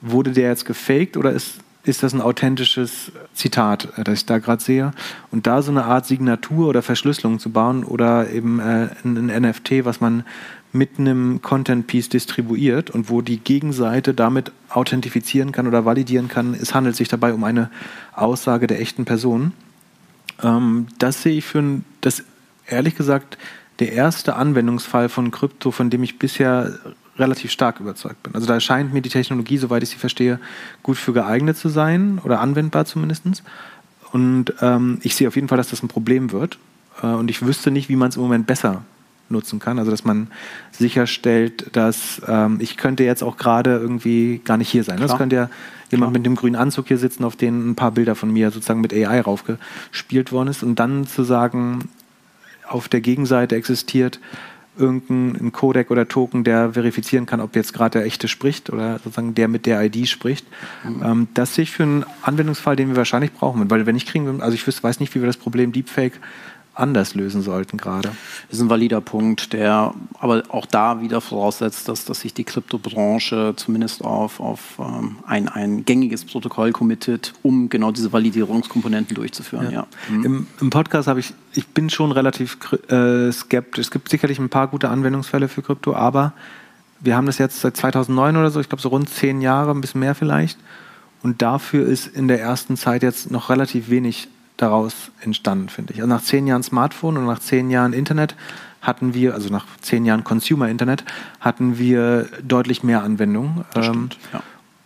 [0.00, 4.38] wurde der jetzt gefaked oder ist, ist das ein authentisches Zitat, äh, das ich da
[4.38, 4.92] gerade sehe?
[5.32, 9.42] Und da so eine Art Signatur oder Verschlüsselung zu bauen oder eben äh, ein, ein
[9.42, 10.22] NFT, was man
[10.70, 16.76] mit einem Content-Piece distribuiert und wo die Gegenseite damit authentifizieren kann oder validieren kann, es
[16.76, 17.70] handelt sich dabei um eine
[18.12, 19.52] Aussage der echten Person.
[20.42, 22.24] Ähm, das sehe ich für das
[22.66, 23.38] ehrlich gesagt
[23.78, 26.78] der erste Anwendungsfall von Krypto, von dem ich bisher
[27.16, 28.34] relativ stark überzeugt bin.
[28.34, 30.40] Also da scheint mir die Technologie, soweit ich sie verstehe,
[30.82, 33.42] gut für geeignet zu sein oder anwendbar zumindest.
[34.12, 36.58] Und ähm, ich sehe auf jeden Fall, dass das ein Problem wird.
[37.02, 38.82] Äh, und ich wüsste nicht, wie man es im Moment besser
[39.28, 39.78] nutzen kann.
[39.78, 40.28] Also dass man
[40.72, 44.96] sicherstellt, dass ähm, ich könnte jetzt auch gerade irgendwie gar nicht hier sein.
[44.96, 45.08] Klar.
[45.08, 45.50] Das könnte ja
[45.94, 48.80] jemand mit dem grünen Anzug hier sitzen, auf den ein paar Bilder von mir sozusagen
[48.80, 50.62] mit AI raufgespielt worden ist.
[50.62, 51.88] Und dann zu sagen,
[52.68, 54.20] auf der Gegenseite existiert
[54.76, 59.34] irgendein Codec oder Token, der verifizieren kann, ob jetzt gerade der echte spricht oder sozusagen
[59.34, 60.46] der mit der ID spricht.
[60.82, 61.02] Mhm.
[61.02, 63.70] Ähm, das sehe ich für einen Anwendungsfall, den wir wahrscheinlich brauchen.
[63.70, 66.20] Weil wenn ich kriegen, also ich weiß nicht, wie wir das Problem Deepfake
[66.74, 68.10] anders lösen sollten gerade.
[68.48, 72.44] Das ist ein valider Punkt, der aber auch da wieder voraussetzt, dass, dass sich die
[72.44, 79.66] Kryptobranche zumindest auf, auf ähm, ein, ein gängiges Protokoll committet, um genau diese Validierungskomponenten durchzuführen.
[79.66, 79.70] Ja.
[79.70, 79.86] ja.
[80.10, 80.24] Mhm.
[80.24, 83.86] Im, Im, Podcast habe ich, ich bin schon relativ äh, skeptisch.
[83.86, 86.32] Es gibt sicherlich ein paar gute Anwendungsfälle für Krypto, aber
[87.00, 89.80] wir haben das jetzt seit 2009 oder so, ich glaube so rund zehn Jahre, ein
[89.80, 90.58] bisschen mehr vielleicht.
[91.22, 96.00] Und dafür ist in der ersten Zeit jetzt noch relativ wenig daraus entstanden, finde ich.
[96.00, 98.36] Also nach zehn Jahren Smartphone und nach zehn Jahren Internet
[98.80, 101.04] hatten wir, also nach zehn Jahren Consumer-Internet,
[101.40, 103.64] hatten wir deutlich mehr Anwendungen.
[103.72, 104.42] Das stimmt, ähm, ja.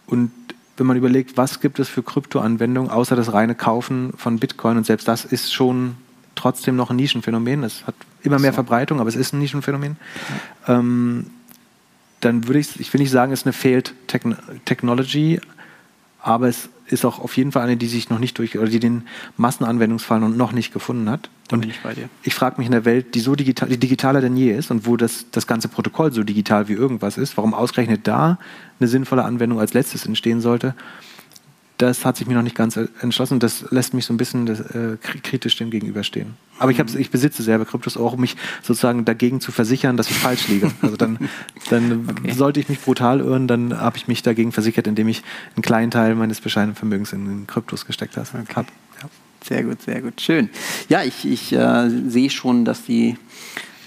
[0.06, 0.30] Und
[0.76, 4.86] wenn man überlegt, was gibt es für Krypto-Anwendungen, außer das reine Kaufen von Bitcoin, und
[4.86, 5.96] selbst das ist schon
[6.36, 7.64] trotzdem noch ein Nischenphänomen.
[7.64, 8.56] Es hat immer mehr so.
[8.56, 9.96] Verbreitung, aber es ist ein Nischenphänomen.
[10.66, 10.78] Ja.
[10.78, 11.30] Ähm,
[12.20, 13.94] dann würde ich, ich will nicht sagen, es ist eine Failed
[14.64, 15.40] Technology,
[16.20, 18.80] aber es ist auch auf jeden Fall eine, die sich noch nicht durch oder die
[18.80, 19.02] den
[19.36, 21.28] Massenanwendungsfall noch nicht gefunden hat.
[21.50, 21.78] Und ich,
[22.22, 24.86] ich frage mich in der Welt, die so digital, die digitaler denn je ist und
[24.86, 28.38] wo das, das ganze Protokoll so digital wie irgendwas ist, warum ausgerechnet da
[28.80, 30.74] eine sinnvolle Anwendung als letztes entstehen sollte
[31.78, 33.38] das hat sich mir noch nicht ganz entschlossen.
[33.38, 36.34] Das lässt mich so ein bisschen das, äh, kritisch dem gegenüberstehen.
[36.58, 40.16] Aber ich, ich besitze selber Kryptos auch, um mich sozusagen dagegen zu versichern, dass ich
[40.16, 40.72] falsch liege.
[40.82, 41.18] Also dann,
[41.70, 42.32] dann okay.
[42.32, 45.22] sollte ich mich brutal irren, dann habe ich mich dagegen versichert, indem ich
[45.54, 48.26] einen kleinen Teil meines bescheidenen Vermögens in Kryptos gesteckt habe.
[48.42, 48.64] Okay.
[49.00, 49.08] Ja.
[49.44, 50.20] Sehr gut, sehr gut.
[50.20, 50.50] Schön.
[50.88, 53.16] Ja, ich, ich äh, sehe schon, dass die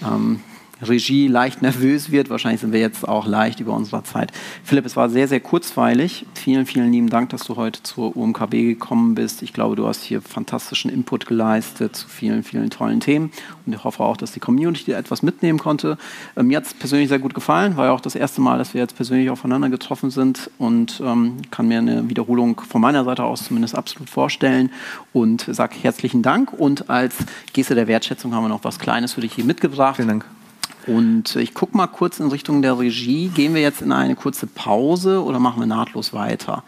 [0.02, 0.40] ähm,
[0.82, 2.30] Regie leicht nervös wird.
[2.30, 4.32] Wahrscheinlich sind wir jetzt auch leicht über unsere Zeit.
[4.64, 6.26] Philipp, es war sehr, sehr kurzweilig.
[6.34, 9.42] Vielen, vielen lieben Dank, dass du heute zur UMKB gekommen bist.
[9.42, 13.30] Ich glaube, du hast hier fantastischen Input geleistet zu vielen, vielen tollen Themen.
[13.66, 15.98] Und ich hoffe auch, dass die Community dir etwas mitnehmen konnte.
[16.36, 17.76] Ähm, mir hat es persönlich sehr gut gefallen.
[17.76, 21.38] War ja auch das erste Mal, dass wir jetzt persönlich aufeinander getroffen sind und ähm,
[21.50, 24.70] kann mir eine Wiederholung von meiner Seite aus zumindest absolut vorstellen.
[25.12, 26.52] Und sage herzlichen Dank.
[26.52, 27.16] Und als
[27.52, 29.96] Geste der Wertschätzung haben wir noch was Kleines für dich hier mitgebracht.
[29.96, 30.41] Vielen Dank.
[30.86, 33.28] Und ich gucke mal kurz in Richtung der Regie.
[33.28, 36.62] Gehen wir jetzt in eine kurze Pause oder machen wir nahtlos weiter?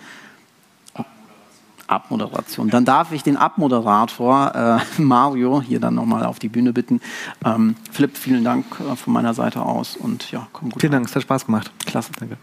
[1.87, 2.71] Abmoderation.
[2.71, 7.01] Dann darf ich den Abmoderator äh, Mario hier dann nochmal auf die Bühne bitten.
[7.45, 10.81] Ähm, Philipp, vielen Dank äh, von meiner Seite aus und ja, komm gut.
[10.81, 11.71] Vielen Dank, es hat Spaß gemacht.
[11.85, 12.13] Klasse.
[12.19, 12.37] Danke.